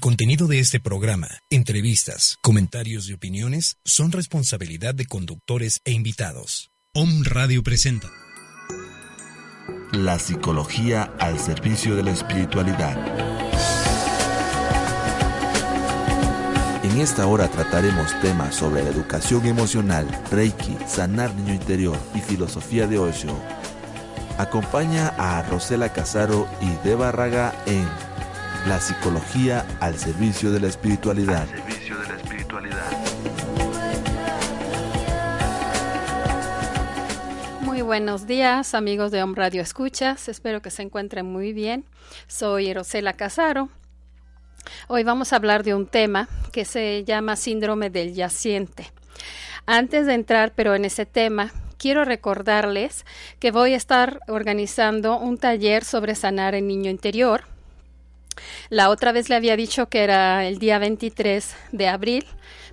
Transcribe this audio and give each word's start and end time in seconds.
El 0.00 0.02
contenido 0.02 0.46
de 0.46 0.60
este 0.60 0.80
programa, 0.80 1.28
entrevistas, 1.50 2.38
comentarios 2.40 3.10
y 3.10 3.12
opiniones 3.12 3.76
son 3.84 4.12
responsabilidad 4.12 4.94
de 4.94 5.04
conductores 5.04 5.82
e 5.84 5.92
invitados. 5.92 6.70
Om 6.94 7.22
Radio 7.24 7.62
presenta. 7.62 8.08
La 9.92 10.18
psicología 10.18 11.02
al 11.18 11.38
servicio 11.38 11.96
de 11.96 12.02
la 12.02 12.12
espiritualidad. 12.12 12.96
En 16.82 16.98
esta 16.98 17.26
hora 17.26 17.48
trataremos 17.48 18.18
temas 18.22 18.54
sobre 18.54 18.82
la 18.82 18.88
educación 18.88 19.44
emocional, 19.44 20.08
Reiki, 20.30 20.78
sanar 20.88 21.34
niño 21.34 21.52
interior 21.52 21.98
y 22.14 22.20
filosofía 22.20 22.86
de 22.86 22.98
Osho. 22.98 23.38
Acompaña 24.38 25.08
a 25.18 25.42
Rosela 25.42 25.92
Casaro 25.92 26.48
y 26.62 26.88
Deva 26.88 27.12
Raga 27.12 27.54
en 27.66 27.86
La 28.66 28.78
psicología 28.78 29.66
al 29.80 29.96
servicio 29.96 30.52
de 30.52 30.60
la 30.60 30.66
espiritualidad. 30.68 31.46
Muy 37.62 37.80
buenos 37.80 38.26
días, 38.26 38.74
amigos 38.74 39.10
de 39.10 39.22
Home 39.22 39.34
Radio 39.34 39.62
Escuchas. 39.62 40.28
Espero 40.28 40.60
que 40.60 40.70
se 40.70 40.82
encuentren 40.82 41.24
muy 41.24 41.52
bien. 41.52 41.84
Soy 42.26 42.74
Rosela 42.74 43.14
Casaro. 43.14 43.70
Hoy 44.88 45.04
vamos 45.04 45.32
a 45.32 45.36
hablar 45.36 45.64
de 45.64 45.74
un 45.74 45.86
tema 45.86 46.28
que 46.52 46.64
se 46.66 47.04
llama 47.04 47.36
síndrome 47.36 47.88
del 47.88 48.14
yaciente. 48.14 48.92
Antes 49.64 50.06
de 50.06 50.14
entrar, 50.14 50.52
pero 50.54 50.74
en 50.74 50.84
ese 50.84 51.06
tema, 51.06 51.50
quiero 51.78 52.04
recordarles 52.04 53.06
que 53.38 53.52
voy 53.52 53.72
a 53.72 53.76
estar 53.76 54.20
organizando 54.28 55.18
un 55.18 55.38
taller 55.38 55.82
sobre 55.82 56.14
sanar 56.14 56.54
el 56.54 56.66
niño 56.66 56.90
interior. 56.90 57.44
La 58.68 58.90
otra 58.90 59.12
vez 59.12 59.28
le 59.28 59.36
había 59.36 59.56
dicho 59.56 59.88
que 59.88 60.02
era 60.02 60.46
el 60.46 60.58
día 60.58 60.78
23 60.78 61.54
de 61.72 61.88
abril, 61.88 62.26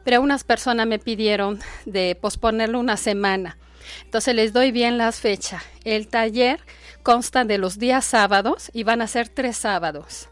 pero 0.03 0.21
unas 0.21 0.43
personas 0.43 0.87
me 0.87 0.99
pidieron 0.99 1.59
de 1.85 2.17
posponerlo 2.19 2.79
una 2.79 2.97
semana. 2.97 3.57
Entonces 4.03 4.35
les 4.35 4.53
doy 4.53 4.71
bien 4.71 4.97
las 4.97 5.19
fechas. 5.19 5.63
El 5.83 6.07
taller 6.07 6.59
consta 7.03 7.45
de 7.45 7.57
los 7.57 7.79
días 7.79 8.05
sábados 8.05 8.69
y 8.73 8.83
van 8.83 9.01
a 9.01 9.07
ser 9.07 9.29
tres 9.29 9.57
sábados. 9.57 10.29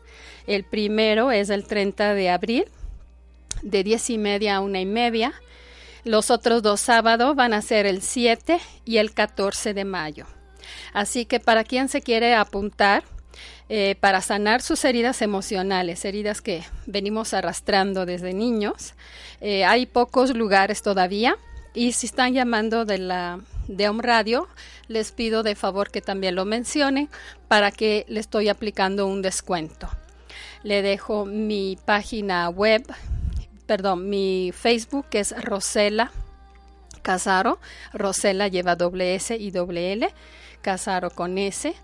El 0.47 0.63
primero 0.63 1.31
es 1.31 1.49
el 1.49 1.65
30 1.65 2.13
de 2.13 2.29
abril, 2.29 2.65
de 3.61 3.83
diez 3.83 4.09
y 4.09 4.17
media 4.17 4.57
a 4.57 4.59
una 4.59 4.79
y 4.79 4.85
media. 4.85 5.33
Los 6.03 6.29
otros 6.29 6.61
dos 6.61 6.81
sábados 6.81 7.35
van 7.35 7.53
a 7.53 7.61
ser 7.61 7.85
el 7.85 8.01
7 8.01 8.59
y 8.85 8.97
el 8.97 9.13
14 9.13 9.73
de 9.73 9.85
mayo. 9.85 10.27
Así 10.93 11.25
que 11.25 11.39
para 11.39 11.63
quien 11.63 11.89
se 11.89 12.01
quiere 12.01 12.35
apuntar, 12.35 13.03
eh, 13.69 13.95
para 13.99 14.21
sanar 14.21 14.61
sus 14.61 14.85
heridas 14.85 15.21
emocionales, 15.21 16.05
heridas 16.05 16.41
que 16.41 16.63
venimos 16.85 17.33
arrastrando 17.33 18.05
desde 18.05 18.33
niños, 18.33 18.93
eh, 19.41 19.65
hay 19.65 19.85
pocos 19.85 20.35
lugares 20.35 20.81
todavía. 20.81 21.37
Y 21.73 21.91
si 21.91 22.05
están 22.05 22.33
llamando 22.33 22.85
de 22.85 22.99
la 22.99 23.39
de 23.67 23.89
Home 23.89 24.03
Radio, 24.03 24.47
les 24.87 25.11
pido 25.11 25.43
de 25.43 25.55
favor 25.55 25.91
que 25.91 26.01
también 26.01 26.35
lo 26.35 26.45
mencionen 26.45 27.09
para 27.47 27.71
que 27.71 28.05
le 28.07 28.19
estoy 28.19 28.49
aplicando 28.49 29.07
un 29.07 29.21
descuento. 29.21 29.89
Le 30.63 30.81
dejo 30.81 31.25
mi 31.25 31.77
página 31.85 32.49
web 32.49 32.85
perdón, 33.65 34.09
mi 34.09 34.51
Facebook 34.53 35.07
es 35.11 35.33
Rosela 35.43 36.11
Casaro. 37.01 37.59
Rosela 37.93 38.47
lleva 38.47 38.75
doble 38.75 39.15
S 39.15 39.35
y 39.35 39.51
doble 39.51 39.93
L. 39.93 40.09
Casaro 40.61 41.09
con 41.09 41.37
S. 41.37 41.75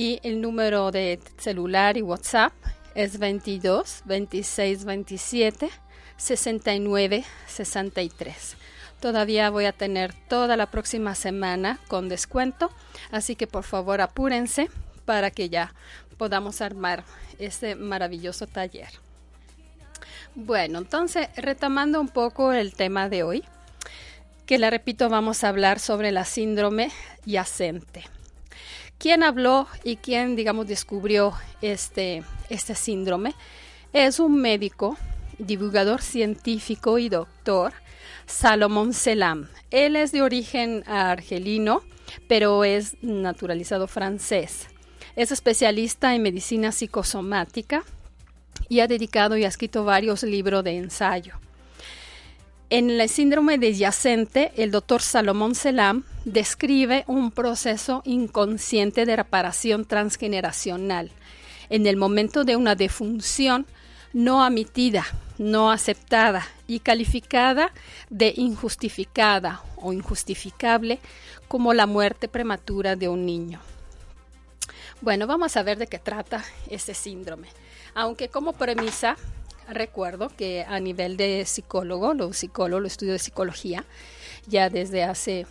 Y 0.00 0.18
el 0.22 0.40
número 0.40 0.90
de 0.90 1.20
celular 1.36 1.98
y 1.98 2.00
WhatsApp 2.00 2.54
es 2.94 3.18
22 3.18 4.00
26 4.06 4.86
27 4.86 5.68
69 6.16 7.24
63. 7.46 8.56
Todavía 8.98 9.50
voy 9.50 9.66
a 9.66 9.72
tener 9.72 10.14
toda 10.14 10.56
la 10.56 10.70
próxima 10.70 11.14
semana 11.14 11.78
con 11.86 12.08
descuento, 12.08 12.70
así 13.10 13.36
que 13.36 13.46
por 13.46 13.64
favor 13.64 14.00
apúrense 14.00 14.70
para 15.04 15.30
que 15.30 15.50
ya 15.50 15.74
podamos 16.16 16.62
armar 16.62 17.04
este 17.38 17.74
maravilloso 17.74 18.46
taller. 18.46 18.88
Bueno, 20.34 20.78
entonces, 20.78 21.28
retomando 21.36 22.00
un 22.00 22.08
poco 22.08 22.54
el 22.54 22.72
tema 22.72 23.10
de 23.10 23.22
hoy, 23.22 23.44
que 24.46 24.58
le 24.58 24.70
repito, 24.70 25.10
vamos 25.10 25.44
a 25.44 25.50
hablar 25.50 25.78
sobre 25.78 26.10
la 26.10 26.24
síndrome 26.24 26.90
yacente. 27.26 28.04
¿Quién 29.00 29.22
habló 29.22 29.66
y 29.82 29.96
quién, 29.96 30.36
digamos, 30.36 30.66
descubrió 30.66 31.32
este, 31.62 32.22
este 32.50 32.74
síndrome? 32.74 33.34
Es 33.94 34.20
un 34.20 34.36
médico, 34.42 34.98
divulgador 35.38 36.02
científico 36.02 36.98
y 36.98 37.08
doctor, 37.08 37.72
Salomón 38.26 38.92
Selam. 38.92 39.48
Él 39.70 39.96
es 39.96 40.12
de 40.12 40.20
origen 40.20 40.84
argelino, 40.86 41.80
pero 42.28 42.62
es 42.62 43.02
naturalizado 43.02 43.86
francés. 43.86 44.66
Es 45.16 45.32
especialista 45.32 46.14
en 46.14 46.20
medicina 46.20 46.70
psicosomática 46.70 47.84
y 48.68 48.80
ha 48.80 48.86
dedicado 48.86 49.38
y 49.38 49.44
ha 49.44 49.48
escrito 49.48 49.82
varios 49.82 50.24
libros 50.24 50.62
de 50.62 50.76
ensayo. 50.76 51.40
En 52.72 52.88
el 52.88 53.08
síndrome 53.08 53.58
de 53.58 53.74
yacente, 53.74 54.52
el 54.56 54.70
doctor 54.70 55.02
Salomón 55.02 55.56
Selam 55.56 56.04
describe 56.24 57.02
un 57.08 57.32
proceso 57.32 58.00
inconsciente 58.04 59.06
de 59.06 59.16
reparación 59.16 59.84
transgeneracional. 59.84 61.10
En 61.68 61.88
el 61.88 61.96
momento 61.96 62.44
de 62.44 62.54
una 62.54 62.76
defunción 62.76 63.66
no 64.12 64.44
admitida, 64.44 65.04
no 65.36 65.72
aceptada 65.72 66.46
y 66.68 66.78
calificada 66.78 67.72
de 68.08 68.34
injustificada 68.36 69.62
o 69.74 69.92
injustificable 69.92 71.00
como 71.48 71.74
la 71.74 71.86
muerte 71.86 72.28
prematura 72.28 72.94
de 72.94 73.08
un 73.08 73.26
niño. 73.26 73.60
Bueno, 75.00 75.26
vamos 75.26 75.56
a 75.56 75.64
ver 75.64 75.76
de 75.76 75.88
qué 75.88 75.98
trata 75.98 76.44
ese 76.68 76.94
síndrome. 76.94 77.48
Aunque 77.94 78.28
como 78.28 78.52
premisa, 78.52 79.16
recuerdo 79.72 80.30
que 80.36 80.64
a 80.68 80.80
nivel 80.80 81.16
de 81.16 81.44
psicólogo, 81.46 82.14
los 82.14 82.36
psicólogos, 82.36 82.82
los 82.82 82.92
estudios 82.92 83.14
de 83.14 83.18
psicología, 83.18 83.84
ya 84.46 84.70
desde 84.70 85.04
hace 85.04 85.46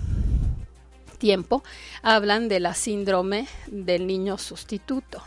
tiempo, 1.18 1.64
hablan 2.02 2.48
de 2.48 2.60
la 2.60 2.74
síndrome 2.74 3.48
del 3.68 4.08
niño 4.08 4.38
sustituto. 4.38 5.22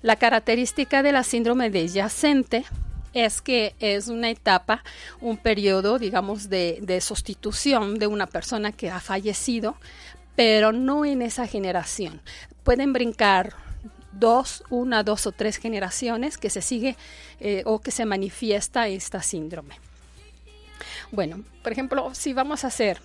La 0.00 0.16
característica 0.16 1.02
de 1.02 1.12
la 1.12 1.22
síndrome 1.22 1.70
de 1.70 1.86
yacente 1.86 2.64
es 3.14 3.40
que 3.42 3.74
es 3.78 4.08
una 4.08 4.30
etapa, 4.30 4.82
un 5.20 5.36
periodo, 5.36 5.98
digamos, 5.98 6.48
de, 6.48 6.78
de, 6.82 7.00
sustitución 7.00 7.98
de 7.98 8.06
una 8.06 8.26
persona 8.26 8.72
que 8.72 8.90
ha 8.90 9.00
fallecido, 9.00 9.76
pero 10.34 10.72
no 10.72 11.04
en 11.04 11.22
esa 11.22 11.46
generación. 11.46 12.20
Pueden 12.64 12.92
brincar 12.92 13.54
dos, 14.12 14.62
una, 14.70 15.02
dos 15.02 15.26
o 15.26 15.32
tres 15.32 15.56
generaciones 15.56 16.38
que 16.38 16.50
se 16.50 16.62
sigue 16.62 16.96
eh, 17.40 17.62
o 17.64 17.80
que 17.80 17.90
se 17.90 18.04
manifiesta 18.04 18.88
esta 18.88 19.22
síndrome. 19.22 19.76
Bueno, 21.10 21.42
por 21.62 21.72
ejemplo, 21.72 22.14
si 22.14 22.32
vamos 22.32 22.64
a 22.64 22.68
hacer 22.68 23.00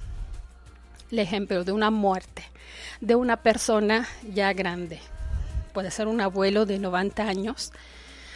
el 1.11 1.19
ejemplo 1.19 1.63
de 1.63 1.71
una 1.71 1.91
muerte 1.91 2.43
de 3.01 3.15
una 3.15 3.37
persona 3.37 4.07
ya 4.33 4.53
grande, 4.53 4.99
puede 5.73 5.91
ser 5.91 6.07
un 6.07 6.21
abuelo 6.21 6.65
de 6.65 6.79
90 6.79 7.23
años, 7.23 7.71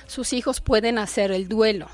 sus 0.07 0.33
hijos 0.33 0.61
pueden 0.61 0.97
hacer 0.97 1.31
el 1.31 1.47
duelo. 1.47 1.87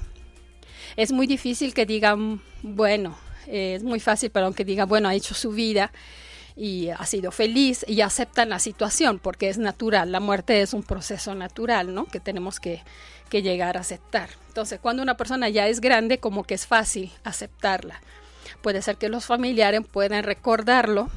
Es 0.95 1.11
muy 1.11 1.27
difícil 1.27 1.73
que 1.73 1.85
digan, 1.85 2.41
bueno, 2.63 3.17
es 3.45 3.83
muy 3.83 3.99
fácil, 3.99 4.31
pero 4.31 4.47
aunque 4.47 4.65
digan, 4.65 4.89
bueno, 4.89 5.07
ha 5.07 5.15
hecho 5.15 5.35
su 5.35 5.51
vida, 5.51 5.91
y 6.57 6.89
ha 6.89 7.05
sido 7.05 7.31
feliz 7.31 7.85
y 7.87 8.01
aceptan 8.01 8.49
la 8.49 8.57
situación 8.57 9.19
porque 9.19 9.47
es 9.47 9.59
natural. 9.59 10.11
La 10.11 10.19
muerte 10.19 10.61
es 10.61 10.73
un 10.73 10.81
proceso 10.81 11.35
natural, 11.35 11.93
¿no? 11.93 12.05
Que 12.05 12.19
tenemos 12.19 12.59
que, 12.59 12.81
que 13.29 13.43
llegar 13.43 13.77
a 13.77 13.81
aceptar. 13.81 14.29
Entonces, 14.47 14.79
cuando 14.81 15.03
una 15.03 15.15
persona 15.17 15.49
ya 15.49 15.67
es 15.67 15.79
grande, 15.79 16.17
como 16.17 16.43
que 16.43 16.55
es 16.55 16.65
fácil 16.65 17.11
aceptarla. 17.23 18.01
Puede 18.63 18.81
ser 18.81 18.97
que 18.97 19.07
los 19.07 19.25
familiares 19.25 19.81
puedan 19.89 20.23
recordarlo, 20.23 21.11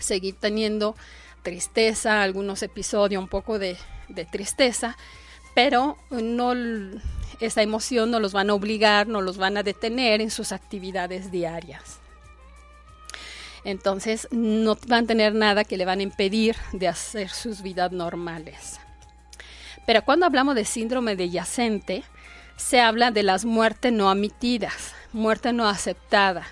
seguir 0.00 0.34
teniendo 0.34 0.96
tristeza, 1.44 2.22
algunos 2.22 2.64
episodios 2.64 3.22
un 3.22 3.28
poco 3.28 3.60
de, 3.60 3.76
de 4.08 4.24
tristeza, 4.24 4.96
pero 5.54 5.96
no 6.10 6.52
esa 7.40 7.62
emoción 7.62 8.10
no 8.10 8.18
los 8.18 8.32
van 8.32 8.50
a 8.50 8.54
obligar, 8.54 9.06
no 9.06 9.20
los 9.20 9.36
van 9.38 9.56
a 9.56 9.62
detener 9.62 10.20
en 10.20 10.30
sus 10.30 10.50
actividades 10.50 11.30
diarias. 11.30 12.00
Entonces 13.68 14.28
no 14.30 14.78
van 14.86 15.04
a 15.04 15.06
tener 15.08 15.34
nada 15.34 15.62
que 15.62 15.76
le 15.76 15.84
van 15.84 15.98
a 15.98 16.02
impedir 16.02 16.56
de 16.72 16.88
hacer 16.88 17.28
sus 17.28 17.60
vidas 17.60 17.92
normales. 17.92 18.80
Pero 19.84 20.02
cuando 20.06 20.24
hablamos 20.24 20.54
de 20.54 20.64
síndrome 20.64 21.16
de 21.16 21.28
yacente, 21.28 22.02
se 22.56 22.80
habla 22.80 23.10
de 23.10 23.22
las 23.22 23.44
muertes 23.44 23.92
no 23.92 24.08
admitidas, 24.08 24.94
muerte 25.12 25.52
no 25.52 25.68
aceptada. 25.68 26.46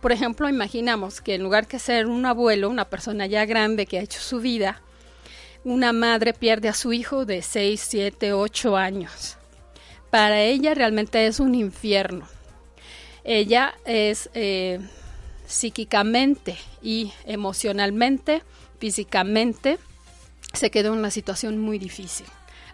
Por 0.00 0.10
ejemplo, 0.10 0.48
imaginamos 0.48 1.20
que 1.20 1.36
en 1.36 1.44
lugar 1.44 1.68
que 1.68 1.78
ser 1.78 2.08
un 2.08 2.26
abuelo, 2.26 2.68
una 2.68 2.86
persona 2.86 3.26
ya 3.26 3.44
grande 3.44 3.86
que 3.86 4.00
ha 4.00 4.02
hecho 4.02 4.18
su 4.18 4.40
vida, 4.40 4.82
una 5.62 5.92
madre 5.92 6.34
pierde 6.34 6.68
a 6.68 6.74
su 6.74 6.92
hijo 6.92 7.26
de 7.26 7.42
6, 7.42 7.80
7, 7.80 8.32
8 8.32 8.76
años. 8.76 9.36
para 10.10 10.42
ella 10.42 10.74
realmente 10.74 11.28
es 11.28 11.38
un 11.38 11.54
infierno. 11.54 12.26
Ella 13.22 13.74
es 13.84 14.30
eh, 14.34 14.80
psíquicamente 15.50 16.56
y 16.82 17.12
emocionalmente, 17.26 18.42
físicamente, 18.78 19.78
se 20.54 20.70
quedó 20.70 20.92
en 20.92 20.98
una 20.98 21.10
situación 21.10 21.58
muy 21.58 21.78
difícil. 21.78 22.26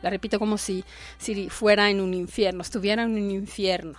La 0.02 0.10
repito 0.10 0.38
como 0.38 0.58
si, 0.58 0.84
si 1.18 1.48
fuera 1.48 1.90
en 1.90 2.00
un 2.00 2.14
infierno, 2.14 2.62
estuviera 2.62 3.02
en 3.02 3.12
un 3.12 3.30
infierno. 3.30 3.98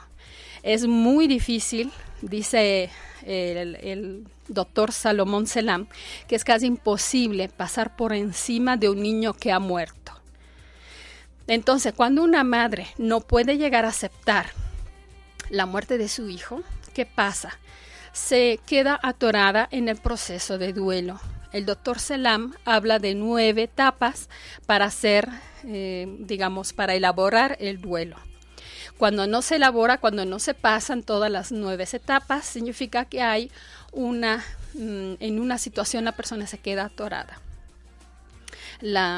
Es 0.63 0.85
muy 0.87 1.27
difícil, 1.27 1.91
dice 2.21 2.89
el, 3.25 3.75
el 3.75 4.27
doctor 4.47 4.91
Salomón 4.91 5.47
Selam, 5.47 5.87
que 6.27 6.35
es 6.35 6.43
casi 6.43 6.67
imposible 6.67 7.49
pasar 7.49 7.95
por 7.95 8.13
encima 8.13 8.77
de 8.77 8.89
un 8.89 9.01
niño 9.01 9.33
que 9.33 9.51
ha 9.51 9.59
muerto. 9.59 10.13
Entonces, 11.47 11.93
cuando 11.93 12.23
una 12.23 12.43
madre 12.43 12.87
no 12.97 13.21
puede 13.21 13.57
llegar 13.57 13.85
a 13.85 13.89
aceptar 13.89 14.47
la 15.49 15.65
muerte 15.65 15.97
de 15.97 16.09
su 16.09 16.29
hijo, 16.29 16.61
¿qué 16.93 17.05
pasa? 17.05 17.57
Se 18.17 18.59
queda 18.65 18.99
atorada 19.03 19.69
en 19.71 19.87
el 19.87 19.95
proceso 19.95 20.57
de 20.57 20.73
duelo. 20.73 21.19
El 21.53 21.65
doctor 21.65 21.99
Selam 21.99 22.55
habla 22.65 22.97
de 22.97 23.13
nueve 23.13 23.63
etapas 23.63 24.27
para 24.65 24.85
hacer, 24.85 25.29
eh, 25.63 26.13
digamos, 26.19 26.73
para 26.73 26.95
elaborar 26.95 27.55
el 27.61 27.79
duelo. 27.79 28.17
Cuando 28.97 29.27
no 29.27 29.41
se 29.43 29.57
elabora, 29.57 29.99
cuando 29.99 30.25
no 30.25 30.39
se 30.39 30.55
pasan 30.55 31.03
todas 31.03 31.31
las 31.31 31.51
nueve 31.51 31.87
etapas, 31.89 32.43
significa 32.43 33.05
que 33.05 33.21
hay 33.21 33.51
una, 33.93 34.43
mm, 34.73 35.13
en 35.19 35.39
una 35.39 35.57
situación 35.59 36.03
la 36.03 36.11
persona 36.11 36.47
se 36.47 36.57
queda 36.57 36.85
atorada. 36.85 37.39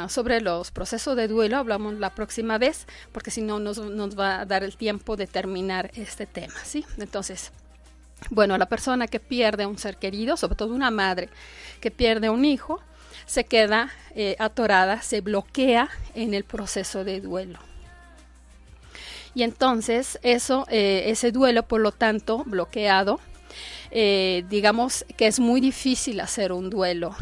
Sobre 0.10 0.42
los 0.42 0.72
procesos 0.72 1.16
de 1.16 1.30
duelo 1.30 1.58
hablamos 1.58 1.96
la 1.96 2.14
próxima 2.14 2.58
vez, 2.58 2.86
porque 3.14 3.32
si 3.32 3.42
no 3.42 3.60
nos, 3.60 3.80
nos 3.80 4.20
va 4.20 4.42
a 4.42 4.46
dar 4.46 4.64
el 4.64 4.76
tiempo 4.76 5.16
de 5.16 5.26
terminar 5.26 5.90
este 5.96 6.26
tema, 6.26 6.60
¿sí? 6.64 6.86
Entonces, 6.98 7.52
bueno, 8.30 8.58
la 8.58 8.68
persona 8.68 9.08
que 9.08 9.20
pierde 9.20 9.64
a 9.64 9.68
un 9.68 9.78
ser 9.78 9.98
querido, 9.98 10.38
sobre 10.38 10.56
todo 10.56 10.74
una 10.74 10.92
madre 10.92 11.30
que 11.80 11.92
pierde 11.92 12.28
a 12.28 12.32
un 12.32 12.46
hijo, 12.46 12.82
se 13.26 13.44
queda 13.44 13.92
eh, 14.16 14.36
atorada, 14.40 15.02
se 15.02 15.22
bloquea 15.22 15.90
en 16.16 16.34
el 16.34 16.44
proceso 16.44 17.04
de 17.04 17.22
duelo. 17.22 17.60
Y 19.36 19.44
entonces 19.44 20.20
eso, 20.24 20.66
eh, 20.70 21.04
ese 21.08 21.32
duelo, 21.32 21.64
por 21.64 21.80
lo 21.80 21.92
tanto, 21.92 22.44
bloqueado, 22.46 23.20
eh, 23.92 24.44
digamos 24.50 25.06
que 25.16 25.28
es 25.28 25.40
muy 25.40 25.62
difícil 25.62 26.20
hacer 26.22 26.52
un 26.52 26.70
duelo 26.72 27.16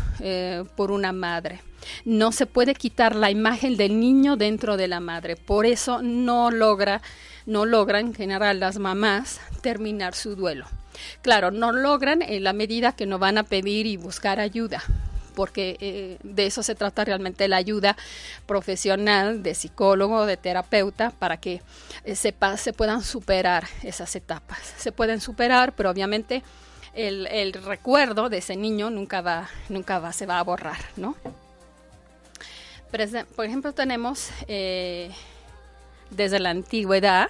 por 0.75 0.91
una 0.91 1.11
madre. 1.11 1.61
No 2.05 2.31
se 2.31 2.45
puede 2.45 2.73
quitar 2.73 3.15
la 3.15 3.29
imagen 3.29 3.75
del 3.75 3.99
niño 3.99 4.37
dentro 4.37 4.77
de 4.77 4.87
la 4.87 5.01
madre. 5.01 5.35
Por 5.35 5.65
eso 5.65 6.01
no 6.01 6.51
logra, 6.51 7.01
no 7.45 7.65
logran 7.65 8.07
en 8.07 8.13
general 8.13 8.61
las 8.61 8.79
mamás 8.79 9.41
terminar 9.61 10.15
su 10.15 10.35
duelo. 10.35 10.65
Claro, 11.21 11.51
no 11.51 11.71
logran 11.71 12.21
en 12.21 12.43
la 12.43 12.53
medida 12.53 12.95
que 12.95 13.05
no 13.05 13.19
van 13.19 13.37
a 13.37 13.43
pedir 13.43 13.85
y 13.85 13.97
buscar 13.97 14.39
ayuda 14.39 14.83
porque 15.37 15.77
eh, 15.79 16.17
de 16.23 16.47
eso 16.47 16.63
se 16.63 16.73
trata 16.73 17.05
realmente 17.05 17.47
la 17.47 17.57
ayuda 17.57 17.95
profesional 18.47 19.43
de 19.43 19.53
psicólogo, 19.53 20.25
de 20.25 20.35
terapeuta, 20.35 21.11
para 21.11 21.37
que 21.37 21.61
eh, 22.05 22.15
se, 22.15 22.33
puedan 22.33 23.03
superar 23.03 23.67
esas 23.83 24.15
etapas. 24.15 24.57
Se 24.77 24.91
pueden 24.91 25.21
superar, 25.21 25.73
pero 25.75 25.91
obviamente 25.91 26.41
el, 26.95 27.53
recuerdo 27.53 28.29
de 28.29 28.39
ese 28.39 28.55
niño 28.55 28.89
nunca 28.89 29.21
va, 29.21 29.47
nunca 29.69 29.99
va, 29.99 30.11
se 30.11 30.25
va 30.25 30.39
a 30.39 30.43
borrar, 30.43 30.79
¿no? 30.95 31.15
Por 33.35 33.45
ejemplo, 33.45 33.73
tenemos 33.73 34.29
eh, 34.47 35.11
desde 36.09 36.39
la 36.39 36.49
antigüedad 36.49 37.29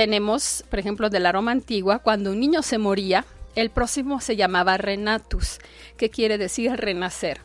tenemos, 0.00 0.64
por 0.70 0.78
ejemplo, 0.78 1.10
de 1.10 1.20
la 1.20 1.30
Roma 1.30 1.52
antigua, 1.52 1.98
cuando 1.98 2.30
un 2.30 2.40
niño 2.40 2.62
se 2.62 2.78
moría, 2.78 3.26
el 3.54 3.68
próximo 3.68 4.22
se 4.22 4.34
llamaba 4.34 4.78
renatus, 4.78 5.58
que 5.98 6.08
quiere 6.08 6.38
decir 6.38 6.72
renacer. 6.72 7.42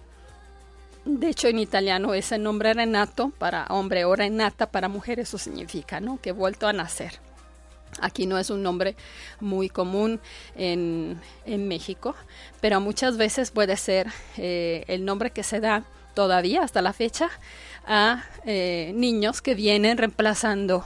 De 1.04 1.28
hecho, 1.28 1.50
en 1.50 1.60
italiano 1.60 2.14
ese 2.14 2.38
nombre 2.38 2.74
renato 2.74 3.34
para 3.38 3.66
hombre 3.66 4.06
o 4.06 4.16
renata 4.16 4.68
para 4.68 4.88
mujer, 4.88 5.20
eso 5.20 5.38
significa, 5.38 6.00
¿no? 6.00 6.18
Que 6.22 6.32
vuelto 6.32 6.66
a 6.66 6.72
nacer. 6.72 7.20
Aquí 8.00 8.26
no 8.26 8.38
es 8.38 8.50
un 8.50 8.64
nombre 8.64 8.96
muy 9.42 9.68
común 9.68 10.22
en, 10.56 11.20
México, 11.46 12.16
pero 12.62 12.80
muchas 12.80 13.18
veces 13.18 13.52
puede 13.52 13.76
ser 13.76 14.08
eh, 14.38 14.86
el 14.88 15.04
nombre 15.04 15.32
que 15.32 15.44
se 15.44 15.60
da 15.60 15.84
todavía 16.14 16.64
hasta 16.64 16.82
la 16.82 16.94
fecha 16.94 17.30
a 17.86 18.24
eh, 18.46 18.94
niños 18.96 19.42
que 19.42 19.56
vienen 19.56 19.98
reemplazando 19.98 20.86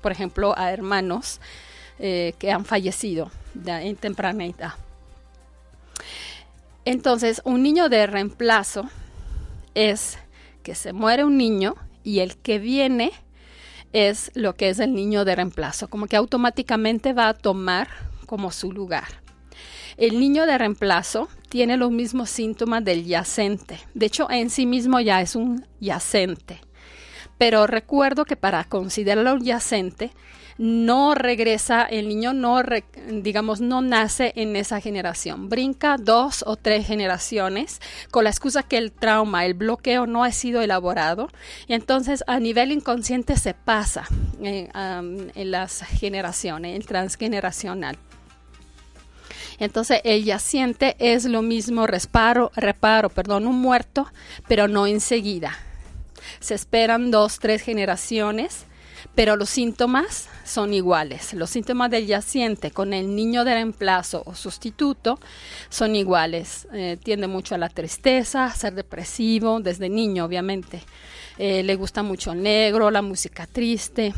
Por 0.00 0.12
ejemplo, 0.12 0.54
a 0.56 0.72
hermanos 0.72 1.40
eh, 1.98 2.34
que 2.38 2.50
han 2.50 2.64
fallecido 2.64 3.30
en 3.66 3.96
temprana 3.96 4.46
edad. 4.46 4.72
Entonces, 6.84 7.42
un 7.44 7.62
niño 7.62 7.88
de 7.88 8.06
reemplazo 8.06 8.88
es 9.74 10.18
que 10.62 10.74
se 10.74 10.92
muere 10.92 11.24
un 11.24 11.36
niño 11.36 11.74
y 12.04 12.20
el 12.20 12.36
que 12.36 12.58
viene 12.58 13.12
es 13.92 14.30
lo 14.34 14.54
que 14.54 14.68
es 14.68 14.78
el 14.78 14.94
niño 14.94 15.24
de 15.24 15.34
reemplazo, 15.34 15.88
como 15.88 16.06
que 16.06 16.16
automáticamente 16.16 17.12
va 17.12 17.28
a 17.28 17.34
tomar 17.34 17.88
como 18.26 18.50
su 18.52 18.72
lugar. 18.72 19.08
El 19.96 20.20
niño 20.20 20.46
de 20.46 20.56
reemplazo 20.56 21.28
tiene 21.48 21.76
los 21.76 21.90
mismos 21.90 22.30
síntomas 22.30 22.84
del 22.84 23.04
yacente. 23.04 23.80
De 23.94 24.06
hecho, 24.06 24.30
en 24.30 24.50
sí 24.50 24.66
mismo 24.66 25.00
ya 25.00 25.20
es 25.20 25.34
un 25.34 25.66
yacente 25.80 26.60
pero 27.38 27.66
recuerdo 27.66 28.24
que 28.24 28.36
para 28.36 28.64
considerarlo 28.64 29.38
yacente, 29.38 30.10
no 30.58 31.14
regresa, 31.14 31.84
el 31.84 32.08
niño 32.08 32.32
no, 32.32 32.60
digamos, 33.10 33.60
no 33.60 33.80
nace 33.80 34.32
en 34.34 34.56
esa 34.56 34.80
generación, 34.80 35.48
brinca 35.48 35.96
dos 35.96 36.44
o 36.46 36.56
tres 36.56 36.84
generaciones 36.84 37.80
con 38.10 38.24
la 38.24 38.30
excusa 38.30 38.64
que 38.64 38.76
el 38.76 38.90
trauma, 38.90 39.46
el 39.46 39.54
bloqueo 39.54 40.06
no 40.08 40.24
ha 40.24 40.32
sido 40.32 40.60
elaborado. 40.60 41.28
Y 41.68 41.74
entonces 41.74 42.24
a 42.26 42.40
nivel 42.40 42.72
inconsciente 42.72 43.36
se 43.36 43.54
pasa 43.54 44.06
eh, 44.42 44.68
en 44.74 45.50
las 45.50 45.82
generaciones, 45.82 46.76
el 46.76 46.86
transgeneracional. 46.86 47.96
Entonces 49.60 50.00
el 50.02 50.24
yaciente 50.24 50.96
es 50.98 51.24
lo 51.24 51.42
mismo 51.42 51.86
reparo, 51.86 52.50
reparo, 52.56 53.10
perdón, 53.10 53.46
un 53.46 53.60
muerto, 53.60 54.08
pero 54.48 54.66
no 54.66 54.88
enseguida 54.88 55.56
se 56.40 56.54
esperan 56.54 57.10
dos, 57.10 57.38
tres 57.38 57.62
generaciones, 57.62 58.66
pero 59.14 59.36
los 59.36 59.50
síntomas 59.50 60.28
son 60.44 60.72
iguales. 60.72 61.34
Los 61.34 61.50
síntomas 61.50 61.90
del 61.90 62.06
yaciente 62.06 62.70
con 62.70 62.92
el 62.92 63.14
niño 63.14 63.44
de 63.44 63.54
reemplazo 63.54 64.22
o 64.26 64.34
sustituto 64.34 65.18
son 65.68 65.96
iguales. 65.96 66.68
Eh, 66.72 66.98
tiende 67.02 67.26
mucho 67.26 67.54
a 67.54 67.58
la 67.58 67.68
tristeza, 67.68 68.46
a 68.46 68.54
ser 68.54 68.74
depresivo, 68.74 69.60
desde 69.60 69.88
niño 69.88 70.24
obviamente. 70.24 70.82
Eh, 71.38 71.62
le 71.62 71.74
gusta 71.76 72.02
mucho 72.02 72.32
el 72.32 72.42
negro, 72.42 72.90
la 72.90 73.02
música 73.02 73.46
triste, 73.46 74.12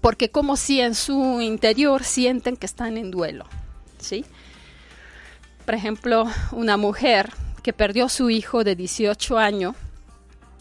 porque 0.00 0.30
como 0.30 0.56
si 0.56 0.80
en 0.80 0.94
su 0.94 1.40
interior 1.40 2.04
sienten 2.04 2.56
que 2.56 2.66
están 2.66 2.96
en 2.96 3.10
duelo. 3.10 3.46
¿sí? 3.98 4.24
Por 5.64 5.74
ejemplo, 5.74 6.28
una 6.52 6.76
mujer 6.76 7.30
que 7.62 7.72
perdió 7.72 8.08
su 8.08 8.30
hijo 8.30 8.64
de 8.64 8.74
18 8.74 9.38
años 9.38 9.76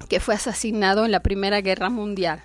que 0.08 0.20
fue 0.20 0.36
asesinado 0.36 1.06
en 1.06 1.12
la 1.12 1.20
Primera 1.20 1.62
Guerra 1.62 1.90
Mundial. 1.90 2.42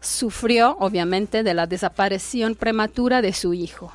Sufrió, 0.00 0.76
obviamente, 0.78 1.42
de 1.42 1.54
la 1.54 1.66
desaparición 1.66 2.54
prematura 2.54 3.22
de 3.22 3.32
su 3.32 3.54
hijo. 3.54 3.92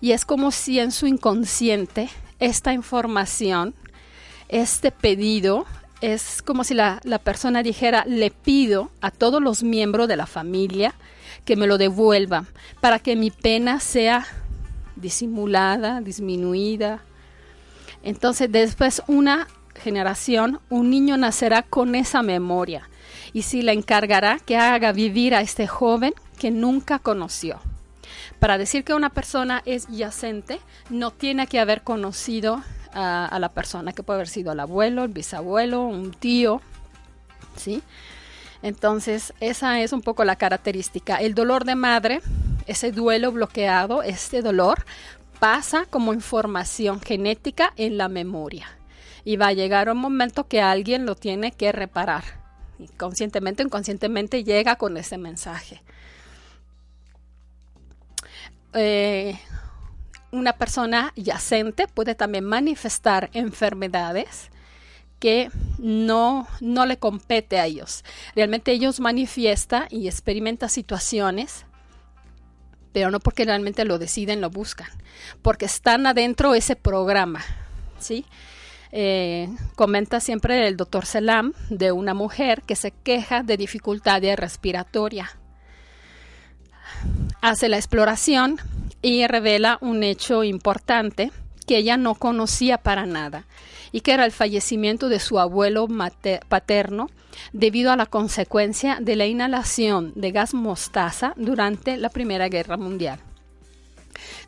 Y 0.00 0.12
es 0.12 0.24
como 0.24 0.50
si 0.50 0.80
en 0.80 0.90
su 0.90 1.06
inconsciente 1.06 2.08
esta 2.40 2.72
información, 2.72 3.74
este 4.48 4.90
pedido, 4.90 5.64
es 6.00 6.42
como 6.42 6.64
si 6.64 6.74
la, 6.74 7.00
persona 7.22 7.62
dijera, 7.62 8.04
le 8.06 8.32
pido 8.32 8.90
a 9.00 9.12
todos 9.12 9.40
los 9.40 9.62
miembros 9.62 10.08
de 10.08 10.16
la 10.16 10.26
familia 10.26 10.94
que 11.44 11.54
me 11.54 11.68
lo 11.68 11.78
devuelvan 11.78 12.48
para 12.80 12.98
que 12.98 13.14
mi 13.14 13.30
pena 13.30 13.78
sea 13.78 14.26
disimulada, 14.96 16.00
disminuida. 16.00 17.02
Entonces 18.02 18.50
después 18.50 19.02
una 19.06 19.46
generación, 19.82 20.60
un 20.70 20.88
niño 20.88 21.18
nacerá 21.18 21.62
con 21.62 21.94
esa 21.94 22.22
memoria 22.22 22.88
y 23.32 23.42
si 23.42 23.62
le 23.62 23.72
encargará 23.72 24.38
que 24.38 24.56
haga 24.56 24.92
vivir 24.92 25.34
a 25.34 25.40
este 25.40 25.66
joven 25.66 26.14
que 26.38 26.50
nunca 26.50 26.98
conoció. 26.98 27.60
Para 28.38 28.58
decir 28.58 28.84
que 28.84 28.94
una 28.94 29.10
persona 29.10 29.62
es 29.66 29.86
yacente, 29.88 30.60
no 30.90 31.10
tiene 31.10 31.46
que 31.46 31.60
haber 31.60 31.82
conocido 31.82 32.62
a, 32.94 33.38
la 33.38 33.48
persona, 33.48 33.92
que 33.92 34.02
puede 34.02 34.18
haber 34.18 34.28
sido 34.28 34.52
el 34.52 34.60
abuelo, 34.60 35.04
el 35.04 35.12
bisabuelo, 35.12 35.82
un 35.82 36.12
tío, 36.12 36.60
¿sí? 37.56 37.82
Entonces, 38.62 39.32
esa 39.40 39.80
es 39.80 39.92
un 39.92 40.02
poco 40.02 40.24
la 40.24 40.36
característica. 40.36 41.16
El 41.16 41.34
dolor 41.34 41.64
de 41.64 41.74
madre, 41.74 42.20
ese 42.66 42.92
duelo 42.92 43.32
bloqueado, 43.32 44.02
este 44.02 44.42
dolor, 44.42 44.84
pasa 45.40 45.86
como 45.88 46.12
información 46.12 47.00
genética 47.00 47.72
en 47.76 47.96
la 47.96 48.08
memoria 48.08 48.68
y 49.24 49.36
va 49.36 49.48
a 49.48 49.52
llegar 49.52 49.90
un 49.90 49.98
momento 49.98 50.48
que 50.48 50.60
alguien 50.60 51.06
lo 51.06 51.14
tiene 51.14 51.52
que 51.52 51.72
reparar 51.72 52.42
conscientemente 52.96 53.62
o 53.62 53.66
inconscientemente 53.66 54.44
llega 54.44 54.76
con 54.76 54.96
ese 54.96 55.18
mensaje. 55.18 55.82
Eh, 58.74 59.38
una 60.30 60.54
persona 60.54 61.12
yacente 61.16 61.86
puede 61.88 62.14
también 62.14 62.44
manifestar 62.44 63.30
enfermedades 63.34 64.50
que 65.18 65.50
no, 65.78 66.48
no 66.60 66.86
le 66.86 66.96
compete 66.96 67.58
a 67.58 67.66
ellos. 67.66 68.04
Realmente 68.34 68.72
ellos 68.72 68.98
manifiestan 68.98 69.86
y 69.90 70.08
experimentan 70.08 70.70
situaciones, 70.70 71.64
pero 72.92 73.10
no 73.10 73.20
porque 73.20 73.44
realmente 73.44 73.84
lo 73.84 73.98
deciden, 73.98 74.40
lo 74.40 74.50
buscan, 74.50 74.88
porque 75.42 75.66
están 75.66 76.06
adentro 76.06 76.54
ese 76.54 76.76
programa, 76.76 77.44
¿sí? 78.00 78.24
Eh, 78.94 79.48
comenta 79.74 80.20
siempre 80.20 80.68
el 80.68 80.76
doctor 80.76 81.06
Selam 81.06 81.54
de 81.70 81.92
una 81.92 82.12
mujer 82.12 82.62
que 82.62 82.76
se 82.76 82.90
queja 82.90 83.42
de 83.42 83.56
dificultades 83.56 84.38
respiratoria. 84.38 85.30
Hace 87.40 87.70
la 87.70 87.78
exploración 87.78 88.58
y 89.00 89.26
revela 89.26 89.78
un 89.80 90.02
hecho 90.02 90.44
importante 90.44 91.32
que 91.66 91.78
ella 91.78 91.96
no 91.96 92.14
conocía 92.14 92.76
para 92.76 93.06
nada 93.06 93.46
y 93.92 94.02
que 94.02 94.12
era 94.12 94.26
el 94.26 94.32
fallecimiento 94.32 95.08
de 95.08 95.20
su 95.20 95.38
abuelo 95.38 95.88
paterno 96.48 97.08
debido 97.52 97.92
a 97.92 97.96
la 97.96 98.06
consecuencia 98.06 98.98
de 99.00 99.16
la 99.16 99.26
inhalación 99.26 100.12
de 100.16 100.32
gas 100.32 100.52
mostaza 100.52 101.32
durante 101.36 101.96
la 101.96 102.10
Primera 102.10 102.48
Guerra 102.48 102.76
Mundial. 102.76 103.20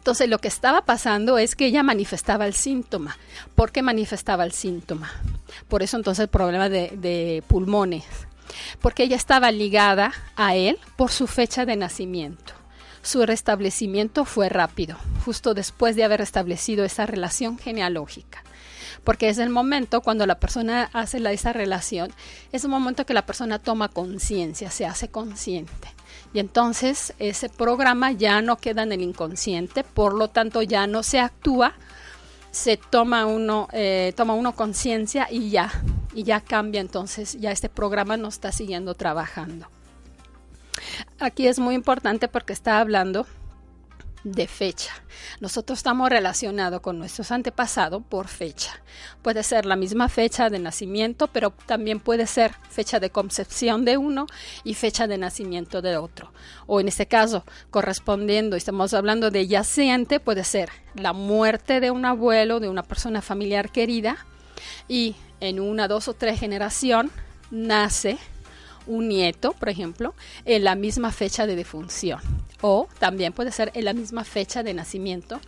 Entonces 0.05 0.29
lo 0.29 0.39
que 0.39 0.49
estaba 0.49 0.85
pasando 0.85 1.39
es 1.39 1.57
que 1.57 1.65
ella 1.65 1.83
manifestaba 1.83 2.47
el 2.47 2.53
síntoma. 2.53 3.17
¿Por 3.55 3.73
qué 3.73 3.81
manifestaba 3.81 4.45
el 4.45 4.53
síntoma? 4.53 5.11
Por 5.67 5.83
eso 5.83 5.97
entonces 5.97 6.25
el 6.25 6.29
problema 6.29 6.69
de, 6.69 7.43
pulmones. 7.49 8.05
Porque 8.83 9.05
ella 9.05 9.17
estaba 9.17 9.51
ligada 9.51 10.13
a 10.37 10.57
él 10.57 10.79
por 10.97 11.11
su 11.11 11.27
fecha 11.27 11.65
de 11.65 11.77
nacimiento 11.77 12.53
su 13.01 13.25
restablecimiento 13.25 14.25
fue 14.27 14.49
rápido, 14.51 14.97
justo 15.25 15.53
después 15.53 15.95
de 15.95 16.05
haber 16.05 16.23
establecido 16.23 16.85
esa 16.85 17.05
relación 17.05 17.59
genealógica. 17.59 18.43
Porque 19.05 19.31
es 19.31 19.37
el 19.39 19.51
momento 19.51 20.01
cuando 20.01 20.27
la 20.27 20.39
persona 20.39 20.91
hace 20.93 21.19
esa 21.33 21.53
relación, 21.55 22.13
es 22.53 22.65
un 22.65 22.71
momento 22.71 23.05
que 23.05 23.13
la 23.13 23.27
persona 23.27 23.59
toma 23.59 23.89
conciencia, 23.89 24.71
se 24.71 24.85
hace 24.87 25.09
consciente. 25.09 25.94
Y 26.35 26.41
entonces 26.41 27.15
ese 27.21 27.49
programa 27.49 28.11
ya 28.11 28.43
no 28.43 28.57
queda 28.57 28.83
en 28.83 28.91
el 28.91 29.03
inconsciente, 29.03 29.85
por 29.85 30.15
lo 30.15 30.29
tanto 30.29 30.63
ya 30.63 30.89
no 30.89 31.05
se 31.05 31.21
actúa, 31.21 31.75
se 32.51 32.77
toma 32.77 33.25
uno, 33.25 33.69
eh, 33.73 34.13
toma 34.17 34.35
uno 34.35 34.55
conciencia 34.55 35.29
y 35.31 35.51
ya, 35.51 35.71
y 36.13 36.25
ya 36.25 36.41
cambia. 36.41 36.81
Entonces 36.81 37.41
ya 37.41 37.53
este 37.53 37.69
programa 37.69 38.17
no 38.17 38.29
está 38.29 38.51
siguiendo 38.51 38.95
trabajando. 38.95 39.69
Aquí 41.21 41.47
es 41.47 41.61
muy 41.61 41.77
importante 41.77 42.27
porque 42.27 42.53
está 42.53 42.81
hablando 42.81 43.27
de 44.25 44.49
fecha. 44.49 44.93
Nosotros 45.41 45.79
estamos 45.79 46.09
relacionados 46.09 46.81
con 46.81 46.99
nuestros 46.99 47.31
antepasados 47.31 48.03
por 48.09 48.27
fecha. 48.29 48.81
Puede 49.23 49.43
ser 49.43 49.67
la 49.67 49.77
misma 49.77 50.09
fecha 50.09 50.49
de 50.49 50.59
nacimiento, 50.59 51.29
pero 51.29 51.53
también 51.67 52.01
puede 52.01 52.27
ser 52.27 52.53
fecha 52.71 52.99
de 52.99 53.11
concepción 53.11 53.85
de 53.85 53.99
uno 53.99 54.27
y 54.65 54.75
fecha 54.75 55.07
de 55.07 55.19
nacimiento 55.19 55.83
de 55.83 55.99
otro. 55.99 56.33
O 56.67 56.81
en 56.81 56.89
este 56.89 57.07
caso, 57.07 57.45
correspondiendo, 57.71 58.57
estamos 58.57 58.95
hablando 58.95 59.31
de 59.31 59.47
yaciente, 59.47 60.21
puede 60.21 60.45
ser 60.45 60.71
la 60.95 61.13
muerte 61.13 61.81
de 61.81 61.91
un 61.91 62.07
abuelo, 62.07 62.61
de 62.61 62.69
una 62.69 62.83
persona 62.83 63.21
familiar 63.21 63.71
querida, 63.71 64.17
y 64.89 65.17
en 65.41 65.61
una, 65.61 65.87
dos 65.89 66.09
o 66.09 66.15
tres 66.15 66.41
generación 66.41 67.11
nace 67.51 68.19
un 68.87 69.09
nieto, 69.09 69.53
por 69.53 69.69
ejemplo, 69.69 70.15
en 70.45 70.65
la 70.65 70.75
misma 70.75 71.13
fecha 71.13 71.47
de 71.47 71.57
defunción. 71.57 72.21
O 72.61 72.89
también 72.99 73.33
puede 73.33 73.53
ser 73.53 73.71
en 73.75 73.85
la 73.85 73.93
misma 73.93 74.25
fecha 74.25 74.63
de 74.63 74.75
nacimiento 74.75 75.41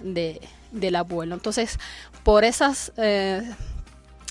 de, 0.00 0.40
del 0.72 0.96
abuelo. 0.96 1.34
Entonces, 1.34 1.78
por 2.22 2.44
esas 2.44 2.92
eh, 2.96 3.42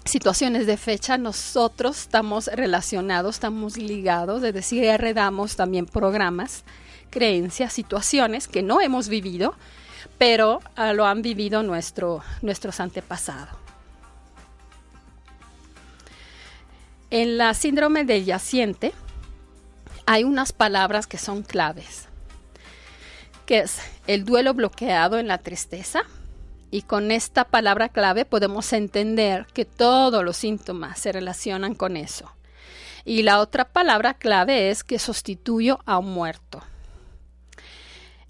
situaciones 0.06 0.68
de 0.68 0.78
fecha, 0.78 1.18
nosotros 1.18 2.02
estamos 2.02 2.48
relacionados, 2.48 3.36
estamos 3.36 3.78
ligados, 3.78 4.44
es 4.44 4.54
decir, 4.54 4.84
heredamos 4.84 5.56
también 5.56 5.86
programas, 5.86 6.64
creencias, 7.10 7.74
situaciones 7.74 8.48
que 8.48 8.62
no 8.62 8.82
hemos 8.82 9.10
vivido, 9.10 9.56
pero 10.18 10.60
ah, 10.76 10.94
lo 10.94 11.06
han 11.06 11.22
vivido 11.22 11.64
nuestro, 11.64 12.22
nuestros 12.42 12.80
antepasados. 12.80 13.64
En 17.12 17.38
la 17.38 17.54
síndrome 17.54 18.04
del 18.04 18.26
yaciente 18.26 18.94
hay 20.06 20.24
unas 20.24 20.54
palabras 20.54 21.06
que 21.06 21.18
son 21.18 21.44
claves, 21.44 22.08
que 23.46 23.60
es 23.60 23.78
el 24.08 24.26
duelo 24.26 24.54
bloqueado 24.54 25.20
en 25.20 25.28
la 25.28 25.38
tristeza. 25.38 26.04
Y 26.72 26.82
con 26.82 27.12
esta 27.12 27.46
palabra 27.46 27.90
clave 27.90 28.26
podemos 28.26 28.74
entender 28.74 29.46
que 29.54 29.66
todos 29.66 30.26
los 30.26 30.36
síntomas 30.36 31.00
se 31.00 31.12
relacionan 31.12 31.76
con 31.76 31.96
eso. 31.96 32.32
Y 33.06 33.22
la 33.22 33.40
otra 33.40 33.66
palabra 33.66 34.16
clave 34.16 34.72
es 34.72 34.84
que 34.84 34.98
sustituyo 34.98 35.80
a 35.86 36.00
un 36.00 36.12
muerto. 36.12 36.64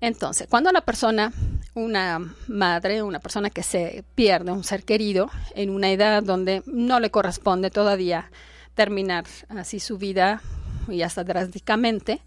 Entonces, 0.01 0.47
cuando 0.49 0.71
la 0.73 0.81
persona, 0.81 1.31
una 1.73 2.19
madre, 2.47 3.01
una 3.01 3.19
persona 3.19 3.49
que 3.49 3.63
se 3.63 4.03
pierde, 4.15 4.51
un 4.51 4.65
ser 4.65 4.83
querido, 4.83 5.31
en 5.55 5.69
una 5.69 5.89
edad 5.89 6.21
donde 6.21 6.61
no 6.65 6.99
le 6.99 7.09
corresponde 7.09 7.71
todavía 7.71 8.29
terminar 8.75 9.25
así 9.49 9.79
su 9.79 9.97
vida 9.97 10.41
y 10.87 11.01
hasta 11.01 11.23
drásticamente, 11.23 12.21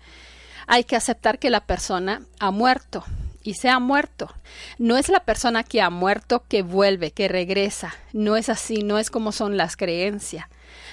hay 0.67 0.85
que 0.85 0.97
aceptar 0.97 1.39
que 1.39 1.51
la 1.51 1.61
persona 1.61 2.23
ha 2.41 2.51
muerto 2.51 3.05
y 3.43 3.55
se 3.55 3.71
ha 3.71 3.79
muerto. 3.79 4.35
No 4.79 4.97
es 4.97 5.09
la 5.09 5.21
persona 5.21 5.63
que 5.63 5.81
ha 5.81 5.91
muerto 5.91 6.45
que 6.49 6.63
vuelve, 6.63 7.13
que 7.13 7.29
regresa. 7.29 7.95
No 8.13 8.37
es 8.37 8.49
así, 8.49 8.83
no 8.83 8.99
es 8.99 9.11
como 9.11 9.33
son 9.33 9.57
las 9.57 9.77
creencias. 9.77 10.47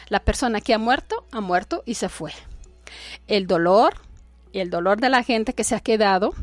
La 0.08 0.20
persona 0.20 0.62
que 0.62 0.74
ha 0.74 0.78
muerto, 0.78 1.26
ha 1.32 1.42
muerto 1.42 1.84
y 1.86 1.96
se 1.96 2.10
fue. 2.10 2.32
El 3.28 3.48
dolor, 3.48 3.96
el 4.54 4.70
dolor 4.70 5.02
de 5.02 5.10
la 5.10 5.24
gente 5.24 5.54
que 5.54 5.64
se 5.64 5.76
ha 5.76 5.80
quedado, 5.80 6.34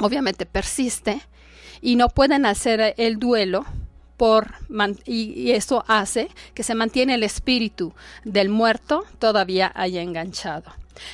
obviamente 0.00 0.44
persiste 0.44 1.22
y 1.80 1.96
no 1.96 2.08
pueden 2.08 2.44
hacer 2.44 2.94
el 2.98 3.18
duelo 3.18 3.64
y, 5.04 5.52
eso 5.52 5.84
hace 5.86 6.28
que 6.54 6.62
se 6.62 6.74
mantiene 6.74 7.14
el 7.14 7.22
espíritu 7.22 7.92
del 8.24 8.48
muerto 8.48 9.04
todavía 9.18 9.72
ahí 9.74 9.98
enganchado. 9.98 10.72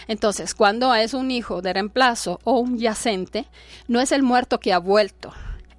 Entonces, 0.09 0.55
cuando 0.55 0.95
es 0.95 1.13
un 1.13 1.31
hijo 1.31 1.61
de 1.61 1.75
reemplazo 1.75 2.41
o 2.45 2.59
un 2.59 2.79
yacente, 2.79 3.47
no 3.87 4.01
es 4.01 4.13
el 4.13 4.23
muerto 4.23 4.59
que 4.59 4.73
ha 4.73 4.79
vuelto, 4.79 5.33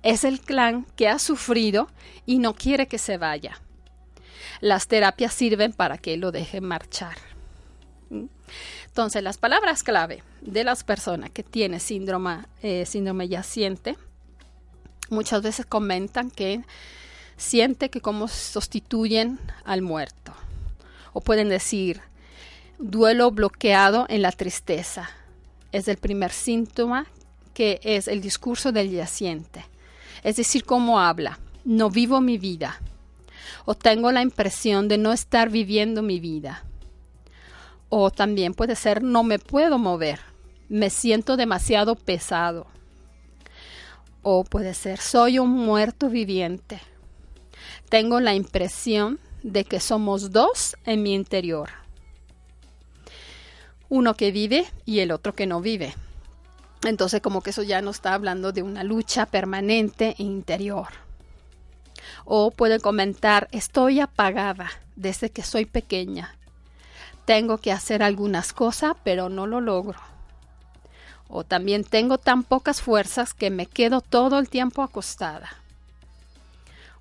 es 0.03 0.23
el 0.23 0.39
clan 0.39 0.85
que 0.95 1.07
ha 1.07 1.17
sufrido 1.17 1.89
y 2.25 2.37
no 2.37 2.53
quiere 2.53 2.87
que 2.87 2.99
se 2.99 3.17
vaya. 3.17 3.59
Las 4.61 4.87
terapias 4.87 5.33
sirven 5.33 5.73
para 5.73 5.97
que 5.97 6.17
lo 6.17 6.31
deje 6.31 6.61
marchar. 6.61 7.17
Entonces, 8.85 9.23
las 9.23 9.37
palabras 9.37 9.83
clave 9.83 10.23
de 10.41 10.63
las 10.63 10.83
personas 10.83 11.31
que 11.31 11.43
tienen 11.43 11.79
síndrome, 11.79 12.45
eh, 12.61 12.85
síndrome 12.85 13.27
yaciente 13.27 13.97
muchas 15.09 15.41
veces 15.41 15.65
comentan 15.65 16.31
que 16.31 16.63
siente 17.37 17.89
que 17.89 18.01
como 18.01 18.27
sustituyen 18.27 19.39
al 19.63 19.81
muerto. 19.81 20.33
O 21.13 21.21
pueden 21.21 21.49
decir, 21.49 22.01
duelo 22.79 23.31
bloqueado 23.31 24.05
en 24.09 24.21
la 24.21 24.31
tristeza. 24.31 25.09
Es 25.71 25.87
el 25.87 25.97
primer 25.97 26.31
síntoma 26.31 27.07
que 27.53 27.79
es 27.83 28.07
el 28.07 28.21
discurso 28.21 28.71
del 28.71 28.91
yaciente. 28.91 29.65
Es 30.23 30.35
decir, 30.37 30.65
cómo 30.65 30.99
habla. 30.99 31.39
No 31.63 31.89
vivo 31.89 32.21
mi 32.21 32.37
vida. 32.37 32.79
O 33.65 33.75
tengo 33.75 34.11
la 34.11 34.21
impresión 34.21 34.87
de 34.87 34.97
no 34.97 35.11
estar 35.11 35.49
viviendo 35.49 36.01
mi 36.01 36.19
vida. 36.19 36.63
O 37.89 38.11
también 38.11 38.53
puede 38.53 38.75
ser 38.75 39.03
no 39.03 39.23
me 39.23 39.39
puedo 39.39 39.77
mover. 39.77 40.19
Me 40.67 40.89
siento 40.89 41.37
demasiado 41.37 41.95
pesado. 41.95 42.67
O 44.21 44.43
puede 44.43 44.73
ser 44.73 44.99
soy 44.99 45.39
un 45.39 45.51
muerto 45.51 46.09
viviente 46.09 46.81
tengo 47.89 48.19
la 48.19 48.33
impresión 48.33 49.19
de 49.43 49.63
que 49.63 49.79
somos 49.79 50.31
dos 50.31 50.75
en 50.85 51.03
mi 51.03 51.13
interior. 51.13 51.69
Uno 53.89 54.15
que 54.15 54.31
vive 54.31 54.65
y 54.85 54.99
el 54.99 55.11
otro 55.11 55.35
que 55.35 55.45
no 55.45 55.61
vive. 55.61 55.93
Entonces 56.83 57.21
como 57.21 57.41
que 57.41 57.51
eso 57.51 57.63
ya 57.63 57.81
no 57.81 57.91
está 57.91 58.13
hablando 58.13 58.51
de 58.51 58.63
una 58.63 58.83
lucha 58.83 59.27
permanente 59.27 60.15
e 60.17 60.23
interior. 60.23 60.87
O 62.25 62.51
pueden 62.51 62.81
comentar, 62.81 63.47
estoy 63.51 63.99
apagada 63.99 64.69
desde 64.95 65.29
que 65.29 65.43
soy 65.43 65.65
pequeña. 65.65 66.35
Tengo 67.25 67.59
que 67.59 67.71
hacer 67.71 68.01
algunas 68.01 68.51
cosas, 68.51 68.95
pero 69.03 69.29
no 69.29 69.45
lo 69.47 69.61
logro. 69.61 69.99
O 71.27 71.43
también 71.43 71.83
tengo 71.83 72.17
tan 72.17 72.43
pocas 72.43 72.81
fuerzas 72.81 73.33
que 73.33 73.49
me 73.49 73.67
quedo 73.67 74.01
todo 74.01 74.39
el 74.39 74.49
tiempo 74.49 74.81
acostada 74.81 75.64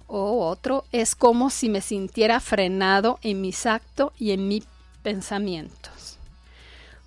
o 0.06 0.46
otro 0.46 0.84
es 0.92 1.14
como 1.14 1.50
si 1.50 1.68
me 1.68 1.80
sintiera 1.80 2.40
frenado 2.40 3.18
en 3.22 3.40
mis 3.40 3.66
actos 3.66 4.12
y 4.18 4.32
en 4.32 4.48
mi 4.48 4.62
pensamientos. 5.02 6.18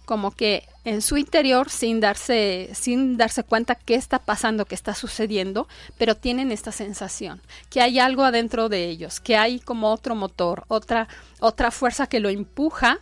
Como 0.05 0.31
que 0.31 0.63
en 0.85 1.01
su 1.01 1.17
interior, 1.17 1.69
sin 1.69 1.99
darse, 1.99 2.69
sin 2.73 3.17
darse 3.17 3.43
cuenta 3.43 3.75
qué 3.75 3.95
está 3.95 4.19
pasando, 4.19 4.63
qué 4.63 4.73
está 4.73 4.93
sucediendo, 4.93 5.67
pero 5.97 6.15
tienen 6.15 6.53
esta 6.53 6.71
sensación, 6.71 7.41
que 7.69 7.81
hay 7.81 7.99
algo 7.99 8.23
adentro 8.23 8.69
de 8.69 8.87
ellos, 8.87 9.19
que 9.19 9.35
hay 9.35 9.59
como 9.59 9.91
otro 9.91 10.15
motor, 10.15 10.63
otra, 10.69 11.09
otra 11.41 11.71
fuerza 11.71 12.07
que 12.07 12.21
lo 12.21 12.29
empuja, 12.29 12.99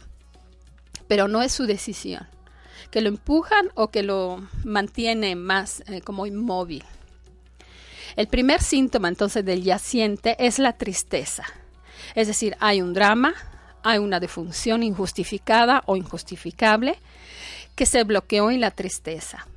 pero 1.08 1.28
no 1.28 1.44
es 1.44 1.52
su 1.52 1.68
decisión, 1.68 2.28
que 2.90 3.02
lo 3.02 3.10
empujan 3.10 3.70
o 3.76 3.90
que 3.90 4.02
lo 4.02 4.42
mantiene 4.64 5.36
más 5.36 5.84
eh, 5.86 6.02
como 6.02 6.26
inmóvil. 6.26 6.84
El 8.16 8.28
primer 8.28 8.62
síntoma 8.62 9.10
entonces 9.10 9.44
del 9.44 9.64
yaciente 9.64 10.36
es 10.40 10.60
la 10.60 10.74
tristeza. 10.74 11.44
Es 12.16 12.28
decir, 12.28 12.56
hay 12.60 12.82
un 12.82 12.94
drama, 12.94 13.34
hay 13.84 14.00
una 14.00 14.20
defunción 14.20 14.84
injustificada 14.84 15.84
o 15.86 15.96
injustificable 15.96 16.98
que 17.76 17.86
se 17.86 18.04
bloqueó 18.04 18.52
en 18.52 18.62
la 18.62 18.72
tristeza. 18.72 19.48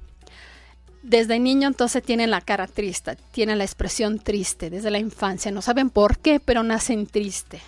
Desde 1.02 1.38
niño 1.38 1.68
entonces 1.68 2.02
tienen 2.02 2.30
la 2.30 2.40
cara 2.40 2.66
triste, 2.66 3.16
tienen 3.30 3.58
la 3.58 3.64
expresión 3.64 4.18
triste 4.18 4.68
desde 4.68 4.90
la 4.90 4.98
infancia. 4.98 5.52
No 5.52 5.62
saben 5.62 5.90
por 5.90 6.18
qué, 6.18 6.40
pero 6.40 6.62
nacen 6.64 7.06
tristes. 7.06 7.62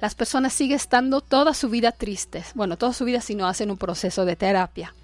Las 0.00 0.14
personas 0.14 0.52
siguen 0.52 0.76
estando 0.76 1.20
toda 1.20 1.52
su 1.52 1.68
vida 1.68 1.92
tristes. 1.92 2.52
Bueno, 2.54 2.78
toda 2.78 2.92
su 2.92 3.04
vida 3.04 3.20
si 3.20 3.34
no 3.34 3.46
hacen 3.46 3.70
un 3.70 3.76
proceso 3.76 4.24
de 4.24 4.36
terapia. 4.36 4.94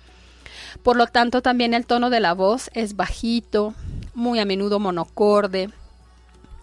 Por 0.83 0.97
lo 0.97 1.07
tanto, 1.07 1.43
también 1.43 1.75
el 1.75 1.85
tono 1.85 2.09
de 2.09 2.21
la 2.21 2.33
voz 2.33 2.71
es 2.73 2.97
bajito, 2.97 3.75
muy 4.17 4.41
a 4.41 4.47
menudo 4.47 4.81
monocorde, 4.81 5.69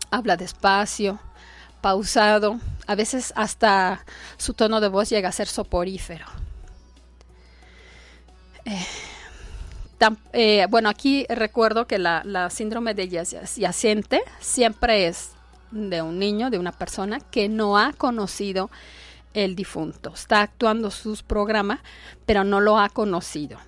habla 0.10 0.36
despacio, 0.36 1.20
pausado, 1.82 2.60
a 2.88 2.96
veces 2.96 3.32
hasta 3.36 4.04
su 4.38 4.56
tono 4.56 4.82
de 4.82 4.88
voz 4.88 5.10
llega 5.10 5.30
a 5.30 5.32
ser 5.32 5.48
soporífero. 5.48 6.26
Eh, 8.66 8.86
eh, 10.34 10.66
bueno, 10.70 10.90
aquí 10.90 11.28
recuerdo 11.30 11.86
que 11.86 12.00
la, 12.00 12.50
síndrome 12.50 12.96
de 12.96 13.08
yaciente 13.08 14.24
siempre 14.40 15.08
es 15.08 15.30
de 15.70 16.02
un 16.02 16.18
niño, 16.18 16.50
de 16.50 16.58
una 16.58 16.72
persona 16.72 17.20
que 17.20 17.50
no 17.50 17.78
ha 17.78 17.94
conocido 17.94 18.72
el 19.36 19.56
difunto. 19.56 20.12
Está 20.14 20.42
actuando 20.42 20.90
sus 20.90 21.22
programas, 21.22 21.82
pero 22.26 22.44
no 22.44 22.62
lo 22.62 22.80
ha 22.80 22.90
conocido. 22.90 23.60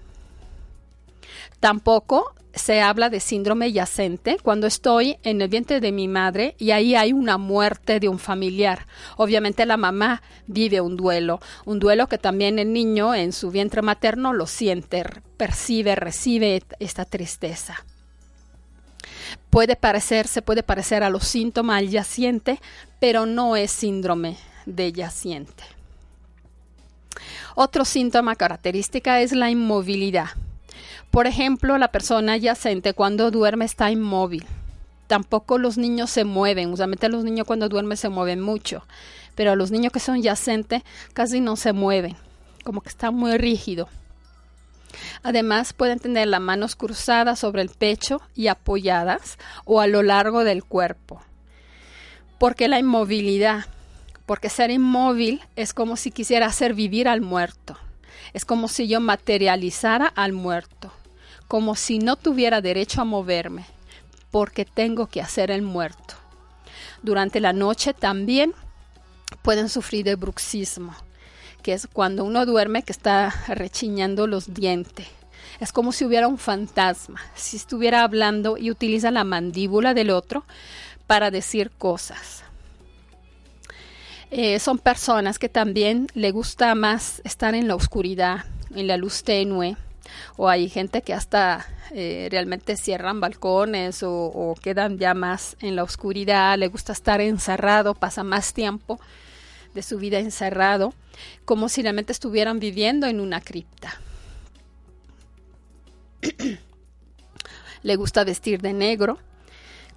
Tampoco 1.60 2.34
se 2.56 2.82
habla 2.82 3.10
de 3.10 3.20
síndrome 3.20 3.72
yacente 3.72 4.38
cuando 4.42 4.66
estoy 4.66 5.18
en 5.24 5.42
el 5.42 5.50
vientre 5.50 5.82
de 5.82 5.92
mi 5.92 6.08
madre 6.08 6.56
y 6.58 6.72
ahí 6.72 6.96
hay 6.96 7.12
una 7.12 7.38
muerte 7.38 8.00
de 8.00 8.08
un 8.08 8.18
familiar. 8.18 8.88
Obviamente 9.18 9.66
la 9.66 9.78
mamá 9.78 10.22
vive 10.48 10.80
un 10.80 10.96
duelo, 10.96 11.42
un 11.66 11.80
duelo 11.80 12.08
que 12.08 12.18
también 12.18 12.58
el 12.58 12.72
niño 12.72 13.14
en 13.14 13.34
su 13.34 13.52
vientre 13.52 13.82
materno 13.82 14.34
lo 14.34 14.48
siente, 14.48 15.04
percibe, 15.38 15.96
recibe 15.96 16.64
esta 16.80 17.04
tristeza. 17.04 17.84
Puede 19.50 19.76
parecer, 19.76 20.28
se 20.28 20.42
puede 20.42 20.64
parecer 20.64 21.04
a 21.04 21.10
los 21.10 21.26
síntomas 21.26 21.80
al 21.80 21.90
yaciente, 21.90 22.62
pero 23.00 23.26
no 23.26 23.56
es 23.56 23.72
síndrome 23.72 24.38
de 24.66 24.92
yaciente. 24.92 25.64
Otro 27.56 27.86
síntoma 27.86 28.36
característica 28.36 29.22
es 29.22 29.32
la 29.32 29.50
inmovilidad. 29.50 30.30
Por 31.16 31.28
ejemplo, 31.28 31.78
la 31.78 31.94
persona 31.94 32.36
yacente 32.36 32.94
cuando 32.94 33.32
duerme 33.32 33.64
está 33.64 33.90
inmóvil. 33.90 34.46
Tampoco 35.08 35.58
los 35.58 35.78
niños 35.78 36.10
se 36.10 36.26
mueven. 36.26 36.74
Usualmente 36.74 37.08
los 37.08 37.24
niños 37.24 37.48
cuando 37.48 37.70
duermen 37.70 37.96
se 37.96 38.10
mueven 38.10 38.42
mucho. 38.42 38.86
Pero 39.34 39.56
los 39.56 39.72
niños 39.72 39.94
que 39.94 40.02
son 40.02 40.22
yacentes 40.22 40.84
casi 41.14 41.40
no 41.40 41.56
se 41.56 41.72
mueven. 41.72 42.18
Como 42.66 42.82
que 42.82 42.90
está 42.90 43.12
muy 43.12 43.38
rígido. 43.38 43.88
Además, 45.24 45.72
pueden 45.72 46.00
tener 46.00 46.28
las 46.28 46.42
manos 46.42 46.76
cruzadas 46.76 47.40
sobre 47.40 47.62
el 47.62 47.70
pecho 47.70 48.22
y 48.36 48.48
apoyadas 48.48 49.38
o 49.64 49.80
a 49.80 49.88
lo 49.88 50.04
largo 50.04 50.44
del 50.44 50.66
cuerpo. 50.66 51.22
Porque 52.40 52.68
la 52.68 52.78
inmovilidad, 52.78 53.68
porque 54.26 54.50
ser 54.50 54.70
inmóvil 54.70 55.40
es 55.56 55.74
como 55.74 55.96
si 55.96 56.12
quisiera 56.12 56.48
hacer 56.48 56.74
vivir 56.74 57.08
al 57.08 57.22
muerto. 57.22 57.78
Es 58.34 58.44
como 58.44 58.68
si 58.68 58.90
yo 58.90 59.00
materializara 59.00 60.08
al 60.08 60.34
muerto 60.34 60.92
como 61.56 61.76
si 61.76 62.00
no 62.00 62.18
tuviera 62.18 62.60
derecho 62.60 63.00
a 63.00 63.06
moverme, 63.06 63.64
porque 64.30 64.66
tengo 64.66 65.08
que 65.08 65.22
hacer 65.22 65.52
el 65.52 65.62
muerto. 65.62 66.16
Durante 67.02 67.40
la 67.40 67.54
noche 67.54 67.94
también 67.94 68.54
pueden 69.42 69.70
sufrir 69.70 70.04
de 70.04 70.16
bruxismo, 70.16 70.94
que 71.64 71.72
es 71.72 71.88
cuando 71.88 72.26
uno 72.26 72.46
duerme 72.46 72.84
que 72.84 72.92
está 72.92 73.34
rechiñando 73.48 74.28
los 74.28 74.54
dientes. 74.54 75.08
Es 75.62 75.72
como 75.72 75.94
si 75.94 76.04
hubiera 76.04 76.28
un 76.28 76.38
fantasma, 76.38 77.22
si 77.36 77.56
estuviera 77.56 78.04
hablando 78.04 78.58
y 78.58 78.70
utiliza 78.70 79.10
la 79.10 79.24
mandíbula 79.24 79.94
del 79.94 80.10
otro 80.10 80.44
para 81.08 81.32
decir 81.32 81.72
cosas. 81.72 82.44
Eh, 84.30 84.60
son 84.60 84.78
personas 84.78 85.40
que 85.40 85.48
también 85.48 86.08
le 86.16 86.32
gusta 86.32 86.76
más 86.76 87.22
estar 87.24 87.56
en 87.56 87.70
la 87.70 87.76
oscuridad, 87.76 88.44
en 88.76 88.88
la 88.88 88.98
luz 88.98 89.24
tenue, 89.24 89.78
o 90.38 90.50
hay 90.50 90.70
gente 90.70 91.02
que 91.02 91.14
hasta 91.14 91.66
eh, 91.92 92.28
realmente 92.32 92.78
cierran 92.78 93.20
balcones 93.20 94.02
o, 94.04 94.56
quedan 94.62 94.98
ya 94.98 95.14
más 95.14 95.58
en 95.62 95.76
la 95.76 95.84
oscuridad, 95.84 96.58
le 96.58 96.68
gusta 96.68 96.94
estar 96.94 97.22
encerrado, 97.22 97.94
pasa 97.96 98.24
más 98.24 98.54
tiempo 98.54 99.00
de 99.74 99.84
su 99.84 99.98
vida 99.98 100.20
encerrado, 100.20 100.94
como 101.44 101.70
si 101.70 101.82
realmente 101.82 102.12
estuvieran 102.12 102.60
viviendo 102.60 103.08
en 103.08 103.20
una 103.20 103.42
cripta. 103.42 104.00
le 107.84 107.96
gusta 107.96 108.24
vestir 108.24 108.62
de 108.62 108.74
negro. 108.74 109.20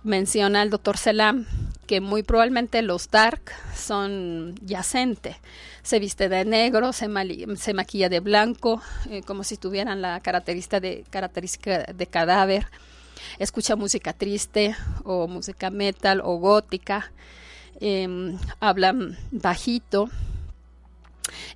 Menciona 0.05 0.63
el 0.63 0.71
doctor 0.71 0.97
Selam 0.97 1.47
que 1.89 2.01
muy 2.03 2.23
probablemente 2.23 2.83
los 2.83 3.11
dark 3.11 3.41
son 3.75 4.55
yacentes. 4.63 5.37
Se 5.83 5.99
viste 5.99 6.29
de 6.29 6.45
negro, 6.45 6.93
se, 6.93 7.09
maquilla 7.09 8.09
de 8.11 8.21
blanco, 8.21 8.83
eh, 9.11 9.23
como 9.23 9.43
si 9.43 9.57
tuvieran 9.57 10.03
la 10.03 10.21
característica 10.21 10.81
de, 10.81 11.05
característica 11.11 11.85
de 11.85 12.07
cadáver. 12.07 12.67
Escucha 13.39 13.75
música 13.75 14.13
triste 14.13 14.77
o 15.03 15.27
música 15.27 15.71
metal 15.71 16.21
o 16.23 16.37
gótica. 16.37 17.11
Em, 17.81 18.37
hablan 18.61 19.17
bajito, 19.31 20.11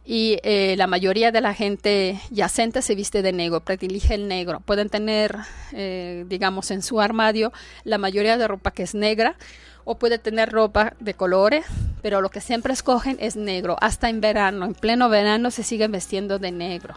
y 0.04 0.38
eh, 0.42 0.74
la 0.76 0.86
mayoría 0.86 1.30
de 1.30 1.40
la 1.40 1.54
gente 1.54 2.20
yacente 2.30 2.82
se 2.82 2.94
viste 2.94 3.22
de 3.22 3.32
negro, 3.32 3.60
predilige 3.60 4.14
el 4.14 4.28
negro. 4.28 4.60
Pueden 4.60 4.88
tener, 4.88 5.36
eh, 5.72 6.24
digamos, 6.28 6.70
en 6.70 6.82
su 6.82 7.00
armario 7.00 7.52
la 7.84 7.98
mayoría 7.98 8.36
de 8.36 8.48
ropa 8.48 8.70
que 8.70 8.82
es 8.82 8.94
negra 8.94 9.36
o 9.84 9.98
puede 9.98 10.18
tener 10.18 10.50
ropa 10.50 10.94
de 11.00 11.14
colores, 11.14 11.66
pero 12.02 12.20
lo 12.20 12.30
que 12.30 12.40
siempre 12.40 12.72
escogen 12.72 13.16
es 13.20 13.36
negro. 13.36 13.76
Hasta 13.80 14.08
en 14.08 14.20
verano, 14.20 14.64
en 14.64 14.74
pleno 14.74 15.08
verano 15.08 15.50
se 15.50 15.62
siguen 15.62 15.92
vestiendo 15.92 16.38
de 16.38 16.52
negro. 16.52 16.96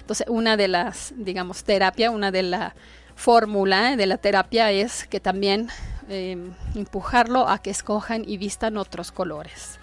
Entonces, 0.00 0.26
una 0.28 0.56
de 0.56 0.68
las, 0.68 1.14
digamos, 1.16 1.64
terapia, 1.64 2.10
una 2.10 2.30
de 2.30 2.42
la 2.42 2.74
fórmula 3.14 3.96
de 3.96 4.06
la 4.06 4.18
terapia 4.18 4.70
es 4.70 5.06
que 5.06 5.20
también 5.20 5.68
eh, 6.08 6.36
empujarlo 6.74 7.48
a 7.48 7.58
que 7.58 7.70
escojan 7.70 8.24
y 8.26 8.36
vistan 8.36 8.76
otros 8.76 9.12
colores. 9.12 9.78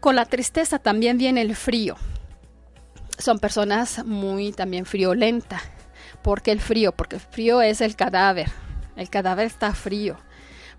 Con 0.00 0.16
la 0.16 0.26
tristeza 0.26 0.78
también 0.78 1.18
viene 1.18 1.40
el 1.40 1.56
frío. 1.56 1.96
Son 3.18 3.38
personas 3.38 4.04
muy 4.04 4.52
también 4.52 4.84
friolentas. 4.84 5.62
¿Por 6.22 6.42
qué 6.42 6.52
el 6.52 6.60
frío? 6.60 6.92
Porque 6.92 7.16
el 7.16 7.22
frío 7.22 7.62
es 7.62 7.80
el 7.80 7.96
cadáver. 7.96 8.50
El 8.96 9.08
cadáver 9.08 9.46
está 9.46 9.74
frío. 9.74 10.18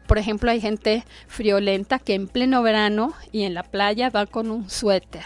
Por 0.07 0.17
ejemplo, 0.17 0.51
hay 0.51 0.61
gente 0.61 1.03
friolenta 1.27 1.99
que 1.99 2.13
en 2.13 2.27
pleno 2.27 2.61
verano 2.61 3.13
y 3.31 3.43
en 3.43 3.53
la 3.53 3.63
playa 3.63 4.09
va 4.09 4.25
con 4.25 4.51
un 4.51 4.69
suéter. 4.69 5.23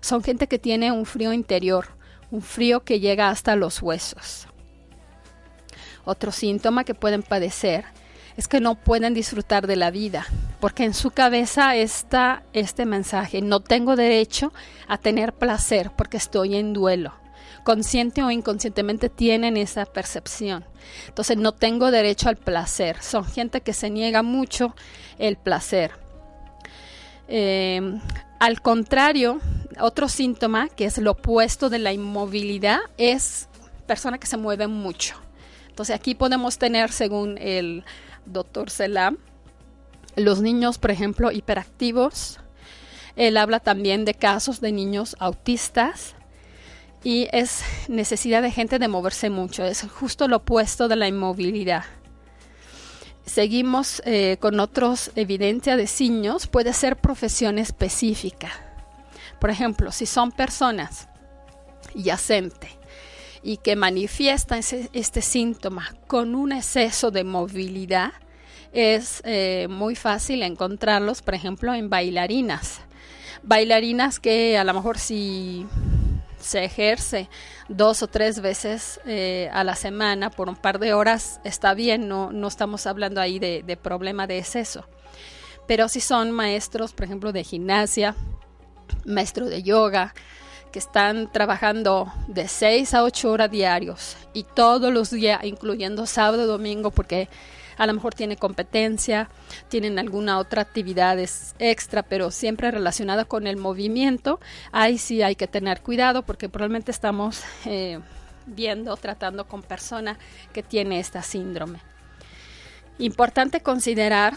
Son 0.00 0.22
gente 0.22 0.46
que 0.46 0.58
tiene 0.58 0.92
un 0.92 1.06
frío 1.06 1.32
interior, 1.32 1.88
un 2.30 2.42
frío 2.42 2.84
que 2.84 3.00
llega 3.00 3.28
hasta 3.28 3.56
los 3.56 3.82
huesos. 3.82 4.46
Otro 6.04 6.32
síntoma 6.32 6.84
que 6.84 6.94
pueden 6.94 7.22
padecer 7.22 7.84
es 8.36 8.48
que 8.48 8.60
no 8.60 8.74
pueden 8.74 9.14
disfrutar 9.14 9.66
de 9.66 9.76
la 9.76 9.90
vida, 9.90 10.26
porque 10.60 10.84
en 10.84 10.94
su 10.94 11.10
cabeza 11.10 11.76
está 11.76 12.42
este 12.52 12.84
mensaje, 12.84 13.40
no 13.40 13.60
tengo 13.60 13.96
derecho 13.96 14.52
a 14.88 14.98
tener 14.98 15.32
placer 15.32 15.90
porque 15.96 16.16
estoy 16.16 16.56
en 16.56 16.72
duelo. 16.72 17.23
Consciente 17.64 18.22
o 18.22 18.30
inconscientemente 18.30 19.08
tienen 19.08 19.56
esa 19.56 19.86
percepción. 19.86 20.64
Entonces 21.08 21.36
no 21.36 21.52
tengo 21.52 21.90
derecho 21.90 22.28
al 22.28 22.36
placer. 22.36 23.02
Son 23.02 23.24
gente 23.24 23.62
que 23.62 23.72
se 23.72 23.90
niega 23.90 24.22
mucho 24.22 24.76
el 25.18 25.36
placer. 25.36 25.92
Eh, 27.26 27.98
al 28.38 28.60
contrario, 28.60 29.40
otro 29.80 30.08
síntoma 30.08 30.68
que 30.68 30.84
es 30.84 30.98
lo 30.98 31.12
opuesto 31.12 31.70
de 31.70 31.78
la 31.78 31.92
inmovilidad 31.92 32.80
es 32.98 33.48
persona 33.86 34.18
que 34.18 34.26
se 34.26 34.36
mueve 34.36 34.66
mucho. 34.66 35.16
Entonces 35.68 35.96
aquí 35.96 36.14
podemos 36.14 36.58
tener, 36.58 36.92
según 36.92 37.38
el 37.38 37.84
doctor 38.26 38.70
Selam, 38.70 39.18
los 40.16 40.40
niños, 40.40 40.78
por 40.78 40.90
ejemplo, 40.90 41.32
hiperactivos, 41.32 42.38
Él 43.16 43.36
habla 43.36 43.60
también 43.60 44.04
de 44.04 44.14
casos 44.14 44.60
de 44.60 44.72
niños 44.72 45.16
autistas 45.18 46.14
y 47.04 47.28
es 47.32 47.62
necesidad 47.88 48.40
de 48.40 48.50
gente 48.50 48.78
de 48.78 48.88
moverse 48.88 49.28
mucho, 49.28 49.64
es 49.64 49.82
justo 49.82 50.26
lo 50.26 50.38
opuesto 50.38 50.88
de 50.88 50.96
la 50.96 51.06
inmovilidad. 51.06 51.84
Seguimos 53.26 54.02
eh, 54.06 54.38
con 54.40 54.58
otros 54.58 55.10
evidencia 55.14 55.76
de 55.76 55.86
signos, 55.86 56.46
puede 56.46 56.72
ser 56.72 56.96
profesión 56.96 57.58
específica. 57.58 58.50
Por 59.38 59.50
ejemplo, 59.50 59.92
si 59.92 60.06
son 60.06 60.32
personas 60.32 61.08
yacente 61.94 62.68
y 63.42 63.58
que 63.58 63.76
manifiestan 63.76 64.60
este 64.92 65.20
síntoma 65.20 65.94
con 66.06 66.34
un 66.34 66.52
exceso 66.52 67.10
de 67.10 67.24
movilidad, 67.24 68.12
es 68.72 69.20
eh, 69.24 69.68
muy 69.70 69.94
fácil 69.94 70.42
encontrarlos, 70.42 71.20
por 71.20 71.34
ejemplo, 71.34 71.74
en 71.74 71.90
bailarinas. 71.90 72.80
Bailarinas 73.42 74.20
que 74.20 74.56
a 74.56 74.64
lo 74.64 74.72
mejor 74.72 74.98
si 74.98 75.66
se 76.44 76.64
ejerce 76.64 77.28
dos 77.68 78.02
o 78.02 78.06
tres 78.06 78.40
veces 78.40 79.00
eh, 79.06 79.50
a 79.52 79.64
la 79.64 79.74
semana 79.74 80.30
por 80.30 80.48
un 80.48 80.56
par 80.56 80.78
de 80.78 80.92
horas 80.94 81.40
está 81.44 81.74
bien, 81.74 82.08
no, 82.08 82.30
no 82.32 82.48
estamos 82.48 82.86
hablando 82.86 83.20
ahí 83.20 83.38
de, 83.38 83.62
de 83.62 83.76
problema 83.76 84.26
de 84.26 84.38
exceso. 84.38 84.86
Pero 85.66 85.88
si 85.88 86.00
son 86.00 86.30
maestros, 86.30 86.92
por 86.92 87.06
ejemplo, 87.06 87.32
de 87.32 87.42
gimnasia, 87.42 88.14
maestro 89.06 89.46
de 89.46 89.62
yoga, 89.62 90.14
que 90.70 90.78
están 90.78 91.30
trabajando 91.30 92.12
de 92.26 92.48
6 92.48 92.94
a 92.94 93.04
8 93.04 93.30
horas 93.30 93.50
diarios 93.50 94.16
y 94.32 94.42
todos 94.42 94.92
los 94.92 95.10
días, 95.10 95.42
incluyendo 95.44 96.04
sábado 96.04 96.46
domingo, 96.46 96.90
porque 96.90 97.28
a 97.76 97.86
lo 97.86 97.94
mejor 97.94 98.14
tiene 98.14 98.36
competencia, 98.36 99.28
tienen 99.68 99.98
alguna 99.98 100.38
otra 100.38 100.62
actividad 100.62 101.18
extra, 101.58 102.02
pero 102.02 102.30
siempre 102.30 102.70
relacionada 102.70 103.24
con 103.24 103.46
el 103.46 103.56
movimiento, 103.56 104.40
ahí 104.72 104.98
sí 104.98 105.22
hay 105.22 105.36
que 105.36 105.46
tener 105.46 105.80
cuidado 105.80 106.22
porque 106.22 106.48
probablemente 106.48 106.90
estamos 106.90 107.42
eh, 107.64 108.00
viendo, 108.46 108.96
tratando 108.96 109.46
con 109.46 109.62
persona 109.62 110.18
que 110.52 110.62
tiene 110.62 111.00
esta 111.00 111.22
síndrome. 111.22 111.80
Importante 112.98 113.60
considerar 113.60 114.36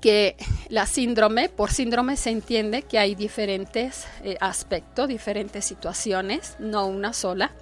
que 0.00 0.36
la 0.68 0.86
síndrome, 0.86 1.48
por 1.48 1.70
síndrome 1.70 2.16
se 2.16 2.30
entiende 2.30 2.82
que 2.82 2.98
hay 2.98 3.14
diferentes 3.14 4.06
eh, 4.24 4.36
aspectos, 4.40 5.08
diferentes 5.08 5.64
situaciones, 5.64 6.56
no 6.58 6.86
una 6.86 7.12
sola 7.12 7.52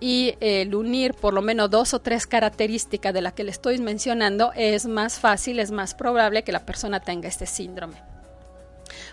y 0.00 0.34
el 0.40 0.74
unir 0.74 1.14
por 1.14 1.34
lo 1.34 1.42
menos 1.42 1.70
dos 1.70 1.94
o 1.94 2.00
tres 2.00 2.26
características 2.26 3.12
de 3.12 3.22
las 3.22 3.32
que 3.32 3.44
le 3.44 3.50
estoy 3.50 3.78
mencionando 3.78 4.52
es 4.54 4.86
más 4.86 5.18
fácil, 5.18 5.58
es 5.58 5.70
más 5.70 5.94
probable 5.94 6.44
que 6.44 6.52
la 6.52 6.64
persona 6.64 7.00
tenga 7.00 7.28
este 7.28 7.46
síndrome. 7.46 7.96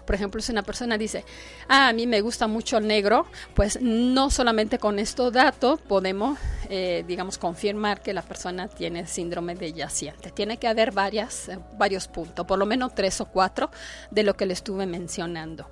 Por 0.06 0.16
ejemplo, 0.16 0.42
si 0.42 0.52
una 0.52 0.64
persona 0.64 0.98
dice, 0.98 1.26
ah, 1.68 1.90
a 1.90 1.94
mí 1.94 2.08
me 2.08 2.22
gusta 2.22 2.48
mucho 2.48 2.78
el 2.78 2.88
negro, 2.88 3.26
pues 3.54 3.82
no 3.82 4.30
solamente 4.30 4.78
con 4.78 5.00
estos 5.00 5.34
datos 5.34 5.82
podemos, 5.82 6.38
eh, 6.70 7.04
digamos, 7.08 7.38
confirmar 7.38 8.02
que 8.02 8.14
la 8.14 8.22
persona 8.22 8.68
tiene 8.68 9.08
síndrome 9.08 9.56
de 9.56 9.74
yaciente. 9.74 10.32
Tiene 10.32 10.58
que 10.58 10.68
haber 10.68 10.92
varias, 10.92 11.50
eh, 11.50 11.60
varios 11.78 12.08
puntos, 12.08 12.46
por 12.46 12.60
lo 12.60 12.66
menos 12.66 12.94
tres 12.94 13.20
o 13.20 13.26
cuatro 13.26 13.72
de 14.12 14.24
lo 14.24 14.36
que 14.36 14.46
le 14.46 14.54
estuve 14.54 14.86
mencionando. 14.86 15.68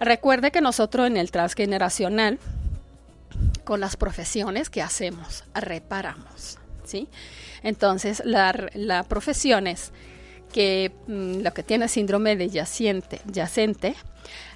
Recuerde 0.00 0.52
que 0.52 0.60
nosotros 0.60 1.06
en 1.06 1.16
el 1.16 1.30
transgeneracional 1.30 2.38
con 3.68 3.80
las 3.80 3.98
profesiones 3.98 4.70
que 4.70 4.80
hacemos, 4.80 5.44
reparamos, 5.52 6.56
¿sí? 6.84 7.06
Entonces, 7.62 8.22
la, 8.24 8.70
la 8.72 9.02
profesión 9.02 9.66
es 9.66 9.92
que 10.50 10.90
mm, 11.06 11.42
lo 11.42 11.52
que 11.52 11.62
tiene 11.62 11.86
síndrome 11.88 12.34
de 12.34 12.48
yaciente, 12.48 13.20
yacente 13.26 13.94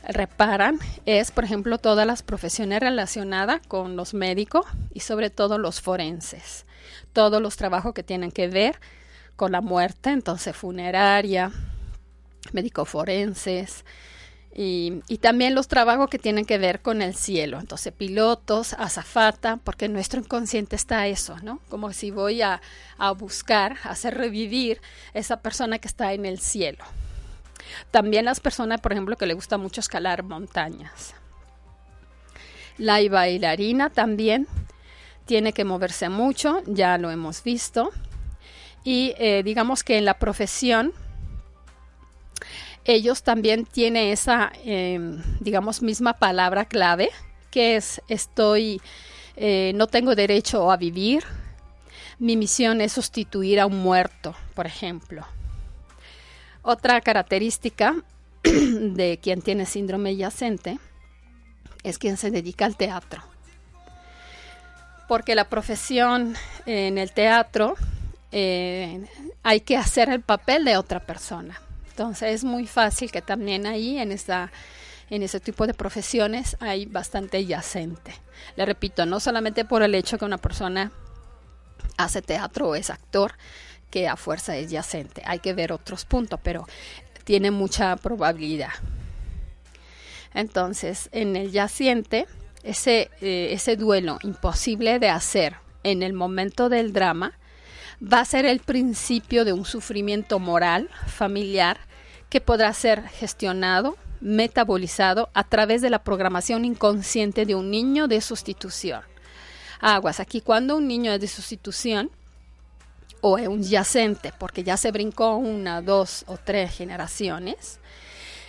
reparan 0.09 0.79
es, 1.05 1.31
por 1.31 1.45
ejemplo, 1.45 1.77
todas 1.77 2.07
las 2.07 2.23
profesiones 2.23 2.81
relacionadas 2.81 3.61
con 3.69 3.97
los 3.97 4.15
médicos 4.15 4.65
y 4.95 5.01
sobre 5.01 5.29
todo 5.29 5.59
los 5.59 5.83
forenses. 5.83 6.65
Todos 7.13 7.43
los 7.43 7.59
trabajos 7.59 7.93
que 7.93 8.03
tienen 8.03 8.33
que 8.33 8.49
ver 8.49 8.81
con 9.37 9.53
la 9.53 9.61
muerte, 9.61 10.09
entonces 10.09 10.57
funeraria, 10.57 11.53
médico 12.53 12.87
forenses, 12.87 13.85
y, 14.55 15.01
también 15.19 15.55
los 15.55 15.67
trabajos 15.69 16.11
que 16.11 16.19
tienen 16.19 16.45
que 16.45 16.59
ver 16.59 16.81
con 16.83 17.01
el 17.01 17.15
cielo. 17.15 17.59
Entonces, 17.59 17.93
pilotos, 17.93 18.75
azafata, 18.75 19.59
porque 19.65 19.89
nuestro 19.89 20.21
inconsciente 20.21 20.77
está 20.77 21.07
eso, 21.07 21.37
¿no? 21.43 21.61
Como 21.71 21.93
si 21.93 22.11
voy 22.11 22.43
a, 22.43 22.61
a 22.99 23.13
buscar, 23.13 23.77
a 23.85 23.91
hacer 23.91 24.15
revivir 24.15 24.81
esa 25.15 25.41
persona 25.41 25.79
que 25.79 25.89
está 25.89 26.13
en 26.13 26.27
el 26.27 26.39
cielo. 26.39 26.85
También 27.91 28.27
las 28.27 28.41
personas, 28.41 28.81
por 28.81 28.93
ejemplo, 28.93 29.17
que 29.17 29.27
le 29.27 29.35
gusta 29.35 29.57
mucho 29.57 29.81
escalar 29.81 30.23
montañas. 30.23 31.15
La 32.77 33.01
bailarina 33.09 33.91
también 33.91 34.47
tiene 35.25 35.53
que 35.53 35.65
moverse 35.65 36.09
mucho, 36.09 36.63
ya 36.67 36.99
lo 36.99 37.11
hemos 37.11 37.43
visto. 37.43 37.91
Y 38.85 39.15
eh, 39.19 39.43
digamos 39.45 39.85
que 39.85 39.97
en 39.97 40.05
la 40.05 40.19
profesión 40.19 40.93
ellos 42.85 43.23
también 43.23 43.65
tienen 43.65 44.09
esa, 44.09 44.53
em, 44.65 45.23
digamos, 45.41 45.83
misma 45.83 46.15
palabra 46.15 46.65
clave, 46.65 47.11
que 47.51 47.77
es 47.77 48.03
estoy, 48.09 48.81
eh, 49.37 49.73
no 49.75 49.87
tengo 49.87 50.15
derecho 50.15 50.71
a 50.71 50.77
vivir. 50.77 51.25
Mi 52.19 52.37
misión 52.37 52.81
es 52.81 52.93
sustituir 52.93 53.61
a 53.61 53.67
un 53.67 53.79
muerto, 53.83 54.35
por 54.55 54.67
ejemplo. 54.67 55.27
Otra 56.63 57.01
característica 57.01 57.95
de 58.43 59.19
quien 59.23 59.43
tiene 59.43 59.67
síndrome 59.67 60.17
yacente 60.17 60.79
es 61.83 61.99
quien 61.99 62.17
se 62.17 62.31
dedica 62.31 62.65
al 62.65 62.77
teatro. 62.77 63.23
Porque 65.09 65.35
la 65.35 65.49
profesión 65.49 66.35
en 66.65 66.97
el 66.99 67.13
teatro 67.13 67.75
eh, 68.31 69.05
hay 69.43 69.61
que 69.61 69.77
hacer 69.77 70.09
el 70.09 70.23
papel 70.23 70.65
de 70.65 70.77
otra 70.77 71.01
persona. 71.01 71.61
Entonces 71.93 72.37
es 72.37 72.45
muy 72.45 72.67
fácil 72.67 73.13
que 73.13 73.21
también 73.21 73.67
ahí 73.67 73.99
en 73.99 74.13
esta 74.13 74.51
en 75.11 75.23
ese 75.23 75.41
tipo 75.41 75.67
de 75.67 75.75
profesiones 75.75 76.57
hay 76.59 76.87
bastante 76.87 77.45
yacente. 77.45 78.15
Le 78.57 78.65
repito, 78.65 79.05
no 79.05 79.21
solamente 79.21 79.67
por 79.67 79.83
el 79.83 79.95
hecho 79.95 80.17
que 80.17 80.25
una 80.25 80.39
persona 80.39 80.91
hace 81.99 82.23
teatro 82.23 82.71
o 82.71 82.75
es 82.77 82.89
actor, 82.89 83.35
que 83.91 84.09
a 84.09 84.17
fuerza 84.17 84.57
es 84.57 84.71
yacente. 84.71 85.23
Hay 85.27 85.41
que 85.41 85.53
ver 85.53 85.71
otros 85.71 86.07
puntos, 86.07 86.41
pero 86.43 86.67
tiene 87.25 87.51
mucha 87.51 87.95
probabilidad. 87.97 88.73
Entonces, 90.33 91.11
en 91.13 91.37
el 91.37 91.53
yaciente, 91.53 92.27
ese, 92.63 93.11
eh, 93.21 93.49
ese 93.51 93.77
duelo 93.77 94.19
imposible 94.23 94.99
de 94.99 95.11
hacer 95.11 95.57
en 95.83 96.03
el 96.03 96.15
momento 96.15 96.71
del 96.71 96.95
drama 96.95 97.35
va 98.03 98.21
a 98.21 98.25
ser 98.25 98.47
el 98.47 98.61
principio 98.61 99.45
de 99.45 99.53
un 99.53 99.65
sufrimiento 99.65 100.39
moral, 100.39 100.89
familiar, 101.07 101.79
que 102.29 102.41
podrá 102.41 102.73
ser 102.73 103.03
gestionado, 103.09 103.97
metabolizado 104.21 105.31
a 105.35 105.45
través 105.45 105.83
de 105.83 105.91
la 105.91 106.03
programación 106.03 106.65
inconsciente 106.65 107.45
de 107.47 107.55
un 107.55 107.71
niño 107.71 108.09
de 108.09 108.21
sustitución. 108.21 109.03
Aguas, 109.81 110.21
aquí 110.21 110.41
cuando 110.41 110.77
un 110.77 110.89
niño 110.89 111.13
es 111.13 111.21
de 111.21 111.29
sustitución 111.29 112.11
o 113.21 113.39
es 113.39 113.49
un 113.49 113.63
yacente, 113.63 114.33
porque 114.39 114.65
ya 114.65 114.77
se 114.77 114.91
brincó 114.91 115.37
una, 115.37 115.83
dos 115.83 116.25
o 116.27 116.37
tres 116.37 116.73
generaciones, 116.73 117.79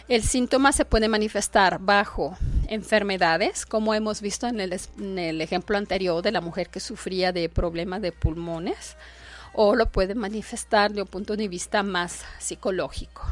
el 0.07 0.23
síntoma 0.23 0.71
se 0.71 0.85
puede 0.85 1.07
manifestar 1.07 1.79
bajo 1.79 2.37
enfermedades, 2.67 3.65
como 3.65 3.93
hemos 3.93 4.21
visto 4.21 4.47
en 4.47 4.59
el, 4.59 4.79
en 4.99 5.19
el, 5.19 5.41
ejemplo 5.41 5.77
anterior 5.77 6.21
de 6.21 6.31
la 6.31 6.41
mujer 6.41 6.69
que 6.69 6.79
sufría 6.79 7.31
de 7.31 7.49
problemas 7.49 8.01
de 8.01 8.11
pulmones, 8.11 8.97
o 9.53 9.75
lo 9.75 9.91
puede 9.91 10.15
manifestar 10.15 10.91
de 10.91 11.01
un 11.01 11.07
punto 11.07 11.35
de 11.35 11.47
vista 11.47 11.83
más 11.83 12.23
psicológico, 12.39 13.23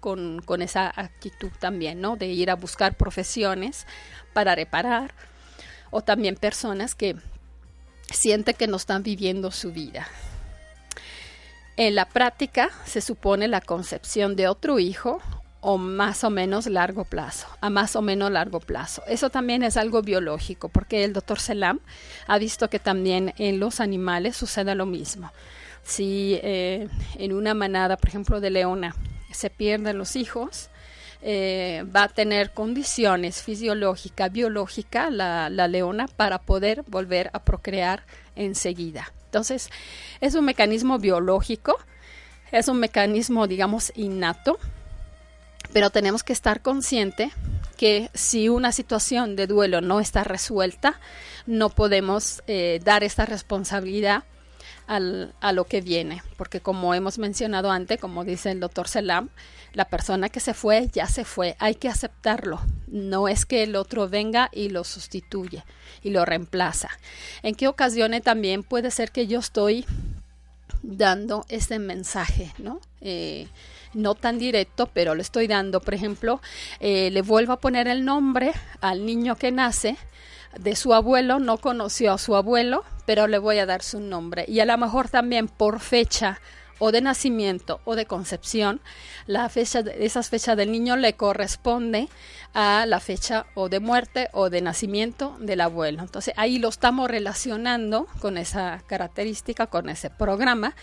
con, 0.00 0.40
con, 0.42 0.62
esa 0.62 0.92
actitud 0.94 1.50
también, 1.58 2.00
¿no? 2.00 2.16
De 2.16 2.26
ir 2.26 2.50
a 2.50 2.56
buscar 2.56 2.96
profesiones 2.96 3.86
para 4.32 4.54
reparar, 4.54 5.14
o 5.90 6.02
también 6.02 6.36
personas 6.36 6.94
que 6.94 7.16
sienten 8.10 8.56
que 8.56 8.66
no 8.66 8.76
están 8.76 9.02
viviendo 9.02 9.50
su 9.50 9.72
vida. 9.72 10.06
En 11.76 11.94
la 11.94 12.06
práctica 12.06 12.70
se 12.84 13.00
supone 13.00 13.48
la 13.48 13.62
concepción 13.62 14.36
de 14.36 14.48
otro 14.48 14.78
hijo 14.78 15.22
o 15.62 15.78
más 15.78 16.24
o 16.24 16.30
menos 16.30 16.66
largo 16.66 17.04
plazo, 17.04 17.46
a 17.60 17.70
más 17.70 17.94
o 17.94 18.02
menos 18.02 18.32
largo 18.32 18.58
plazo. 18.58 19.02
Eso 19.06 19.30
también 19.30 19.62
es 19.62 19.76
algo 19.76 20.02
biológico, 20.02 20.68
porque 20.68 21.04
el 21.04 21.12
doctor 21.12 21.38
Selam 21.38 21.78
ha 22.26 22.36
visto 22.38 22.68
que 22.68 22.80
también 22.80 23.32
en 23.38 23.60
los 23.60 23.78
animales 23.78 24.36
sucede 24.36 24.74
lo 24.74 24.86
mismo. 24.86 25.30
Si 25.84 26.38
eh, 26.42 26.88
en 27.16 27.32
una 27.32 27.54
manada, 27.54 27.96
por 27.96 28.08
ejemplo, 28.08 28.40
de 28.40 28.50
leona, 28.50 28.96
se 29.30 29.50
pierden 29.50 29.98
los 29.98 30.16
hijos, 30.16 30.68
eh, 31.22 31.84
va 31.94 32.04
a 32.04 32.08
tener 32.08 32.50
condiciones 32.50 33.40
fisiológicas, 33.40 34.32
biológicas, 34.32 35.12
la, 35.12 35.48
la 35.48 35.68
leona, 35.68 36.08
para 36.08 36.38
poder 36.38 36.82
volver 36.88 37.30
a 37.34 37.38
procrear 37.38 38.04
enseguida. 38.34 39.12
Entonces, 39.26 39.70
es 40.20 40.34
un 40.34 40.44
mecanismo 40.44 40.98
biológico, 40.98 41.78
es 42.50 42.66
un 42.66 42.80
mecanismo, 42.80 43.46
digamos, 43.46 43.92
innato, 43.94 44.58
Pero 45.72 45.90
tenemos 45.90 46.22
que 46.22 46.32
estar 46.32 46.62
consciente 46.62 47.30
que 47.76 48.10
si 48.14 48.48
una 48.48 48.72
situación 48.72 49.36
de 49.36 49.46
duelo 49.46 49.80
no 49.80 50.00
está 50.00 50.24
resuelta, 50.24 51.00
no 51.46 51.70
podemos 51.70 52.42
eh, 52.46 52.80
dar 52.84 53.02
esta 53.02 53.26
responsabilidad 53.26 54.24
al, 54.86 55.34
a 55.40 55.52
lo 55.52 55.64
que 55.64 55.80
viene, 55.80 56.22
porque 56.36 56.60
como 56.60 56.94
hemos 56.94 57.18
mencionado 57.18 57.70
antes, 57.70 57.98
como 58.00 58.24
dice 58.24 58.50
el 58.50 58.60
doctor 58.60 58.88
Selam, 58.88 59.30
la 59.72 59.86
persona 59.86 60.28
que 60.28 60.40
se 60.40 60.54
fue 60.54 60.88
ya 60.92 61.06
se 61.06 61.24
fue, 61.24 61.56
hay 61.58 61.74
que 61.74 61.88
aceptarlo, 61.88 62.60
no 62.88 63.26
es 63.26 63.46
que 63.46 63.62
el 63.62 63.74
otro 63.74 64.08
venga 64.08 64.50
y 64.52 64.68
lo 64.68 64.84
sustituye 64.84 65.64
y 66.02 66.10
lo 66.10 66.24
reemplaza. 66.24 66.90
¿En 67.42 67.54
qué 67.54 67.68
ocasiones 67.68 68.22
también 68.22 68.62
puede 68.62 68.90
ser 68.90 69.10
que 69.10 69.26
yo 69.26 69.38
estoy 69.38 69.86
dando 70.82 71.46
ese 71.48 71.78
mensaje, 71.78 72.52
¿no? 72.58 72.80
Eh, 73.00 73.48
no 73.94 74.14
tan 74.14 74.38
directo, 74.38 74.88
pero 74.92 75.14
le 75.14 75.22
estoy 75.22 75.46
dando, 75.46 75.80
por 75.80 75.94
ejemplo, 75.94 76.40
eh, 76.80 77.10
le 77.10 77.22
vuelvo 77.22 77.52
a 77.52 77.60
poner 77.60 77.88
el 77.88 78.04
nombre 78.04 78.52
al 78.80 79.06
niño 79.06 79.36
que 79.36 79.52
nace 79.52 79.96
de 80.58 80.76
su 80.76 80.92
abuelo, 80.94 81.38
no 81.38 81.58
conoció 81.58 82.12
a 82.12 82.18
su 82.18 82.36
abuelo, 82.36 82.84
pero 83.06 83.26
le 83.26 83.38
voy 83.38 83.58
a 83.58 83.66
dar 83.66 83.82
su 83.82 84.00
nombre. 84.00 84.44
Y 84.48 84.60
a 84.60 84.64
lo 84.64 84.76
mejor 84.76 85.08
también 85.08 85.48
por 85.48 85.80
fecha 85.80 86.40
o 86.78 86.90
de 86.90 87.00
nacimiento 87.00 87.80
o 87.84 87.94
de 87.94 88.06
concepción, 88.06 88.80
la 89.26 89.48
fecha 89.48 89.82
de 89.82 90.04
esas 90.04 90.30
fechas 90.30 90.56
del 90.56 90.72
niño 90.72 90.96
le 90.96 91.12
corresponde 91.12 92.08
a 92.54 92.86
la 92.86 92.98
fecha 92.98 93.46
o 93.54 93.68
de 93.68 93.78
muerte 93.78 94.28
o 94.32 94.50
de 94.50 94.62
nacimiento 94.62 95.36
del 95.38 95.60
abuelo. 95.60 96.02
Entonces 96.02 96.34
ahí 96.36 96.58
lo 96.58 96.68
estamos 96.68 97.08
relacionando 97.08 98.08
con 98.20 98.36
esa 98.36 98.82
característica, 98.88 99.68
con 99.68 99.88
ese 99.88 100.10
programa 100.10 100.74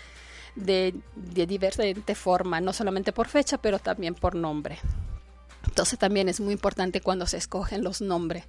de, 0.56 0.94
de 1.14 1.46
diferente 1.46 2.14
forma, 2.14 2.60
no 2.60 2.72
solamente 2.72 3.12
por 3.12 3.28
fecha, 3.28 3.58
pero 3.58 3.78
también 3.78 4.14
por 4.14 4.34
nombre. 4.34 4.78
Entonces 5.66 5.98
también 5.98 6.28
es 6.28 6.40
muy 6.40 6.52
importante 6.52 7.00
cuando 7.00 7.26
se 7.26 7.36
escogen 7.36 7.84
los 7.84 8.00
nombres 8.00 8.44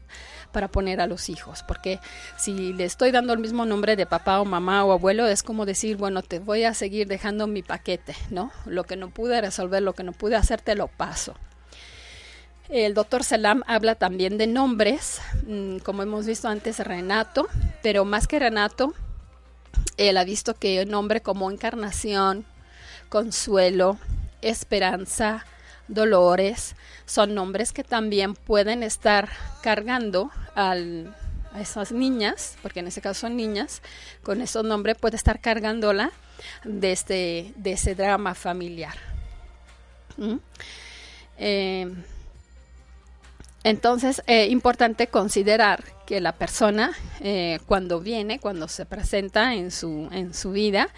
para 0.52 0.70
poner 0.70 1.02
a 1.02 1.08
los 1.08 1.30
hijos, 1.30 1.64
porque 1.68 2.00
si 2.38 2.74
le 2.74 2.86
estoy 2.86 3.12
dando 3.12 3.34
el 3.34 3.40
mismo 3.40 3.66
nombre 3.66 3.96
de 3.96 4.06
papá 4.06 4.40
o 4.40 4.46
mamá 4.46 4.84
o 4.86 4.92
abuelo, 4.92 5.28
es 5.28 5.44
como 5.44 5.66
decir, 5.66 5.98
bueno, 5.98 6.24
te 6.24 6.40
voy 6.40 6.64
a 6.64 6.74
seguir 6.74 7.08
dejando 7.08 7.48
mi 7.48 7.64
paquete, 7.64 8.16
¿no? 8.30 8.52
Lo 8.66 8.86
que 8.86 8.96
no 8.96 9.10
pude 9.10 9.42
resolver, 9.42 9.84
lo 9.84 9.94
que 9.94 10.04
no 10.04 10.14
pude 10.14 10.36
hacer, 10.36 10.62
te 10.62 10.76
lo 10.76 10.88
paso. 10.88 11.36
El 12.70 12.94
doctor 12.94 13.26
Salam 13.26 13.64
habla 13.68 13.96
también 13.96 14.38
de 14.38 14.48
nombres, 14.48 15.22
mm, 15.46 15.80
como 15.80 16.04
hemos 16.04 16.26
visto 16.26 16.48
antes, 16.48 16.80
Renato, 16.80 17.48
pero 17.84 18.06
más 18.06 18.28
que 18.28 18.40
Renato, 18.40 18.94
él 19.98 20.18
ha 20.18 20.24
visto 20.24 20.56
que 20.56 20.86
nombre 20.86 21.22
como 21.22 21.52
encarnación, 21.52 22.46
consuelo, 23.10 23.98
esperanza, 24.42 25.46
dolores, 25.88 26.76
son 27.06 27.36
nombres 27.36 27.72
que 27.74 27.84
también 27.84 28.36
pueden 28.36 28.84
estar 28.84 29.30
cargando 29.62 30.32
a 30.56 30.76
esas 31.60 31.92
niñas, 31.92 32.58
porque 32.62 32.80
en 32.80 32.88
ese 32.88 33.02
caso 33.02 33.22
son 33.22 33.36
niñas, 33.36 33.82
con 34.24 34.42
esos 34.42 34.64
nombres 34.64 34.98
puede 34.98 35.18
estar 35.18 35.40
cargándola 35.40 36.12
de, 36.64 36.92
este, 36.92 37.54
ese 37.64 37.96
drama 37.96 38.34
familiar. 38.34 38.96
¿Mm? 40.18 40.38
Eh, 41.38 41.94
entonces, 43.64 44.24
es 44.26 44.48
eh, 44.48 44.48
importante 44.48 45.08
considerar 45.08 45.84
que 46.06 46.20
la 46.20 46.34
persona 46.34 46.92
eh, 47.20 47.60
cuando 47.68 48.00
viene, 48.00 48.40
cuando 48.40 48.68
se 48.68 48.86
presenta 48.86 49.54
en 49.54 49.72
su, 49.72 50.10
en 50.12 50.34
su 50.34 50.52
vida, 50.52 50.90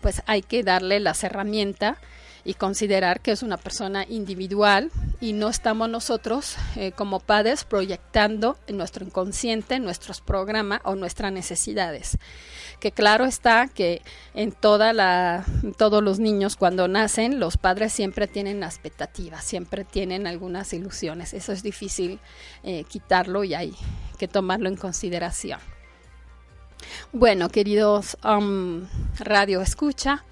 pues 0.00 0.22
hay 0.26 0.42
que 0.42 0.62
darle 0.62 1.00
las 1.00 1.24
herramientas 1.24 1.96
y 2.44 2.54
considerar 2.54 3.20
que 3.20 3.32
es 3.32 3.42
una 3.42 3.56
persona 3.56 4.04
individual 4.08 4.90
y 5.20 5.32
no 5.32 5.48
estamos 5.48 5.88
nosotros 5.88 6.56
eh, 6.76 6.92
como 6.92 7.20
padres 7.20 7.64
proyectando 7.64 8.56
en 8.66 8.78
nuestro 8.78 9.04
inconsciente 9.04 9.78
nuestros 9.78 10.20
programas 10.20 10.80
o 10.84 10.94
nuestras 10.94 11.32
necesidades. 11.32 12.18
Que 12.80 12.92
claro 12.92 13.26
está 13.26 13.68
que 13.68 14.00
en 14.34 14.52
toda 14.52 14.94
la, 14.94 15.44
todos 15.76 16.02
los 16.02 16.18
niños 16.18 16.56
cuando 16.56 16.88
nacen 16.88 17.38
los 17.38 17.58
padres 17.58 17.92
siempre 17.92 18.26
tienen 18.26 18.62
expectativas, 18.62 19.44
siempre 19.44 19.84
tienen 19.84 20.26
algunas 20.26 20.72
ilusiones. 20.72 21.34
Eso 21.34 21.52
es 21.52 21.62
difícil 21.62 22.18
eh, 22.62 22.84
quitarlo 22.84 23.44
y 23.44 23.54
hay 23.54 23.74
que 24.18 24.28
tomarlo 24.28 24.68
en 24.68 24.76
consideración. 24.76 25.60
Bueno, 27.12 27.50
queridos 27.50 28.16
um, 28.24 28.86
radio 29.18 29.60
escucha, 29.60 30.24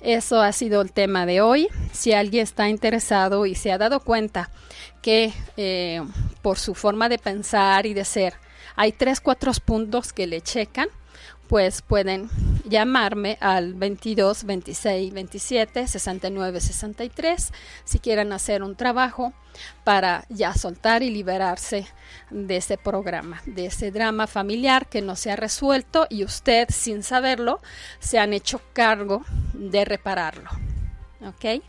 eso 0.00 0.40
ha 0.40 0.52
sido 0.52 0.80
el 0.80 0.92
tema 0.92 1.26
de 1.26 1.40
hoy. 1.40 1.68
Si 1.92 2.12
alguien 2.12 2.44
está 2.44 2.68
interesado 2.68 3.44
y 3.44 3.56
se 3.56 3.72
ha 3.72 3.78
dado 3.78 3.98
cuenta 4.00 4.50
que 5.02 5.32
eh, 5.56 6.02
por 6.42 6.58
su 6.58 6.76
forma 6.76 7.08
de 7.08 7.18
pensar 7.18 7.86
y 7.86 7.94
de 7.94 8.04
ser 8.04 8.34
hay 8.76 8.92
tres, 8.92 9.20
cuatro 9.20 9.50
puntos 9.64 10.12
que 10.12 10.28
le 10.28 10.40
checan, 10.40 10.88
pues 11.48 11.82
pueden 11.82 12.28
llamarme 12.64 13.38
al 13.40 13.74
22 13.74 14.44
26 14.44 15.12
27 15.12 15.88
69 15.88 16.60
63 16.60 17.52
si 17.84 17.98
quieren 17.98 18.32
hacer 18.32 18.62
un 18.62 18.76
trabajo 18.76 19.32
para 19.84 20.24
ya 20.28 20.54
soltar 20.54 21.02
y 21.02 21.10
liberarse 21.10 21.86
de 22.30 22.58
ese 22.58 22.76
programa, 22.76 23.42
de 23.46 23.66
ese 23.66 23.90
drama 23.90 24.26
familiar 24.26 24.86
que 24.86 25.02
no 25.02 25.16
se 25.16 25.32
ha 25.32 25.36
resuelto 25.36 26.06
y 26.10 26.24
usted 26.24 26.68
sin 26.70 27.02
saberlo 27.02 27.60
se 27.98 28.18
han 28.18 28.32
hecho 28.32 28.60
cargo 28.72 29.24
de 29.54 29.84
repararlo. 29.84 30.50
¿Ok? 31.26 31.62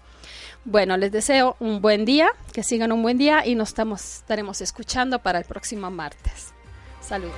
Bueno, 0.65 0.97
les 0.97 1.11
deseo 1.11 1.55
un 1.59 1.81
buen 1.81 2.05
día, 2.05 2.29
que 2.53 2.63
sigan 2.63 2.91
un 2.91 3.01
buen 3.01 3.17
día 3.17 3.45
y 3.45 3.55
nos 3.55 3.69
estamos, 3.69 4.17
estaremos 4.17 4.61
escuchando 4.61 5.19
para 5.19 5.39
el 5.39 5.45
próximo 5.45 5.89
martes. 5.89 6.53
Saludos. 7.01 7.33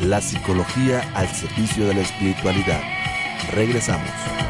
La 0.00 0.22
psicología 0.22 1.02
al 1.14 1.28
servicio 1.28 1.86
de 1.86 1.94
la 1.94 2.00
espiritualidad. 2.00 2.80
Regresamos. 3.52 4.49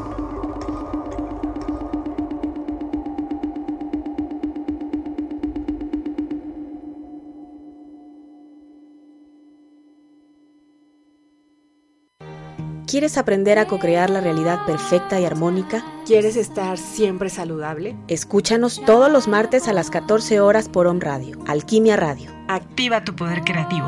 ¿Quieres 12.91 13.17
aprender 13.17 13.57
a 13.57 13.67
co-crear 13.67 14.09
la 14.09 14.19
realidad 14.19 14.65
perfecta 14.65 15.17
y 15.17 15.23
armónica? 15.23 15.81
¿Quieres 16.05 16.35
estar 16.35 16.77
siempre 16.77 17.29
saludable? 17.29 17.95
Escúchanos 18.09 18.81
todos 18.85 19.09
los 19.09 19.29
martes 19.29 19.69
a 19.69 19.73
las 19.73 19.89
14 19.89 20.41
horas 20.41 20.67
por 20.67 20.87
Om 20.87 20.99
Radio, 20.99 21.39
Alquimia 21.47 21.95
Radio. 21.95 22.29
Activa 22.49 23.05
tu 23.05 23.15
poder 23.15 23.45
creativo. 23.45 23.87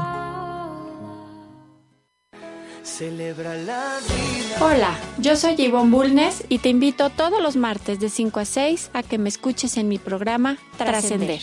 Hola, 4.61 4.97
yo 5.17 5.35
soy 5.35 5.57
Yvonne 5.57 5.91
Bulnes 5.91 6.45
y 6.47 6.59
te 6.59 6.69
invito 6.69 7.09
todos 7.09 7.43
los 7.43 7.57
martes 7.57 7.99
de 7.99 8.07
5 8.07 8.39
a 8.39 8.45
6 8.45 8.91
a 8.93 9.03
que 9.03 9.17
me 9.17 9.27
escuches 9.27 9.75
en 9.75 9.89
mi 9.89 9.97
programa 9.97 10.57
Trascender. 10.77 11.41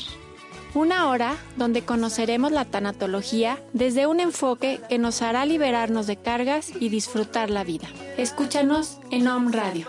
Una 0.75 1.09
hora 1.09 1.37
donde 1.57 1.83
conoceremos 1.83 2.53
la 2.53 2.65
tanatología 2.65 3.59
desde 3.73 4.07
un 4.07 4.21
enfoque 4.21 4.81
que 4.89 4.99
nos 4.99 5.21
hará 5.21 5.45
liberarnos 5.45 6.07
de 6.07 6.17
cargas 6.17 6.71
y 6.79 6.91
disfrutar 6.91 7.51
la 7.51 7.65
vida. 7.65 7.89
Escúchanos 8.17 8.99
en 9.11 9.27
Om 9.27 9.51
Radio. 9.51 9.89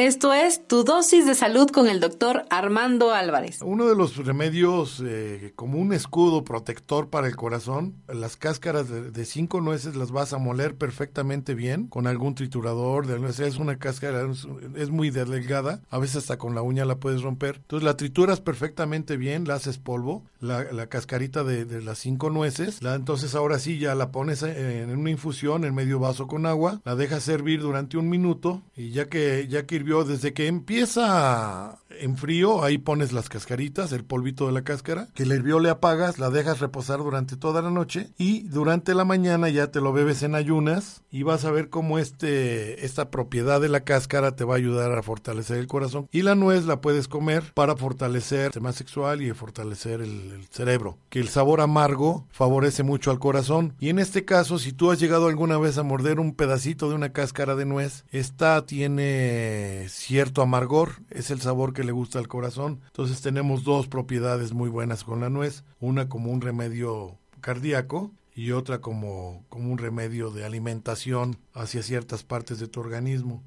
Esto 0.00 0.32
es 0.32 0.66
Tu 0.66 0.82
dosis 0.82 1.26
de 1.26 1.34
salud 1.34 1.68
con 1.68 1.86
el 1.86 2.00
doctor 2.00 2.46
Armando 2.48 3.12
Álvarez. 3.12 3.58
Uno 3.60 3.86
de 3.86 3.94
los 3.94 4.16
remedios 4.16 5.02
eh, 5.04 5.52
como 5.56 5.76
un 5.76 5.92
escudo 5.92 6.42
protector 6.42 7.10
para 7.10 7.26
el 7.26 7.36
corazón, 7.36 7.96
las 8.08 8.38
cáscaras 8.38 8.88
de, 8.88 9.24
cinco 9.26 9.60
nueces 9.60 9.96
las 9.96 10.10
vas 10.10 10.32
a 10.32 10.38
moler 10.38 10.74
perfectamente 10.74 11.54
bien 11.54 11.86
con 11.86 12.06
algún 12.06 12.34
triturador. 12.34 13.06
De, 13.06 13.46
es 13.46 13.58
una 13.58 13.78
cáscara, 13.78 14.26
es, 14.74 14.88
muy 14.88 15.10
delgada, 15.10 15.82
a 15.90 15.98
veces 15.98 16.16
hasta 16.16 16.38
con 16.38 16.54
la 16.54 16.62
uña 16.62 16.86
la 16.86 16.96
puedes 16.96 17.20
romper. 17.20 17.56
Entonces 17.56 17.84
la 17.84 17.98
trituras 17.98 18.40
perfectamente 18.40 19.18
bien, 19.18 19.46
la 19.46 19.56
haces 19.56 19.76
polvo, 19.76 20.24
la, 20.40 20.86
cascarita 20.86 21.44
de, 21.44 21.82
las 21.82 21.98
cinco 21.98 22.30
nueces. 22.30 22.82
La, 22.82 22.94
entonces 22.94 23.34
ahora 23.34 23.58
sí 23.58 23.78
ya 23.78 23.94
la 23.94 24.10
pones 24.10 24.42
en, 24.44 24.96
una 24.96 25.10
infusión 25.10 25.66
en 25.66 25.74
medio 25.74 25.98
vaso 25.98 26.26
con 26.26 26.46
agua, 26.46 26.80
la 26.86 26.96
dejas 26.96 27.22
servir 27.22 27.60
durante 27.60 27.98
un 27.98 28.08
minuto 28.08 28.62
y 28.74 28.92
ya 28.92 29.04
que, 29.04 29.46
ya 29.46 29.66
que 29.66 29.74
hirvió 29.74 29.89
desde 29.90 30.32
que 30.32 30.46
empieza 30.46 31.78
en 31.98 32.16
frío, 32.16 32.62
ahí 32.62 32.78
pones 32.78 33.12
las 33.12 33.28
cascaritas, 33.28 33.92
el 33.92 34.04
polvito 34.04 34.46
de 34.46 34.52
la 34.52 34.62
cáscara, 34.62 35.08
que 35.14 35.24
el 35.24 35.32
hirvió 35.32 35.58
le 35.58 35.68
apagas, 35.68 36.18
la 36.18 36.30
dejas 36.30 36.60
reposar 36.60 36.98
durante 36.98 37.36
toda 37.36 37.60
la 37.60 37.70
noche 37.70 38.10
y 38.16 38.42
durante 38.42 38.94
la 38.94 39.04
mañana 39.04 39.48
ya 39.48 39.70
te 39.70 39.80
lo 39.80 39.92
bebes 39.92 40.22
en 40.22 40.34
ayunas 40.34 41.02
y 41.10 41.24
vas 41.24 41.44
a 41.44 41.50
ver 41.50 41.68
cómo 41.68 41.98
este, 41.98 42.84
esta 42.86 43.10
propiedad 43.10 43.60
de 43.60 43.68
la 43.68 43.80
cáscara 43.80 44.36
te 44.36 44.44
va 44.44 44.54
a 44.54 44.58
ayudar 44.58 44.92
a 44.92 45.02
fortalecer 45.02 45.58
el 45.58 45.66
corazón. 45.66 46.08
Y 46.12 46.22
la 46.22 46.34
nuez 46.34 46.64
la 46.64 46.80
puedes 46.80 47.08
comer 47.08 47.52
para 47.54 47.76
fortalecer 47.76 48.40
el 48.40 48.52
sistema 48.52 48.72
sexual 48.72 49.22
y 49.22 49.32
fortalecer 49.32 50.00
el, 50.00 50.32
el 50.32 50.46
cerebro, 50.50 50.98
que 51.08 51.18
el 51.18 51.28
sabor 51.28 51.60
amargo 51.60 52.26
favorece 52.30 52.82
mucho 52.82 53.10
al 53.10 53.18
corazón. 53.18 53.74
Y 53.80 53.88
en 53.88 53.98
este 53.98 54.24
caso, 54.24 54.58
si 54.58 54.72
tú 54.72 54.90
has 54.90 55.00
llegado 55.00 55.26
alguna 55.26 55.58
vez 55.58 55.76
a 55.78 55.82
morder 55.82 56.20
un 56.20 56.34
pedacito 56.34 56.88
de 56.88 56.94
una 56.94 57.12
cáscara 57.12 57.56
de 57.56 57.66
nuez, 57.66 58.04
esta 58.10 58.64
tiene 58.64 59.79
cierto 59.88 60.42
amargor, 60.42 61.02
es 61.10 61.30
el 61.30 61.40
sabor 61.40 61.72
que 61.72 61.84
le 61.84 61.92
gusta 61.92 62.18
al 62.18 62.28
corazón. 62.28 62.80
Entonces 62.86 63.20
tenemos 63.20 63.64
dos 63.64 63.86
propiedades 63.86 64.52
muy 64.52 64.68
buenas 64.68 65.04
con 65.04 65.20
la 65.20 65.30
nuez, 65.30 65.64
una 65.80 66.08
como 66.08 66.30
un 66.30 66.40
remedio 66.40 67.18
cardíaco 67.40 68.10
y 68.34 68.52
otra 68.52 68.80
como, 68.80 69.44
como 69.48 69.72
un 69.72 69.78
remedio 69.78 70.30
de 70.30 70.44
alimentación 70.44 71.38
hacia 71.52 71.82
ciertas 71.82 72.22
partes 72.22 72.58
de 72.58 72.68
tu 72.68 72.80
organismo. 72.80 73.42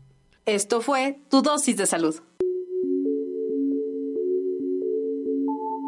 Esto 0.46 0.82
fue 0.82 1.19
tu 1.30 1.41
dosis 1.41 1.78
de 1.78 1.86
salud. 1.86 2.15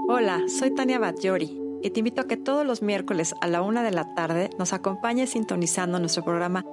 Hola, 0.07 0.43
soy 0.47 0.73
Tania 0.73 0.99
Batllori 0.99 1.59
y 1.81 1.89
te 1.89 1.99
invito 1.99 2.21
a 2.21 2.27
que 2.27 2.37
todos 2.37 2.65
los 2.65 2.81
miércoles 2.81 3.33
a 3.41 3.47
la 3.47 3.61
una 3.61 3.83
de 3.83 3.91
la 3.91 4.13
tarde 4.15 4.49
nos 4.57 4.71
acompañes 4.71 5.31
sintonizando 5.31 5.99
nuestro 5.99 6.23
programa 6.23 6.63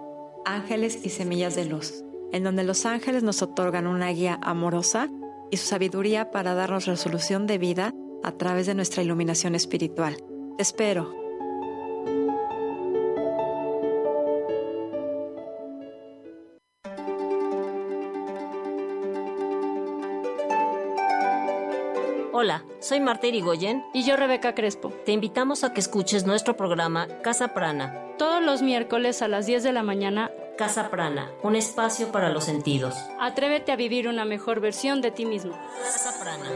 Ángeles 0.45 1.01
y 1.05 1.09
Semillas 1.09 1.55
de 1.55 1.65
Luz 1.65 2.05
en 2.33 2.43
donde 2.45 2.65
los 2.65 2.87
ángeles 2.87 3.23
nos 3.23 3.43
otorgan 3.43 3.87
una 3.87 4.09
guía 4.09 4.39
amorosa 4.43 5.09
y 5.51 5.59
su 5.59 5.67
sabiduría 5.67 6.31
para 6.31 6.55
darnos 6.55 6.87
resolución 6.87 7.47
de 7.47 7.59
vida 7.59 7.95
a 8.23 8.33
través 8.33 8.67
de 8.67 8.75
nuestra 8.75 9.03
iluminación 9.03 9.55
espiritual. 9.55 10.17
Te 10.57 10.63
espero. 10.63 11.23
Hola, 22.35 22.65
soy 22.81 22.99
Marta 22.99 23.29
Irigoyen 23.29 23.85
y 23.95 24.03
yo 24.05 24.17
Rebeca 24.17 24.55
Crespo. 24.55 24.89
Te 25.05 25.13
invitamos 25.13 25.63
a 25.63 25.73
que 25.73 25.79
escuches 25.79 26.27
nuestro 26.27 26.57
programa 26.57 27.07
Casa 27.23 27.55
Prana. 27.55 28.17
Todos 28.19 28.43
los 28.43 28.63
miércoles 28.63 29.23
a 29.23 29.29
las 29.29 29.47
10 29.47 29.63
de 29.63 29.73
la 29.73 29.85
mañana 29.85 30.33
Casa 30.57 30.91
Prana, 30.91 31.31
un 31.43 31.57
espacio 31.57 32.13
para 32.13 32.29
los 32.29 32.45
sentidos. 32.45 32.95
Atrévete 33.19 33.73
a 33.73 33.77
vivir 33.77 34.07
una 34.07 34.27
mejor 34.27 34.61
versión 34.61 35.01
de 35.01 35.11
ti 35.11 35.25
mismo. 35.25 35.59
Casa 35.83 36.13
Prana. 36.23 36.51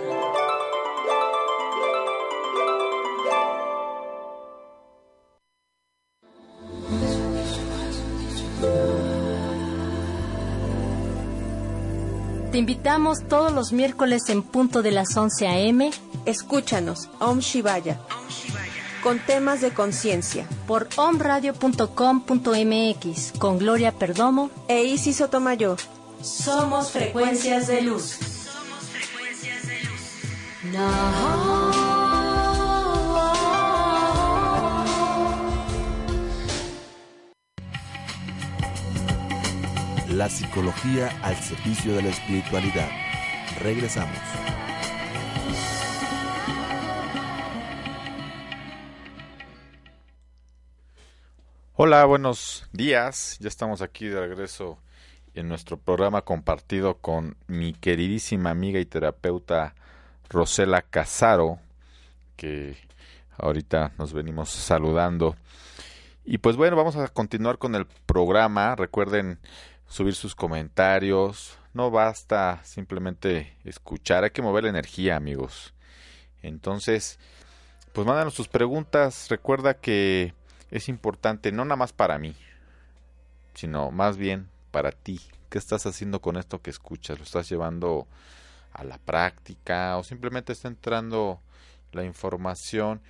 Te 12.52 12.58
invitamos 12.58 13.26
todos 13.28 13.52
los 13.52 13.72
miércoles 13.72 14.28
en 14.28 14.42
punto 14.42 14.82
de 14.82 14.90
las 14.90 15.16
11 15.16 15.48
a.m. 15.48 15.90
Escúchanos, 16.26 17.08
Om 17.18 17.38
Shivaya 17.40 17.98
con 19.06 19.20
temas 19.20 19.60
de 19.60 19.70
conciencia. 19.70 20.48
Por 20.66 20.88
omradio.com.mx 20.96 23.32
con 23.38 23.58
Gloria 23.58 23.92
Perdomo 23.92 24.50
e 24.66 24.82
Isis 24.82 25.18
Sotomayor. 25.18 25.78
Somos 26.20 26.90
frecuencias 26.90 27.68
de 27.68 27.82
luz. 27.82 28.02
Somos 28.02 28.84
frecuencias 28.90 29.68
de 29.68 29.80
luz. 29.84 30.00
La 40.16 40.28
psicología 40.28 41.16
al 41.22 41.36
servicio 41.36 41.94
de 41.94 42.02
la 42.02 42.08
espiritualidad. 42.08 42.88
Regresamos. 43.62 44.18
Hola, 51.78 52.06
buenos 52.06 52.66
días. 52.72 53.36
Ya 53.38 53.48
estamos 53.48 53.82
aquí 53.82 54.06
de 54.06 54.18
regreso 54.18 54.78
en 55.34 55.46
nuestro 55.46 55.76
programa 55.76 56.22
compartido 56.22 56.96
con 56.96 57.36
mi 57.48 57.74
queridísima 57.74 58.48
amiga 58.48 58.80
y 58.80 58.86
terapeuta 58.86 59.74
Rosela 60.30 60.80
Casaro, 60.80 61.58
que 62.34 62.78
ahorita 63.36 63.92
nos 63.98 64.14
venimos 64.14 64.48
saludando. 64.48 65.36
Y 66.24 66.38
pues 66.38 66.56
bueno, 66.56 66.76
vamos 66.76 66.96
a 66.96 67.08
continuar 67.08 67.58
con 67.58 67.74
el 67.74 67.84
programa. 68.06 68.74
Recuerden 68.74 69.38
subir 69.86 70.14
sus 70.14 70.34
comentarios. 70.34 71.58
No 71.74 71.90
basta 71.90 72.58
simplemente 72.64 73.54
escuchar, 73.64 74.24
hay 74.24 74.30
que 74.30 74.40
mover 74.40 74.64
la 74.64 74.70
energía, 74.70 75.16
amigos. 75.16 75.74
Entonces, 76.40 77.18
pues 77.92 78.06
mándanos 78.06 78.32
sus 78.32 78.48
preguntas. 78.48 79.26
Recuerda 79.28 79.74
que 79.74 80.32
es 80.70 80.88
importante 80.88 81.52
no 81.52 81.64
nada 81.64 81.76
más 81.76 81.92
para 81.92 82.18
mí, 82.18 82.34
sino 83.54 83.90
más 83.90 84.16
bien 84.16 84.48
para 84.70 84.92
ti. 84.92 85.20
¿Qué 85.48 85.58
estás 85.58 85.86
haciendo 85.86 86.20
con 86.20 86.36
esto 86.36 86.60
que 86.60 86.70
escuchas? 86.70 87.18
¿Lo 87.18 87.24
estás 87.24 87.48
llevando 87.48 88.06
a 88.72 88.84
la 88.84 88.98
práctica 88.98 89.96
o 89.96 90.04
simplemente 90.04 90.52
está 90.52 90.68
entrando 90.68 91.40
la 91.92 92.04
información 92.04 93.00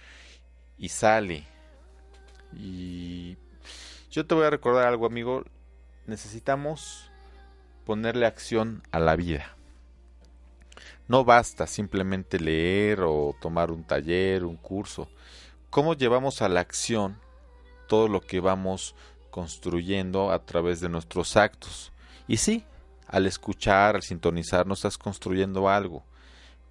y 0.78 0.90
sale? 0.90 1.44
Y 2.52 3.36
yo 4.10 4.26
te 4.26 4.34
voy 4.34 4.44
a 4.44 4.50
recordar 4.50 4.86
algo, 4.86 5.06
amigo. 5.06 5.44
Necesitamos 6.06 7.10
ponerle 7.84 8.26
acción 8.26 8.82
a 8.92 8.98
la 8.98 9.16
vida. 9.16 9.56
No 11.08 11.24
basta 11.24 11.66
simplemente 11.66 12.38
leer 12.38 13.00
o 13.00 13.34
tomar 13.40 13.70
un 13.70 13.84
taller, 13.84 14.44
un 14.44 14.56
curso. 14.56 15.08
¿Cómo 15.70 15.94
llevamos 15.94 16.42
a 16.42 16.48
la 16.48 16.60
acción 16.60 17.18
todo 17.86 18.08
lo 18.08 18.20
que 18.20 18.40
vamos 18.40 18.94
construyendo 19.30 20.30
a 20.30 20.44
través 20.44 20.80
de 20.80 20.88
nuestros 20.88 21.36
actos. 21.36 21.92
Y 22.26 22.38
sí, 22.38 22.64
al 23.06 23.26
escuchar, 23.26 23.96
al 23.96 24.02
sintonizar, 24.02 24.66
no 24.66 24.74
estás 24.74 24.98
construyendo 24.98 25.68
algo. 25.68 26.04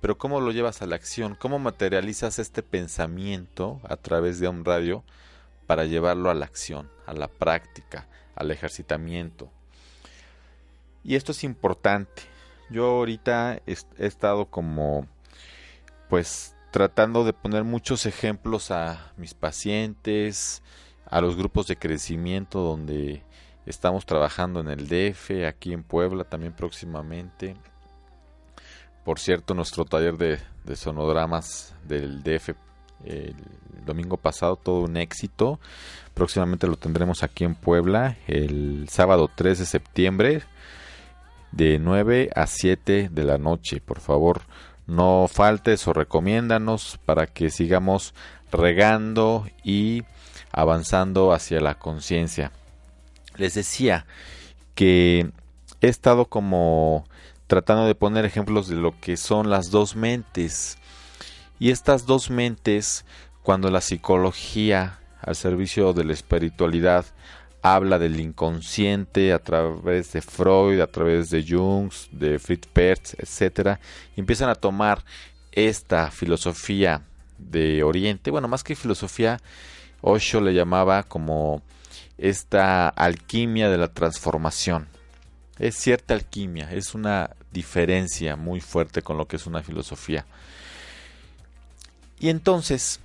Pero 0.01 0.17
¿cómo 0.17 0.39
lo 0.39 0.51
llevas 0.51 0.81
a 0.81 0.85
la 0.85 0.95
acción? 0.95 1.35
¿Cómo 1.35 1.59
materializas 1.59 2.39
este 2.39 2.61
pensamiento 2.61 3.79
a 3.87 3.97
través 3.97 4.39
de 4.39 4.47
un 4.47 4.65
radio 4.65 5.03
para 5.67 5.85
llevarlo 5.85 6.29
a 6.29 6.35
la 6.35 6.45
acción, 6.45 6.91
a 7.05 7.13
la 7.13 7.27
práctica, 7.27 8.07
al 8.35 8.51
ejercitamiento? 8.51 9.49
Y 11.03 11.15
esto 11.15 11.31
es 11.31 11.43
importante. 11.43 12.23
Yo 12.69 12.85
ahorita 12.85 13.61
he, 13.65 13.75
estado 13.97 14.45
como 14.47 15.07
pues 16.09 16.55
tratando 16.71 17.23
de 17.23 17.33
poner 17.33 17.63
muchos 17.63 18.05
ejemplos 18.05 18.71
a 18.71 19.13
mis 19.17 19.33
pacientes, 19.33 20.61
a 21.09 21.21
los 21.21 21.35
grupos 21.35 21.67
de 21.67 21.77
crecimiento 21.77 22.59
donde 22.59 23.23
estamos 23.65 24.05
trabajando 24.05 24.59
en 24.59 24.67
el 24.69 24.87
DF, 24.87 25.45
aquí 25.47 25.73
en 25.73 25.83
Puebla 25.83 26.23
también 26.23 26.53
próximamente. 26.53 27.55
Por 29.03 29.19
cierto, 29.19 29.53
nuestro 29.53 29.85
taller 29.85 30.17
de, 30.17 30.75
sonodramas 30.75 31.75
del 31.83 32.23
DF 32.23 32.49
el 33.03 33.35
domingo 33.85 34.17
pasado, 34.17 34.55
todo 34.55 34.81
un 34.81 34.97
éxito. 34.97 35.59
Próximamente 36.13 36.65
lo 36.65 36.75
tendremos 36.75 37.23
aquí 37.23 37.43
en 37.43 37.53
Puebla 37.53 38.17
el 38.27 38.87
sábado 38.89 39.29
3 39.33 39.59
de 39.59 39.65
septiembre 39.65 40.43
de 41.51 41.77
9 41.77 42.31
a 42.35 42.47
7 42.47 43.09
de 43.11 43.23
la 43.23 43.37
noche. 43.37 43.79
Por 43.79 43.99
favor, 43.99 44.41
no 44.87 45.27
faltes 45.31 45.87
o 45.87 45.93
recomiéndanos 45.93 46.99
para 47.05 47.27
que 47.27 47.49
sigamos 47.49 48.13
regando 48.51 49.45
y 49.63 50.03
avanzando 50.55 51.33
hacia 51.33 51.59
la 51.59 51.75
conciencia. 51.75 52.51
Les 53.35 53.53
decía 53.53 54.05
que 54.73 55.29
he 55.81 55.87
estado 55.87 56.25
como 56.25 57.05
tratando 57.47 57.85
de 57.85 57.93
poner 57.93 58.23
ejemplos 58.23 58.69
de 58.69 58.77
lo 58.77 58.99
que 58.99 59.17
son 59.17 59.49
las 59.49 59.69
dos 59.69 59.97
mentes. 59.97 60.77
Y 61.59 61.71
estas 61.71 62.05
dos 62.05 62.29
mentes, 62.29 63.05
cuando 63.43 63.69
la 63.69 63.81
psicología 63.81 64.99
al 65.21 65.35
servicio 65.35 65.91
de 65.91 66.05
la 66.05 66.13
espiritualidad 66.13 67.05
habla 67.61 67.99
del 67.99 68.19
inconsciente 68.19 69.33
a 69.33 69.39
través 69.39 70.13
de 70.13 70.21
Freud, 70.21 70.79
a 70.79 70.87
través 70.87 71.31
de 71.31 71.43
Jung, 71.47 71.91
de 72.11 72.39
Fritz 72.39 72.67
Perls, 72.71 73.15
etcétera, 73.19 73.79
empiezan 74.15 74.49
a 74.49 74.55
tomar 74.55 75.03
esta 75.51 76.11
filosofía 76.11 77.01
de 77.37 77.83
Oriente, 77.83 78.31
bueno, 78.31 78.47
más 78.47 78.63
que 78.63 78.75
filosofía, 78.75 79.39
Osho 80.07 80.39
le 80.39 80.53
llamaba 80.53 81.01
como 81.01 81.63
esta 82.19 82.87
alquimia 82.89 83.69
de 83.69 83.79
la 83.79 83.87
transformación. 83.87 84.87
Es 85.57 85.75
cierta 85.77 86.13
alquimia, 86.13 86.71
es 86.71 86.93
una 86.93 87.31
diferencia 87.51 88.35
muy 88.35 88.61
fuerte 88.61 89.01
con 89.01 89.17
lo 89.17 89.27
que 89.27 89.37
es 89.37 89.47
una 89.47 89.63
filosofía. 89.63 90.27
Y 92.19 92.29
entonces, 92.29 92.99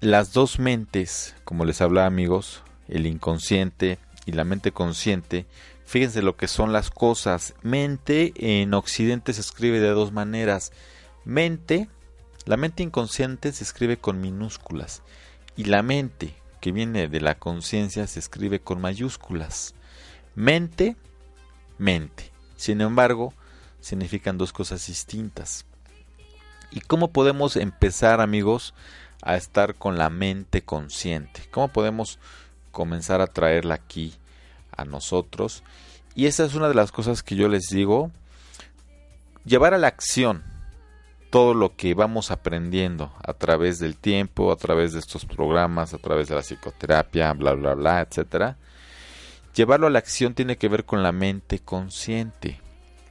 las 0.00 0.32
dos 0.32 0.58
mentes, 0.58 1.34
como 1.44 1.66
les 1.66 1.82
hablaba 1.82 2.06
amigos, 2.06 2.62
el 2.88 3.06
inconsciente 3.06 3.98
y 4.24 4.32
la 4.32 4.44
mente 4.44 4.72
consciente, 4.72 5.44
fíjense 5.84 6.22
lo 6.22 6.34
que 6.34 6.48
son 6.48 6.72
las 6.72 6.88
cosas. 6.88 7.54
Mente 7.60 8.32
en 8.36 8.72
Occidente 8.72 9.34
se 9.34 9.42
escribe 9.42 9.80
de 9.80 9.90
dos 9.90 10.12
maneras. 10.12 10.72
Mente, 11.26 11.90
la 12.46 12.56
mente 12.56 12.82
inconsciente 12.82 13.52
se 13.52 13.64
escribe 13.64 13.98
con 13.98 14.18
minúsculas 14.22 15.02
y 15.62 15.64
la 15.64 15.84
mente 15.84 16.34
que 16.60 16.72
viene 16.72 17.06
de 17.06 17.20
la 17.20 17.36
conciencia 17.36 18.08
se 18.08 18.18
escribe 18.18 18.58
con 18.58 18.80
mayúsculas. 18.80 19.76
Mente, 20.34 20.96
mente. 21.78 22.32
Sin 22.56 22.80
embargo, 22.80 23.32
significan 23.80 24.38
dos 24.38 24.52
cosas 24.52 24.84
distintas. 24.88 25.64
¿Y 26.72 26.80
cómo 26.80 27.12
podemos 27.12 27.54
empezar, 27.54 28.20
amigos, 28.20 28.74
a 29.22 29.36
estar 29.36 29.76
con 29.76 29.98
la 29.98 30.10
mente 30.10 30.62
consciente? 30.62 31.42
¿Cómo 31.52 31.68
podemos 31.68 32.18
comenzar 32.72 33.20
a 33.20 33.28
traerla 33.28 33.74
aquí 33.74 34.14
a 34.76 34.84
nosotros? 34.84 35.62
Y 36.16 36.26
esa 36.26 36.44
es 36.44 36.56
una 36.56 36.68
de 36.68 36.74
las 36.74 36.90
cosas 36.90 37.22
que 37.22 37.36
yo 37.36 37.46
les 37.46 37.68
digo, 37.68 38.10
llevar 39.44 39.74
a 39.74 39.78
la 39.78 39.86
acción 39.86 40.42
todo 41.32 41.54
lo 41.54 41.76
que 41.76 41.94
vamos 41.94 42.30
aprendiendo 42.30 43.10
a 43.24 43.32
través 43.32 43.78
del 43.78 43.96
tiempo, 43.96 44.52
a 44.52 44.56
través 44.56 44.92
de 44.92 44.98
estos 44.98 45.24
programas, 45.24 45.94
a 45.94 45.98
través 45.98 46.28
de 46.28 46.34
la 46.34 46.42
psicoterapia, 46.42 47.32
bla, 47.32 47.54
bla, 47.54 47.72
bla, 47.72 48.02
etcétera. 48.02 48.58
Llevarlo 49.54 49.86
a 49.86 49.90
la 49.90 49.98
acción 49.98 50.34
tiene 50.34 50.58
que 50.58 50.68
ver 50.68 50.84
con 50.84 51.02
la 51.02 51.10
mente 51.10 51.58
consciente, 51.58 52.60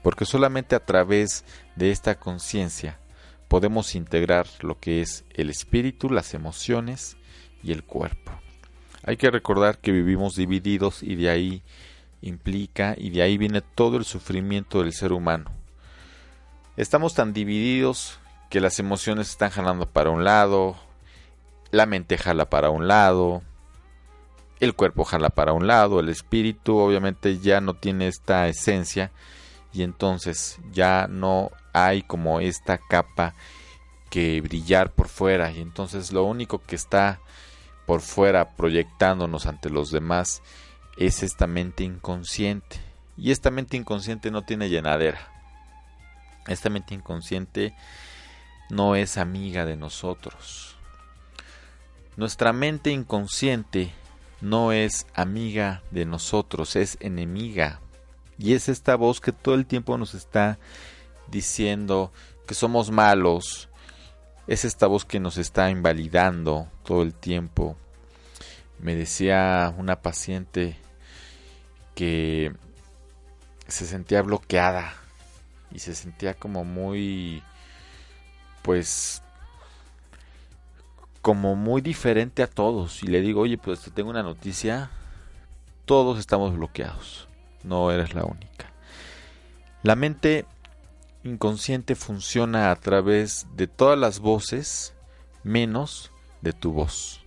porque 0.04 0.26
solamente 0.26 0.76
a 0.76 0.86
través 0.86 1.46
de 1.76 1.90
esta 1.90 2.20
conciencia 2.20 3.00
podemos 3.48 3.96
integrar 3.96 4.46
lo 4.60 4.80
que 4.80 5.02
es 5.02 5.26
el 5.34 5.50
espíritu, 5.50 6.08
las 6.12 6.36
emociones 6.36 7.18
y 7.64 7.72
el 7.72 7.84
cuerpo. 7.84 8.34
Hay 9.04 9.18
que 9.18 9.32
recordar 9.32 9.80
que 9.80 9.92
vivimos 9.92 10.36
divididos 10.36 11.02
y 11.02 11.16
de 11.16 11.32
ahí 11.32 11.64
implica 12.22 12.94
y 12.96 13.10
de 13.10 13.24
ahí 13.24 13.40
viene 13.40 13.62
todo 13.62 13.98
el 13.98 14.06
sufrimiento 14.06 14.84
del 14.84 14.94
ser 14.94 15.12
humano 15.12 15.61
Estamos 16.82 17.14
tan 17.14 17.32
divididos 17.32 18.18
que 18.50 18.60
las 18.60 18.80
emociones 18.80 19.30
están 19.30 19.52
jalando 19.52 19.88
para 19.88 20.10
un 20.10 20.24
lado, 20.24 20.76
la 21.70 21.86
mente 21.86 22.18
jala 22.18 22.50
para 22.50 22.72
un 22.72 22.88
lado, 22.88 23.44
el 24.60 24.74
cuerpo 24.74 25.04
jala 25.04 25.30
para 25.30 25.54
un 25.54 25.68
lado, 25.68 26.00
el 26.00 26.10
espíritu 26.10 26.78
obviamente 26.78 27.38
ya 27.38 27.62
no 27.62 27.76
tiene 27.76 28.08
esta 28.08 28.48
esencia 28.48 29.12
y 29.72 29.84
entonces 29.84 30.58
ya 30.72 31.06
no 31.08 31.52
hay 31.72 32.02
como 32.02 32.40
esta 32.40 32.80
capa 32.80 33.36
que 34.10 34.42
brillar 34.42 34.92
por 34.92 35.08
fuera 35.08 35.52
y 35.52 35.62
entonces 35.62 36.12
lo 36.12 36.24
único 36.24 36.64
que 36.64 36.78
está 36.78 37.20
por 37.86 38.02
fuera 38.02 38.56
proyectándonos 38.56 39.46
ante 39.46 39.70
los 39.70 39.92
demás 39.92 40.42
es 40.98 41.22
esta 41.22 41.46
mente 41.46 41.84
inconsciente 41.84 42.80
y 43.18 43.30
esta 43.30 43.52
mente 43.52 43.78
inconsciente 43.78 44.32
no 44.32 44.42
tiene 44.42 44.68
llenadera 44.68 45.41
esta 46.52 46.70
mente 46.70 46.93
inconsciente 46.93 47.74
no 48.70 48.95
es 48.95 49.18
amiga 49.18 49.66
de 49.66 49.76
nosotros. 49.76 50.76
Nuestra 52.16 52.54
mente 52.54 52.91
inconsciente 52.91 53.91
no 54.41 54.72
es 54.72 55.08
amiga 55.14 55.84
de 55.91 56.06
nosotros, 56.06 56.76
es 56.76 56.97
enemiga. 56.99 57.80
Y 58.38 58.54
es 58.54 58.70
esta 58.70 58.95
voz 58.95 59.22
que 59.22 59.32
todo 59.32 59.56
el 59.56 59.66
tiempo 59.66 59.97
nos 59.97 60.14
está 60.14 60.58
diciendo 61.28 62.12
que 62.47 62.54
somos 62.54 62.91
malos. 62.91 63.70
Es 64.47 64.66
esta 64.66 64.88
voz 64.88 65.06
que 65.06 65.20
nos 65.20 65.38
está 65.38 65.70
invalidando 65.70 66.68
todo 66.84 67.04
el 67.04 67.14
tiempo. 67.14 67.78
Me 68.80 68.95
decía 68.95 69.74
una 69.78 70.02
paciente 70.02 70.78
que 71.93 72.54
se 73.68 73.86
sentía 73.86 74.22
bloqueada 74.22 75.01
y 75.74 75.80
se 75.80 75.96
sentía 75.96 76.34
como 76.34 76.64
muy 76.64 77.44
pues 78.62 79.24
como 81.22 81.56
muy 81.56 81.82
diferente 81.82 82.44
a 82.44 82.48
todos. 82.48 83.04
Y 83.04 83.08
le 83.08 83.22
digo 83.22 83.42
oye 83.42 83.58
pues 83.58 83.82
te 83.82 83.92
tengo 83.92 84.10
una 84.10 84.24
noticia. 84.24 84.90
Todos 85.86 86.20
estamos 86.20 86.54
bloqueados. 86.54 87.28
No 87.64 87.92
eres 87.92 88.14
la 88.14 88.24
única 88.24 88.72
la 89.84 89.96
mente 89.96 90.46
inconsciente 91.24 91.96
funciona 91.96 92.72
a 92.72 92.76
través 92.76 93.48
de 93.56 93.68
todas 93.68 93.98
las 93.98 94.20
voces 94.20 94.94
menos 95.44 96.12
de 96.42 96.54
tu 96.54 96.72
voz. 96.72 97.24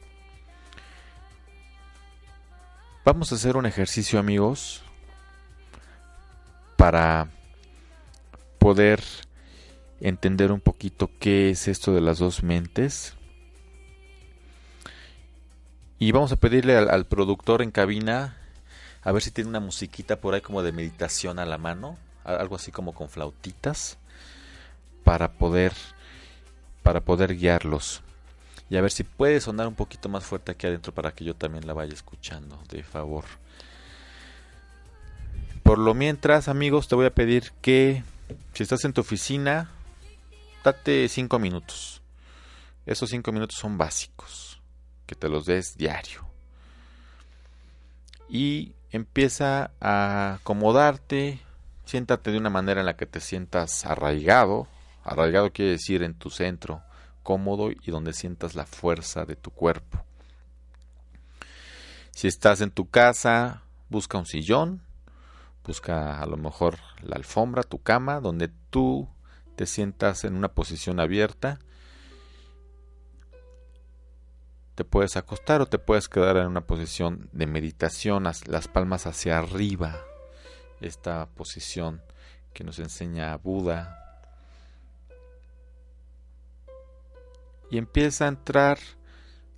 Vamos 3.05 3.33
a 3.33 3.35
hacer 3.35 3.57
un 3.57 3.67
ejercicio 3.67 4.19
amigos 4.19 4.83
para 6.77 7.29
poder 8.65 9.05
entender 10.01 10.51
un 10.51 10.59
poquito 10.59 11.11
qué 11.21 11.51
es 11.51 11.69
esto 11.69 11.93
de 11.93 12.01
las 12.01 12.19
dos 12.19 12.43
mentes. 12.43 13.13
Y 15.99 16.13
vamos 16.13 16.33
a 16.33 16.37
pedirle 16.37 16.75
al, 16.75 17.05
productor 17.05 17.61
en 17.61 17.71
cabina 17.71 18.39
a 19.03 19.13
ver 19.13 19.21
si 19.21 19.31
tiene 19.31 19.51
una 19.51 19.61
musiquita 19.61 20.17
por 20.17 20.33
ahí 20.33 20.41
como 20.41 20.63
de 20.63 20.73
meditación 20.73 21.39
a 21.39 21.45
la 21.45 21.59
mano, 21.59 21.99
algo 22.25 22.57
así 22.57 22.73
como 22.73 22.95
con 22.95 23.11
flautitas 23.11 23.99
para 25.05 25.33
poder 25.33 25.75
para 26.83 27.03
poder 27.03 27.37
guiarlos. 27.37 28.01
Y 28.71 28.79
a 28.79 28.81
ver 28.81 28.93
si 28.93 29.05
puede 29.05 29.43
sonar 29.43 29.69
un 29.69 29.75
poquito 29.75 30.09
más 30.09 30.25
fuerte 30.25 30.53
aquí 30.53 30.67
adentro 30.67 30.95
para 30.95 31.13
que 31.13 31.27
yo 31.27 31.35
también 31.35 31.67
la 31.67 31.75
vaya 31.75 31.93
escuchando, 31.93 32.59
de 32.71 32.83
favor. 32.83 33.27
Por 35.63 35.77
lo 35.79 35.93
mientras, 35.93 36.49
amigos, 36.49 36.89
te 36.89 36.95
voy 36.95 37.05
a 37.05 37.15
pedir 37.15 37.53
que 37.61 38.03
si 38.53 38.63
estás 38.63 38.85
en 38.85 38.93
tu 38.93 39.01
oficina, 39.01 39.71
date 40.65 41.09
5 41.09 41.39
minutos. 41.39 42.03
Esos 42.87 43.11
5 43.11 43.33
minutos 43.33 43.59
son 43.59 43.79
básicos, 43.79 44.61
que 45.07 45.15
te 45.15 45.29
los 45.29 45.47
des 45.47 45.77
diario. 45.77 46.27
Y 48.29 48.73
empieza 48.91 49.71
a 49.81 50.35
acomodarte, 50.35 51.41
siéntate 51.85 52.31
de 52.31 52.39
una 52.39 52.51
manera 52.51 52.81
en 52.81 52.87
la 52.87 52.97
que 52.97 53.07
te 53.07 53.21
sientas 53.21 53.85
arraigado. 53.87 54.69
Arraigado 55.03 55.53
quiere 55.53 55.73
decir 55.73 56.03
en 56.03 56.15
tu 56.15 56.31
centro, 56.31 56.83
cómodo 57.23 57.71
y 57.71 57.91
donde 57.91 58.13
sientas 58.13 58.55
la 58.55 58.67
fuerza 58.67 59.25
de 59.25 59.37
tu 59.37 59.51
cuerpo. 59.51 60.05
Si 62.13 62.29
estás 62.29 62.61
en 62.61 62.71
tu 62.71 62.89
casa, 62.89 63.63
busca 63.89 64.19
un 64.19 64.27
sillón, 64.27 64.83
Busca 65.65 66.21
a 66.21 66.27
lo 66.27 66.37
mejor 66.37 66.79
la 67.01 67.17
alfombra, 67.17 67.63
tu 67.63 67.83
cama, 67.83 68.21
donde 68.21 68.49
tú 68.71 69.09
te 69.57 69.67
sientas 69.67 70.25
en 70.25 70.37
una 70.37 70.49
posición 70.49 71.01
abierta. 71.01 71.59
Te 74.75 74.85
puedes 74.85 75.17
acostar 75.17 75.63
o 75.63 75.67
te 75.67 75.79
puedes 75.79 76.09
quedar 76.09 76.37
en 76.37 76.49
una 76.49 76.67
posición 76.67 77.31
de 77.33 77.47
meditación, 77.47 78.25
las 78.25 78.69
palmas 78.69 79.07
hacia 79.07 79.39
arriba. 79.39 80.01
Esta 80.81 81.27
posición 81.27 82.03
que 82.53 82.65
nos 82.65 82.79
enseña 82.79 83.37
Buda. 83.37 84.01
Y 87.71 87.79
empieza 87.79 88.27
a 88.27 88.29
entrar 88.29 88.79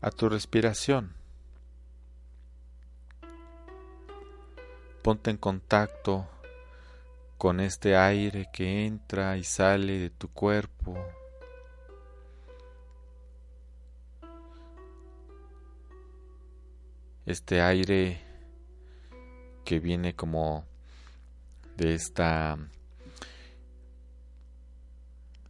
a 0.01 0.11
tu 0.11 0.29
respiración. 0.29 1.16
Ponte 5.07 5.31
en 5.31 5.37
contacto 5.37 6.29
con 7.39 7.61
este 7.61 7.97
aire 7.97 8.51
que 8.53 8.87
entra 8.87 9.37
y 9.37 9.45
sale 9.45 10.01
de 10.01 10.11
tu 10.11 10.27
cuerpo. 10.33 10.99
Este 17.25 17.61
aire 17.61 18.21
que 19.65 19.79
viene 19.79 20.17
como 20.17 20.65
de 21.77 21.95
esta 21.95 22.59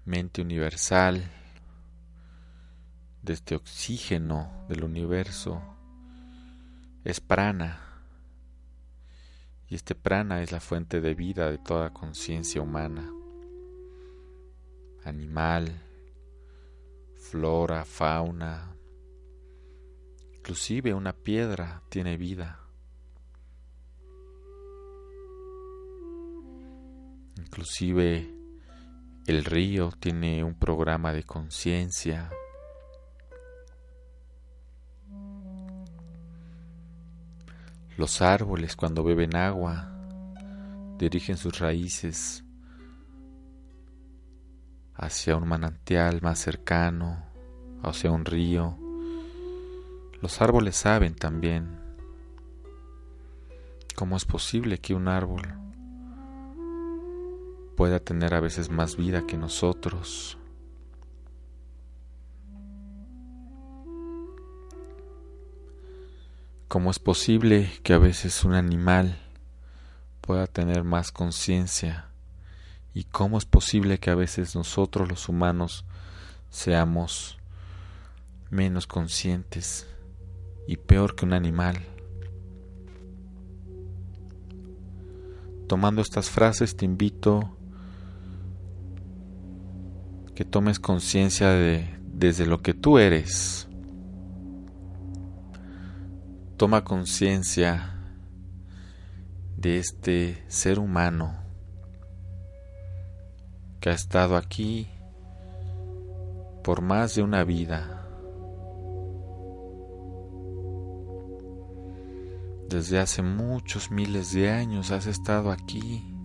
mente 0.05 0.43
universal, 0.43 1.31
de 3.23 3.33
este 3.33 3.55
oxígeno 3.55 4.67
del 4.69 4.85
universo, 4.85 5.63
es 7.05 7.23
prana. 7.23 7.86
Y 9.69 9.75
este 9.75 9.95
prana 9.95 10.43
es 10.43 10.53
la 10.53 10.61
fuente 10.61 11.01
de 11.01 11.15
vida 11.15 11.51
de 11.51 11.59
toda 11.59 11.93
conciencia 11.93 12.63
humana, 12.63 13.11
animal, 15.05 15.83
flora, 17.17 17.85
fauna, 17.85 18.77
inclusive 20.35 20.95
una 20.95 21.13
piedra 21.13 21.83
tiene 21.89 22.17
vida. 22.17 22.61
Inclusive 27.37 28.33
el 29.27 29.45
río 29.45 29.91
tiene 29.99 30.45
un 30.45 30.55
programa 30.55 31.13
de 31.13 31.25
conciencia. 31.25 32.31
Los 37.97 38.21
árboles 38.21 38.77
cuando 38.77 39.03
beben 39.03 39.35
agua 39.37 39.91
dirigen 40.99 41.39
sus 41.39 41.59
raíces 41.59 42.45
hacia 44.95 45.37
un 45.37 45.49
manantial 45.49 46.21
más 46.21 46.39
cercano, 46.39 47.25
hacia 47.83 48.11
un 48.11 48.27
río. 48.27 48.77
Los 50.21 50.43
árboles 50.43 50.77
saben 50.77 51.15
también 51.15 51.79
cómo 53.95 54.17
es 54.19 54.27
posible 54.27 54.79
que 54.79 54.95
un 54.95 55.09
árbol 55.09 55.43
pueda 57.77 57.99
tener 57.99 58.35
a 58.35 58.41
veces 58.41 58.71
más 58.71 58.97
vida 58.97 59.27
que 59.27 59.39
nosotros. 59.39 60.36
¿Cómo 66.69 66.91
es 66.91 66.99
posible 66.99 67.71
que 67.85 67.93
a 67.93 67.99
veces 67.99 68.43
un 68.43 68.55
animal 68.55 69.17
pueda 70.21 70.49
tener 70.49 70.83
más 70.83 71.13
conciencia? 71.13 72.09
¿Y 72.93 73.05
cómo 73.05 73.39
es 73.39 73.45
posible 73.45 73.99
que 73.99 74.11
a 74.11 74.17
veces 74.17 74.57
nosotros 74.57 75.09
los 75.09 75.29
humanos 75.29 75.85
seamos 76.51 77.39
menos 78.51 78.89
conscientes 78.89 79.87
y 80.67 80.77
peor 80.77 81.15
que 81.15 81.25
un 81.25 81.35
animal? 81.35 81.79
Tomando 85.69 86.03
estas 86.03 86.31
frases 86.31 86.77
te 86.77 86.85
invito 86.85 87.57
que 90.35 90.45
tomes 90.45 90.81
conciencia 90.81 91.51
de 91.51 91.97
desde 92.13 92.45
lo 92.45 92.61
que 92.61 92.75
tú 92.75 92.99
eres. 92.99 93.66
Toma 96.57 96.85
conciencia 96.85 97.95
de 99.57 99.79
este 99.79 100.43
ser 100.49 100.79
humano 100.79 101.35
que 103.81 103.91
ha 103.91 103.93
estado 103.93 104.37
aquí 104.37 104.89
por 106.65 106.81
más 106.81 107.15
de 107.15 107.23
una 107.23 107.45
vida. 107.45 108.07
Desde 112.69 112.99
hace 112.99 113.23
muchos 113.23 113.91
miles 113.91 114.33
de 114.33 114.51
años 114.51 114.91
has 114.91 115.07
estado 115.07 115.51
aquí. 115.51 116.17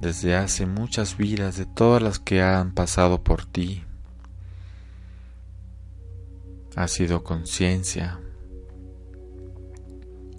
desde 0.00 0.36
hace 0.36 0.64
muchas 0.66 1.16
vidas 1.16 1.56
de 1.56 1.66
todas 1.66 2.00
las 2.00 2.18
que 2.18 2.40
han 2.42 2.72
pasado 2.72 3.22
por 3.22 3.44
ti. 3.44 3.82
Ha 6.76 6.88
sido 6.88 7.24
conciencia. 7.24 8.20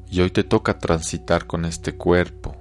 Y 0.10 0.22
hoy 0.22 0.32
te 0.32 0.44
toca 0.44 0.80
transitar 0.80 1.46
con 1.46 1.66
este 1.66 1.96
cuerpo. 1.96 2.56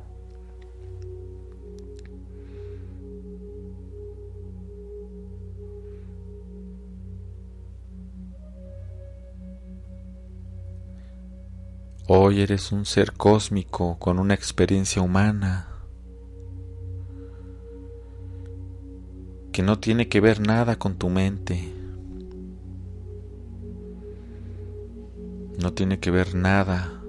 Hoy 12.07 12.41
eres 12.41 12.73
un 12.73 12.87
ser 12.87 13.13
cósmico 13.13 13.99
con 13.99 14.19
una 14.19 14.35
experiencia 14.35 15.03
humana. 15.03 15.69
que 19.59 19.65
no 19.65 19.81
tiene 19.81 20.07
que 20.07 20.21
ver 20.21 20.39
nada 20.39 20.79
con 20.79 20.99
tu 20.99 21.09
mente. 21.09 21.78
No 25.59 25.73
tiene 25.73 25.99
que 25.99 26.13
ver 26.13 26.37
nada 26.37 27.03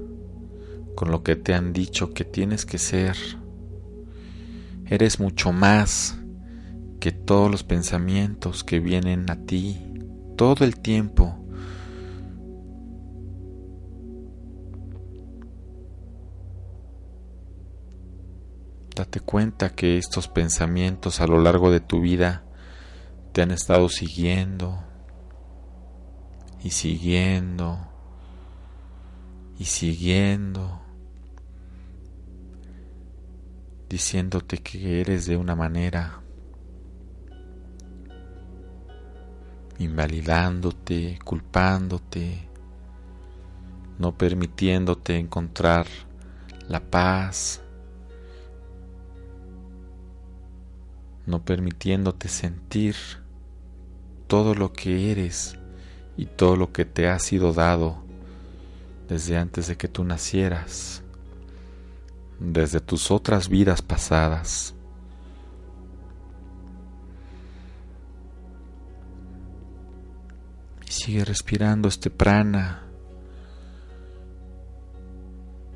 con 0.96 1.12
lo 1.12 1.22
que 1.22 1.36
te 1.36 1.54
han 1.54 1.72
dicho 1.72 2.16
que 2.16 2.26
tienes 2.26 2.66
que 2.66 2.80
ser. 2.80 3.16
Eres 4.88 5.20
mucho 5.20 5.54
más 5.54 6.18
que 7.00 7.12
todos 7.12 7.52
los 7.52 7.64
pensamientos 7.64 8.64
que 8.64 8.80
vienen 8.80 9.30
a 9.30 9.46
ti 9.46 9.78
todo 10.36 10.66
el 10.66 10.80
tiempo. 10.80 11.38
Date 18.96 19.20
cuenta 19.20 19.76
que 19.76 20.00
estos 20.00 20.28
pensamientos 20.28 21.22
a 21.22 21.28
lo 21.28 21.40
largo 21.40 21.70
de 21.70 21.82
tu 21.82 22.02
vida 22.02 22.44
te 23.32 23.44
han 23.44 23.52
estado 23.52 23.90
siguiendo 23.90 24.84
y 26.64 26.72
siguiendo 26.72 27.89
y 29.60 29.66
siguiendo, 29.66 30.80
diciéndote 33.90 34.60
que 34.60 35.02
eres 35.02 35.26
de 35.26 35.36
una 35.36 35.54
manera, 35.54 36.22
invalidándote, 39.78 41.20
culpándote, 41.26 42.48
no 43.98 44.18
permitiéndote 44.18 45.18
encontrar 45.18 45.88
la 46.70 46.80
paz, 46.80 47.62
no 51.26 51.44
permitiéndote 51.44 52.30
sentir 52.30 52.96
todo 54.28 54.56
lo 54.56 54.72
que 54.72 55.12
eres 55.12 55.58
y 56.16 56.28
todo 56.28 56.56
lo 56.56 56.72
que 56.72 56.86
te 56.86 57.10
ha 57.10 57.20
sido 57.20 57.52
dado 57.52 58.09
desde 59.10 59.38
antes 59.38 59.68
de 59.68 59.76
que 59.76 59.88
tú 59.88 60.04
nacieras, 60.04 61.02
desde 62.40 62.80
tus 62.80 63.10
otras 63.10 63.50
vidas 63.50 63.82
pasadas. 63.82 64.76
Y 70.88 70.92
sigue 70.92 71.26
respirando 71.26 71.88
este 71.88 72.12
prana 72.12 72.84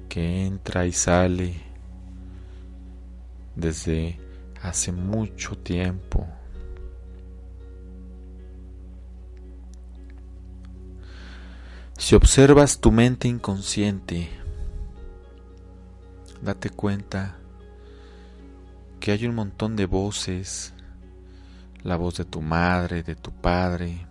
que 0.08 0.46
entra 0.46 0.86
y 0.86 0.92
sale 0.92 1.56
desde 3.56 4.20
hace 4.62 4.92
mucho 4.92 5.58
tiempo. 5.58 6.28
Si 12.04 12.16
observas 12.16 12.82
tu 12.82 12.92
mente 12.92 13.30
inconsciente, 13.30 14.30
date 16.42 16.70
cuenta 16.70 17.38
que 19.00 19.14
hay 19.14 19.26
un 19.26 19.34
montón 19.34 19.78
de 19.78 19.86
voces, 19.86 20.74
la 21.82 21.96
voz 21.96 22.16
de 22.16 22.26
tu 22.26 22.42
madre, 22.42 23.04
de 23.04 23.16
tu 23.16 23.32
padre, 23.32 24.06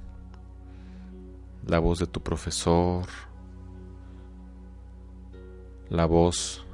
la 1.66 1.80
voz 1.80 1.98
de 1.98 2.06
tu 2.06 2.22
profesor, 2.22 3.04
la 5.90 6.06
voz 6.06 6.64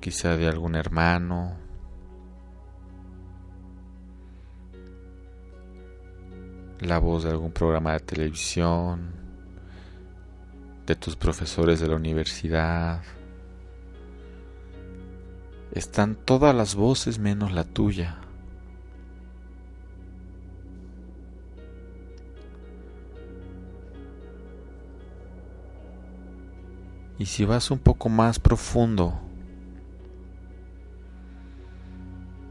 quizá 0.00 0.36
de 0.36 0.48
algún 0.48 0.74
hermano, 0.74 1.54
la 6.80 6.98
voz 6.98 7.24
de 7.24 7.30
algún 7.30 7.52
programa 7.52 7.92
de 7.92 8.00
televisión, 8.00 9.12
de 10.86 10.96
tus 10.96 11.14
profesores 11.14 11.80
de 11.80 11.88
la 11.88 11.96
universidad. 11.96 13.02
Están 15.72 16.16
todas 16.16 16.54
las 16.54 16.74
voces 16.74 17.18
menos 17.18 17.52
la 17.52 17.64
tuya. 17.64 18.18
Y 27.18 27.26
si 27.26 27.44
vas 27.44 27.70
un 27.70 27.78
poco 27.78 28.08
más 28.08 28.38
profundo, 28.38 29.20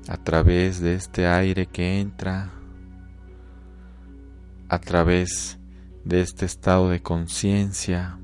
a 0.07 0.17
través 0.17 0.79
de 0.79 0.93
este 0.93 1.25
aire 1.25 1.65
que 1.65 1.99
entra, 1.99 2.58
a 4.69 4.79
través 4.79 5.59
de 6.05 6.21
este 6.21 6.45
estado 6.45 6.89
de 6.89 7.01
conciencia, 7.01 8.19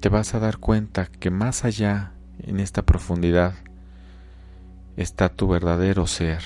te 0.00 0.08
vas 0.08 0.34
a 0.34 0.38
dar 0.38 0.58
cuenta 0.58 1.06
que 1.06 1.30
más 1.30 1.64
allá, 1.64 2.12
en 2.38 2.58
esta 2.58 2.82
profundidad, 2.82 3.54
está 4.96 5.28
tu 5.28 5.48
verdadero 5.48 6.06
ser. 6.06 6.42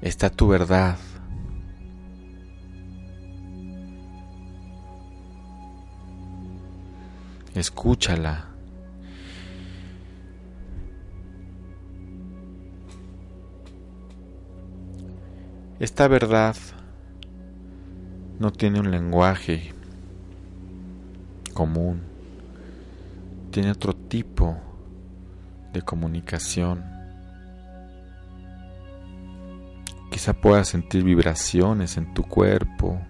Está 0.00 0.30
tu 0.30 0.48
verdad. 0.48 0.98
Escúchala. 7.54 8.48
Esta 15.78 16.08
verdad 16.08 16.56
no 18.38 18.52
tiene 18.52 18.80
un 18.80 18.90
lenguaje 18.90 19.72
común, 21.52 22.02
tiene 23.50 23.72
otro 23.72 23.94
tipo 23.94 24.56
de 25.72 25.82
comunicación. 25.82 26.84
Quizá 30.10 30.32
puedas 30.34 30.68
sentir 30.68 31.04
vibraciones 31.04 31.96
en 31.96 32.14
tu 32.14 32.22
cuerpo 32.22 33.00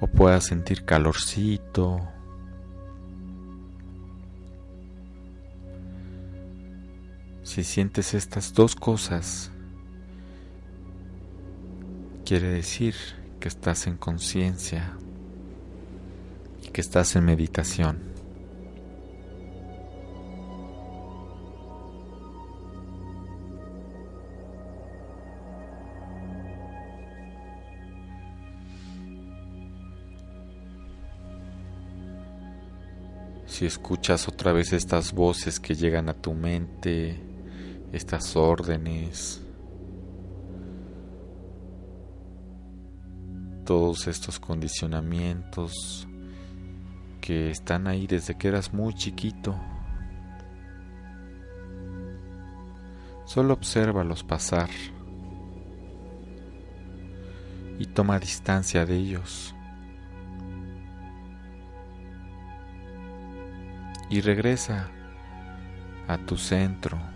o 0.00 0.06
puedas 0.06 0.44
sentir 0.44 0.84
calorcito. 0.84 2.00
Si 7.54 7.62
sientes 7.62 8.14
estas 8.14 8.52
dos 8.52 8.74
cosas, 8.74 9.52
quiere 12.24 12.48
decir 12.48 12.96
que 13.38 13.46
estás 13.46 13.86
en 13.86 13.96
conciencia, 13.96 14.98
que 16.72 16.80
estás 16.80 17.14
en 17.14 17.24
meditación. 17.26 18.00
Si 33.46 33.64
escuchas 33.64 34.26
otra 34.26 34.52
vez 34.52 34.72
estas 34.72 35.12
voces 35.12 35.60
que 35.60 35.76
llegan 35.76 36.08
a 36.08 36.14
tu 36.14 36.34
mente, 36.34 37.33
estas 37.94 38.34
órdenes, 38.34 39.40
todos 43.64 44.08
estos 44.08 44.40
condicionamientos 44.40 46.08
que 47.20 47.50
están 47.50 47.86
ahí 47.86 48.08
desde 48.08 48.36
que 48.36 48.48
eras 48.48 48.74
muy 48.74 48.94
chiquito. 48.94 49.54
Solo 53.26 53.54
obsérvalos 53.54 54.24
pasar 54.24 54.70
y 57.78 57.86
toma 57.86 58.18
distancia 58.18 58.84
de 58.84 58.96
ellos. 58.96 59.54
Y 64.10 64.20
regresa 64.20 64.90
a 66.08 66.18
tu 66.18 66.36
centro. 66.36 67.13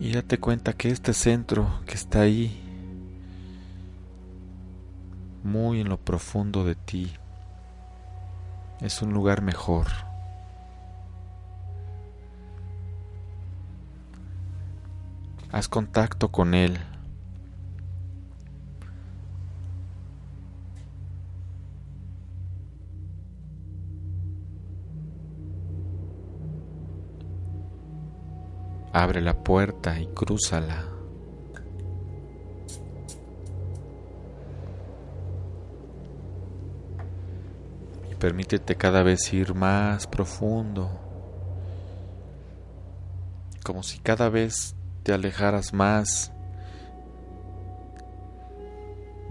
Y 0.00 0.12
date 0.12 0.40
cuenta 0.40 0.72
que 0.72 0.88
este 0.88 1.12
centro 1.12 1.82
que 1.84 1.92
está 1.92 2.22
ahí, 2.22 2.58
muy 5.44 5.82
en 5.82 5.90
lo 5.90 5.98
profundo 5.98 6.64
de 6.64 6.74
ti, 6.74 7.12
es 8.80 9.02
un 9.02 9.12
lugar 9.12 9.42
mejor. 9.42 9.88
Haz 15.52 15.68
contacto 15.68 16.32
con 16.32 16.54
él. 16.54 16.78
Abre 29.00 29.22
la 29.22 29.32
puerta 29.32 29.98
y 29.98 30.08
crúzala. 30.08 30.84
Y 38.10 38.14
permítete 38.16 38.74
cada 38.74 39.02
vez 39.02 39.32
ir 39.32 39.54
más 39.54 40.06
profundo. 40.06 40.90
Como 43.64 43.82
si 43.82 44.00
cada 44.00 44.28
vez 44.28 44.76
te 45.02 45.14
alejaras 45.14 45.72
más 45.72 46.30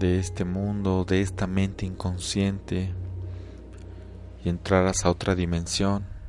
de 0.00 0.18
este 0.18 0.44
mundo, 0.44 1.04
de 1.04 1.20
esta 1.20 1.46
mente 1.46 1.86
inconsciente 1.86 2.92
y 4.44 4.48
entraras 4.48 5.04
a 5.04 5.10
otra 5.10 5.36
dimensión. 5.36 6.19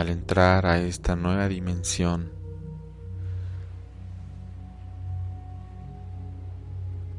Al 0.00 0.08
entrar 0.08 0.64
a 0.64 0.78
esta 0.78 1.14
nueva 1.14 1.46
dimensión, 1.46 2.30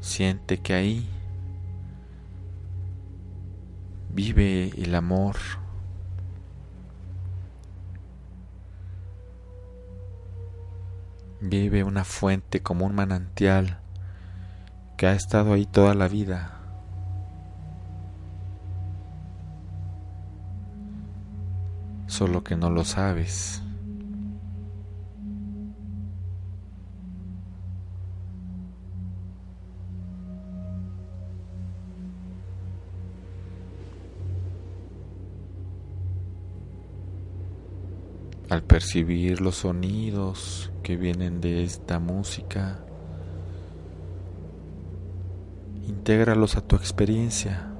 siente 0.00 0.58
que 0.58 0.74
ahí 0.74 1.08
vive 4.10 4.72
el 4.76 4.94
amor. 4.94 5.36
Vive 11.40 11.84
una 11.84 12.04
fuente 12.04 12.62
como 12.62 12.86
un 12.86 12.94
manantial 12.94 13.78
que 14.96 15.06
ha 15.06 15.14
estado 15.14 15.52
ahí 15.52 15.66
toda 15.66 15.94
la 15.94 16.08
vida. 16.08 16.61
Solo 22.12 22.44
que 22.44 22.56
no 22.56 22.68
lo 22.68 22.84
sabes. 22.84 23.62
Al 38.50 38.62
percibir 38.62 39.40
los 39.40 39.56
sonidos 39.56 40.70
que 40.82 40.98
vienen 40.98 41.40
de 41.40 41.64
esta 41.64 41.98
música, 41.98 42.84
intégralos 45.88 46.56
a 46.56 46.60
tu 46.60 46.76
experiencia. 46.76 47.71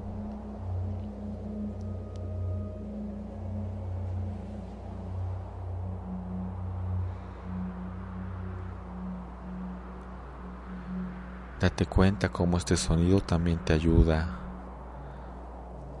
Date 11.63 11.85
cuenta 11.85 12.27
cómo 12.27 12.57
este 12.57 12.75
sonido 12.75 13.21
también 13.21 13.57
te 13.63 13.71
ayuda 13.71 14.37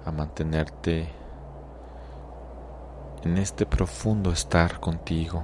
a 0.03 0.11
mantenerte 0.11 1.09
en 3.23 3.37
este 3.37 3.65
profundo 3.65 4.33
estar 4.33 4.81
contigo. 4.81 5.41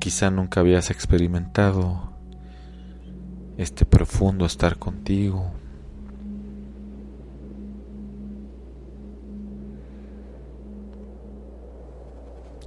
Quizá 0.00 0.28
nunca 0.32 0.58
habías 0.58 0.90
experimentado 0.90 2.14
este 3.58 3.86
profundo 3.86 4.44
estar 4.44 4.76
contigo. 4.76 5.52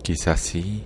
Quizás 0.10 0.40
sí. 0.40 0.84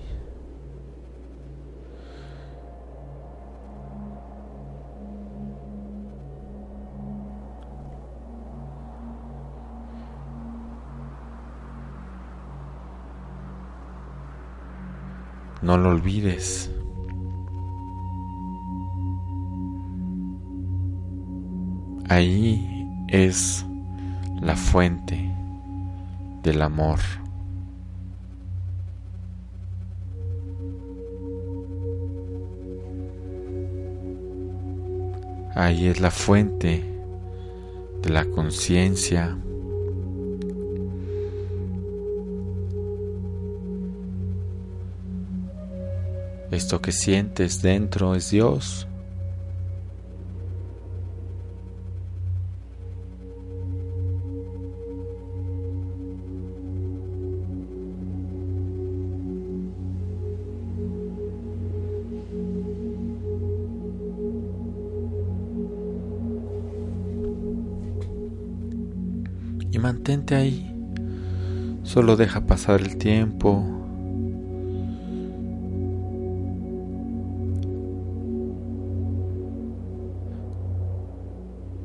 No 15.62 15.78
lo 15.78 15.92
olvides. 15.92 16.70
Ahí 22.10 22.86
es 23.08 23.66
la 24.42 24.58
fuente 24.58 25.34
del 26.44 26.62
amor. 26.62 27.00
Ahí 35.64 35.88
es 35.88 36.02
la 36.02 36.12
fuente 36.12 36.84
de 38.02 38.10
la 38.10 38.26
conciencia. 38.26 39.38
Esto 46.52 46.82
que 46.82 46.92
sientes 46.92 47.62
dentro 47.62 48.14
es 48.14 48.30
Dios. 48.30 48.90
Solo 71.94 72.16
deja 72.16 72.42
pasar 72.42 72.82
el 72.82 72.98
tiempo. 72.98 73.64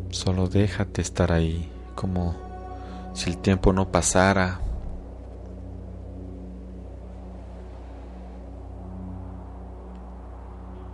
Solo 0.09 0.49
déjate 0.49 1.03
estar 1.03 1.31
ahí, 1.31 1.71
como 1.95 2.35
si 3.13 3.29
el 3.29 3.37
tiempo 3.37 3.75
no 3.75 3.93
pasara. 3.93 4.63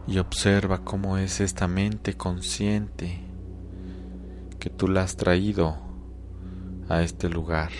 Y 0.09 0.19
observa 0.19 0.79
cómo 0.79 1.19
es 1.19 1.41
esta 1.41 1.69
mente 1.69 2.17
consciente 2.17 3.21
que 4.59 4.71
tú 4.71 4.89
la 4.89 5.03
has 5.03 5.17
traído 5.17 5.77
a 6.89 7.03
este 7.03 7.29
lugar. 7.29 7.71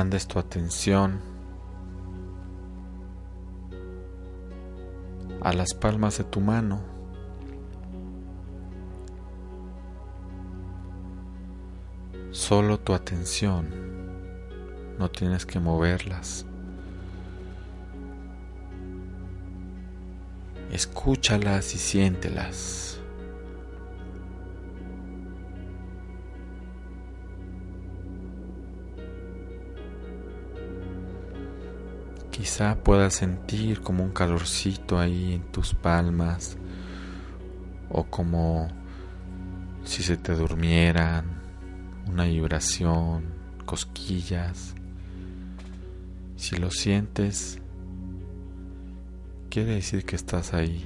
Mandes 0.00 0.26
tu 0.26 0.38
atención 0.38 1.20
a 5.42 5.52
las 5.52 5.74
palmas 5.74 6.16
de 6.16 6.24
tu 6.24 6.40
mano. 6.40 6.80
Solo 12.30 12.80
tu 12.80 12.94
atención, 12.94 13.68
no 14.98 15.10
tienes 15.10 15.44
que 15.44 15.60
moverlas. 15.60 16.46
Escúchalas 20.72 21.74
y 21.74 21.78
siéntelas. 21.78 22.99
Puedas 32.84 33.14
sentir 33.14 33.80
como 33.80 34.04
un 34.04 34.10
calorcito 34.10 34.98
ahí 34.98 35.32
en 35.32 35.42
tus 35.50 35.74
palmas 35.74 36.58
o 37.88 38.04
como 38.04 38.68
si 39.82 40.02
se 40.02 40.18
te 40.18 40.34
durmieran, 40.34 41.24
una 42.06 42.24
vibración, 42.24 43.24
cosquillas. 43.64 44.74
Si 46.36 46.56
lo 46.56 46.70
sientes, 46.70 47.58
quiere 49.48 49.76
decir 49.76 50.04
que 50.04 50.16
estás 50.16 50.52
ahí, 50.52 50.84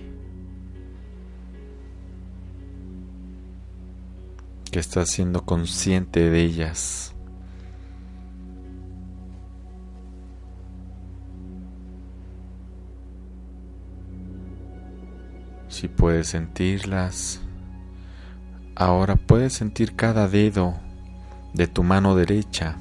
que 4.71 4.79
estás 4.79 5.11
siendo 5.11 5.45
consciente 5.45 6.31
de 6.31 6.41
ellas. 6.41 7.14
Si 15.85 15.89
puedes 15.89 16.29
sentirlas, 16.29 17.43
ahora 18.75 19.17
puedes 19.17 19.53
sentir 19.53 19.95
cada 19.95 20.29
dedo 20.29 20.77
de 21.53 21.67
tu 21.67 21.83
mano 21.83 22.17
derecha. 22.17 22.79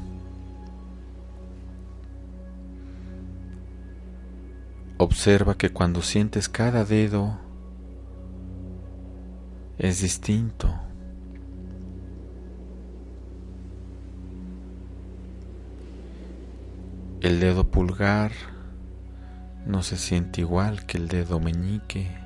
Observa 4.98 5.56
que 5.56 5.70
cuando 5.70 6.02
sientes 6.02 6.48
cada 6.48 6.86
dedo 6.86 7.38
es 9.78 10.00
distinto. 10.02 10.74
El 17.20 17.42
dedo 17.42 17.70
pulgar 17.70 18.32
no 19.66 19.84
se 19.84 19.98
siente 19.98 20.40
igual 20.40 20.86
que 20.86 20.98
el 20.98 21.10
dedo 21.10 21.42
meñique. 21.42 22.23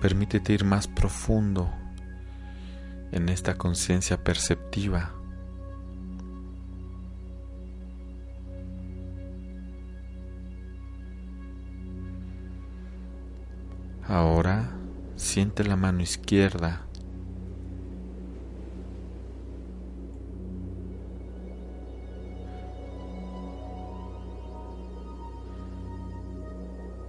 Permítete 0.00 0.52
ir 0.52 0.64
más 0.64 0.86
profundo 0.86 1.68
en 3.10 3.28
esta 3.28 3.56
conciencia 3.56 4.22
perceptiva. 4.22 5.12
Ahora 14.06 14.70
siente 15.16 15.64
la 15.64 15.76
mano 15.76 16.00
izquierda. 16.00 16.82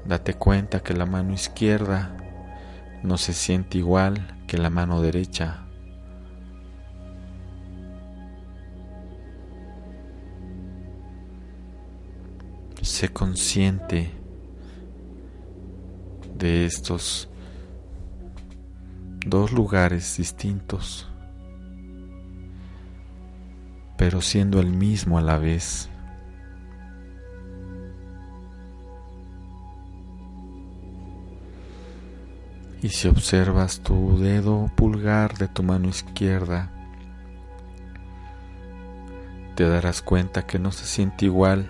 Date 0.05 0.33
cuenta 0.33 0.81
que 0.81 0.95
la 0.95 1.05
mano 1.05 1.33
izquierda 1.33 2.15
no 3.03 3.17
se 3.17 3.33
siente 3.33 3.77
igual 3.77 4.37
que 4.47 4.57
la 4.57 4.69
mano 4.69 5.01
derecha. 5.01 5.65
Sé 12.81 13.09
consciente 13.09 14.11
de 16.37 16.65
estos 16.65 17.29
dos 19.25 19.51
lugares 19.51 20.17
distintos, 20.17 21.07
pero 23.97 24.21
siendo 24.21 24.59
el 24.59 24.71
mismo 24.71 25.17
a 25.17 25.21
la 25.21 25.37
vez. 25.37 25.89
Y 32.81 32.89
si 32.89 33.09
observas 33.09 33.81
tu 33.81 34.17
dedo 34.19 34.71
pulgar 34.75 35.37
de 35.37 35.49
tu 35.49 35.63
mano 35.63 35.89
izquierda, 35.89 36.71
te 39.55 39.67
darás 39.67 40.01
cuenta 40.01 40.47
que 40.47 40.59
no 40.59 40.71
se 40.71 40.85
siente 40.85 41.25
igual 41.25 41.67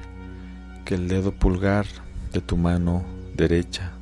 que 0.85 0.93
el 0.93 1.07
dedo 1.07 1.31
pulgar 1.31 1.87
de 2.31 2.41
tu 2.41 2.57
mano 2.57 3.03
derecha. 3.35 3.98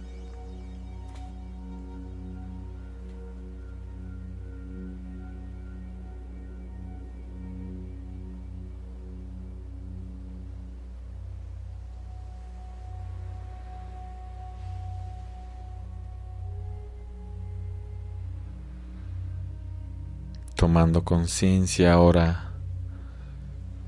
Tomando 20.77 21.03
conciencia 21.03 21.93
ahora 21.93 22.51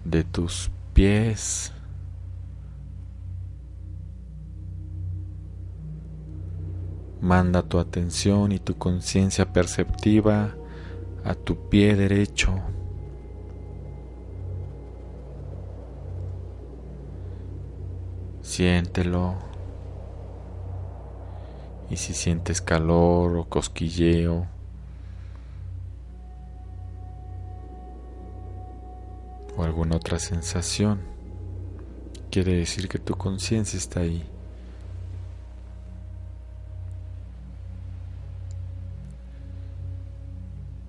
de 0.04 0.24
tus 0.24 0.72
pies. 0.96 1.72
Manda 7.22 7.62
tu 7.62 7.78
atención 7.78 8.52
y 8.52 8.58
tu 8.58 8.76
conciencia 8.80 9.54
perceptiva 9.54 10.56
a 11.24 11.36
tu 11.36 11.70
pie 11.70 11.96
derecho. 11.96 12.60
Siéntelo. 18.42 19.36
Y 21.92 21.98
si 21.98 22.16
sientes 22.16 22.62
calor 22.62 23.38
o 23.38 23.46
cosquilleo, 23.48 24.48
alguna 29.70 29.98
otra 29.98 30.18
sensación, 30.18 31.00
quiere 32.32 32.56
decir 32.56 32.90
que 32.90 32.98
tu 32.98 33.16
conciencia 33.16 33.78
está 33.78 34.00
ahí. 34.02 34.28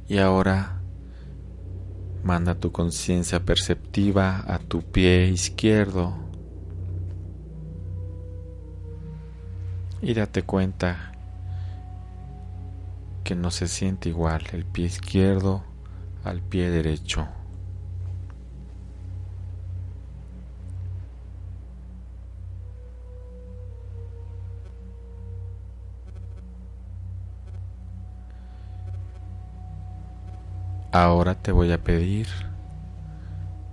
Y 0.09 0.19
ahora 0.19 0.81
manda 2.25 2.55
tu 2.55 2.73
conciencia 2.73 3.45
perceptiva 3.45 4.43
a 4.47 4.59
tu 4.59 4.83
pie 4.83 5.29
izquierdo 5.29 6.15
y 10.03 10.15
date 10.15 10.43
cuenta 10.43 11.13
que 13.25 13.35
no 13.35 13.51
se 13.51 13.69
siente 13.69 14.09
igual 14.09 14.43
el 14.53 14.65
pie 14.65 14.87
izquierdo 14.87 15.63
al 16.25 16.41
pie 16.41 16.71
derecho. 16.71 17.29
Ahora 31.03 31.35
te 31.35 31.51
voy 31.51 31.73
a 31.73 31.83
pedir 31.83 32.27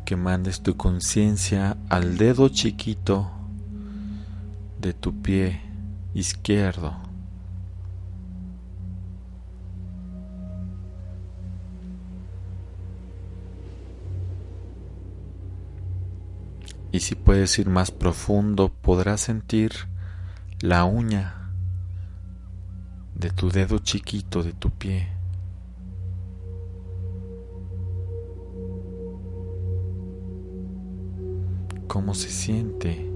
que 0.06 0.16
mandes 0.16 0.62
tu 0.62 0.78
conciencia 0.78 1.76
al 1.90 2.18
dedo 2.18 2.48
chiquito 2.48 3.30
de 4.80 4.94
tu 4.94 5.22
pie 5.22 5.60
izquierdo. 6.14 6.96
Y 16.94 17.02
si 17.02 17.16
puedes 17.16 17.60
ir 17.60 17.68
más 17.68 17.92
profundo, 17.92 18.70
podrás 18.70 19.20
sentir 19.20 19.74
la 20.62 20.86
uña 20.86 21.52
de 23.16 23.32
tu 23.32 23.50
dedo 23.50 23.80
chiquito 23.80 24.44
de 24.44 24.54
tu 24.54 24.70
pie. 24.70 25.17
Cómo 31.98 32.14
se 32.14 32.30
siente 32.30 33.10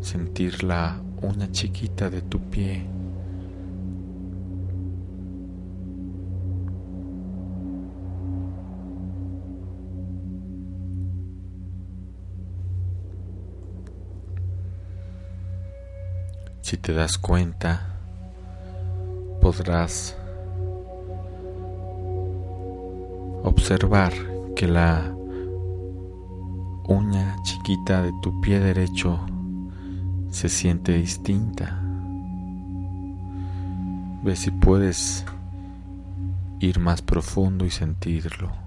sentir 0.00 0.62
la 0.62 1.02
uña 1.20 1.50
chiquita 1.50 2.08
de 2.08 2.22
tu 2.22 2.38
pie. 2.38 2.86
Si 16.60 16.76
te 16.76 16.92
das 16.92 17.18
cuenta, 17.18 17.98
podrás 19.40 20.16
observar 23.42 24.12
que 24.54 24.68
la 24.68 25.15
uña 26.88 27.36
chiquita 27.42 28.02
de 28.02 28.12
tu 28.22 28.40
pie 28.40 28.60
derecho 28.60 29.20
se 30.30 30.48
siente 30.48 30.92
distinta. 30.92 31.80
Ve 34.22 34.36
si 34.36 34.50
puedes 34.50 35.24
ir 36.60 36.78
más 36.78 37.02
profundo 37.02 37.64
y 37.64 37.70
sentirlo. 37.70 38.65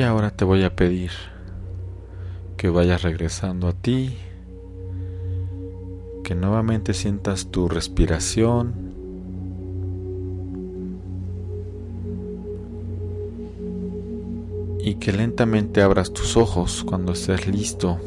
Y 0.00 0.02
ahora 0.02 0.30
te 0.30 0.46
voy 0.46 0.64
a 0.64 0.74
pedir 0.74 1.10
que 2.56 2.70
vayas 2.70 3.02
regresando 3.02 3.68
a 3.68 3.74
ti, 3.74 4.16
que 6.24 6.34
nuevamente 6.34 6.94
sientas 6.94 7.48
tu 7.50 7.68
respiración. 7.68 8.72
Y 14.82 14.94
que 14.94 15.12
lentamente 15.12 15.82
abras 15.82 16.14
tus 16.14 16.38
ojos 16.38 16.82
cuando 16.82 17.12
estés 17.12 17.46
listo. 17.46 17.98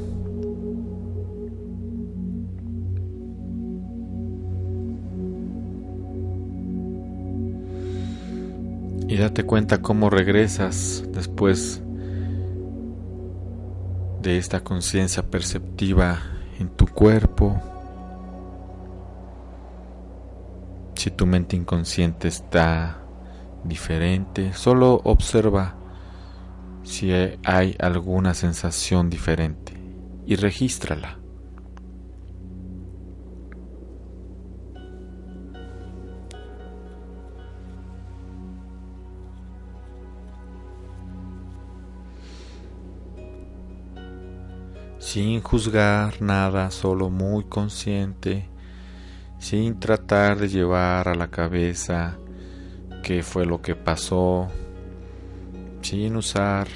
Date 9.34 9.48
cuenta 9.48 9.82
cómo 9.82 10.12
regresas 10.12 11.04
después 11.08 11.82
de 14.22 14.38
esta 14.38 14.64
conciencia 14.64 15.24
perceptiva 15.24 16.20
en 16.60 16.70
tu 16.70 16.86
cuerpo. 16.86 17.60
Si 20.94 21.10
tu 21.10 21.26
mente 21.26 21.56
inconsciente 21.56 22.28
está 22.28 23.00
diferente, 23.64 24.54
solo 24.54 25.02
observa 25.04 25.78
si 26.84 27.12
hay 27.12 27.76
alguna 27.80 28.36
sensación 28.36 29.10
diferente 29.10 29.74
y 30.28 30.36
regístrala. 30.36 31.23
Sin 45.14 45.42
juzgar 45.42 46.24
nada, 46.24 46.72
solo 46.72 47.12
muy 47.12 47.44
consciente, 47.44 48.50
sin 49.38 49.80
tratar 49.80 50.40
de 50.40 50.50
llevar 50.50 51.08
a 51.08 51.14
la 51.14 51.28
cabeza 51.28 52.18
qué 53.04 53.22
fue 53.22 53.46
lo 53.46 53.62
que 53.62 53.76
pasó, 53.76 54.48
sin 55.84 56.16
usar 56.16 56.68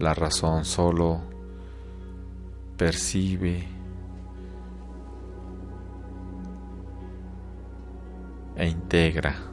la 0.00 0.14
razón, 0.14 0.64
solo 0.64 1.20
percibe 2.76 3.68
e 8.56 8.66
integra. 8.66 9.47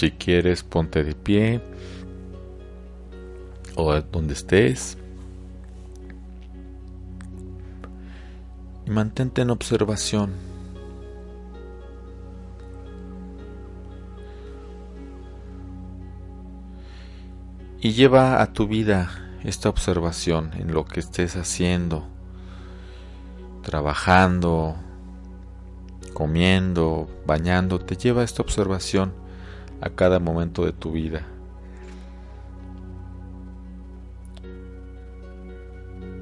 Si 0.00 0.12
quieres, 0.12 0.62
ponte 0.62 1.04
de 1.04 1.14
pie 1.14 1.60
o 3.76 3.92
donde 4.00 4.32
estés. 4.32 4.96
Y 8.86 8.90
mantente 8.90 9.42
en 9.42 9.50
observación. 9.50 10.32
Y 17.82 17.92
lleva 17.92 18.40
a 18.40 18.54
tu 18.54 18.66
vida 18.66 19.10
esta 19.44 19.68
observación 19.68 20.52
en 20.54 20.72
lo 20.72 20.86
que 20.86 21.00
estés 21.00 21.36
haciendo, 21.36 22.08
trabajando, 23.60 24.76
comiendo, 26.14 27.06
bañándote. 27.26 27.96
Lleva 27.96 28.22
esta 28.22 28.40
observación 28.40 29.28
a 29.80 29.90
cada 29.90 30.18
momento 30.18 30.64
de 30.64 30.72
tu 30.72 30.92
vida. 30.92 31.26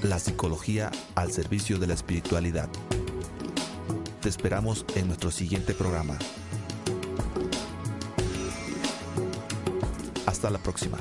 La 0.08 0.18
psicología 0.18 0.90
al 1.16 1.32
servicio 1.32 1.78
de 1.78 1.86
la 1.86 1.92
espiritualidad. 1.92 2.70
Te 4.22 4.30
esperamos 4.30 4.86
en 4.94 5.06
nuestro 5.06 5.30
siguiente 5.30 5.74
programa. 5.74 6.16
Hasta 10.24 10.48
la 10.48 10.56
próxima. 10.60 10.96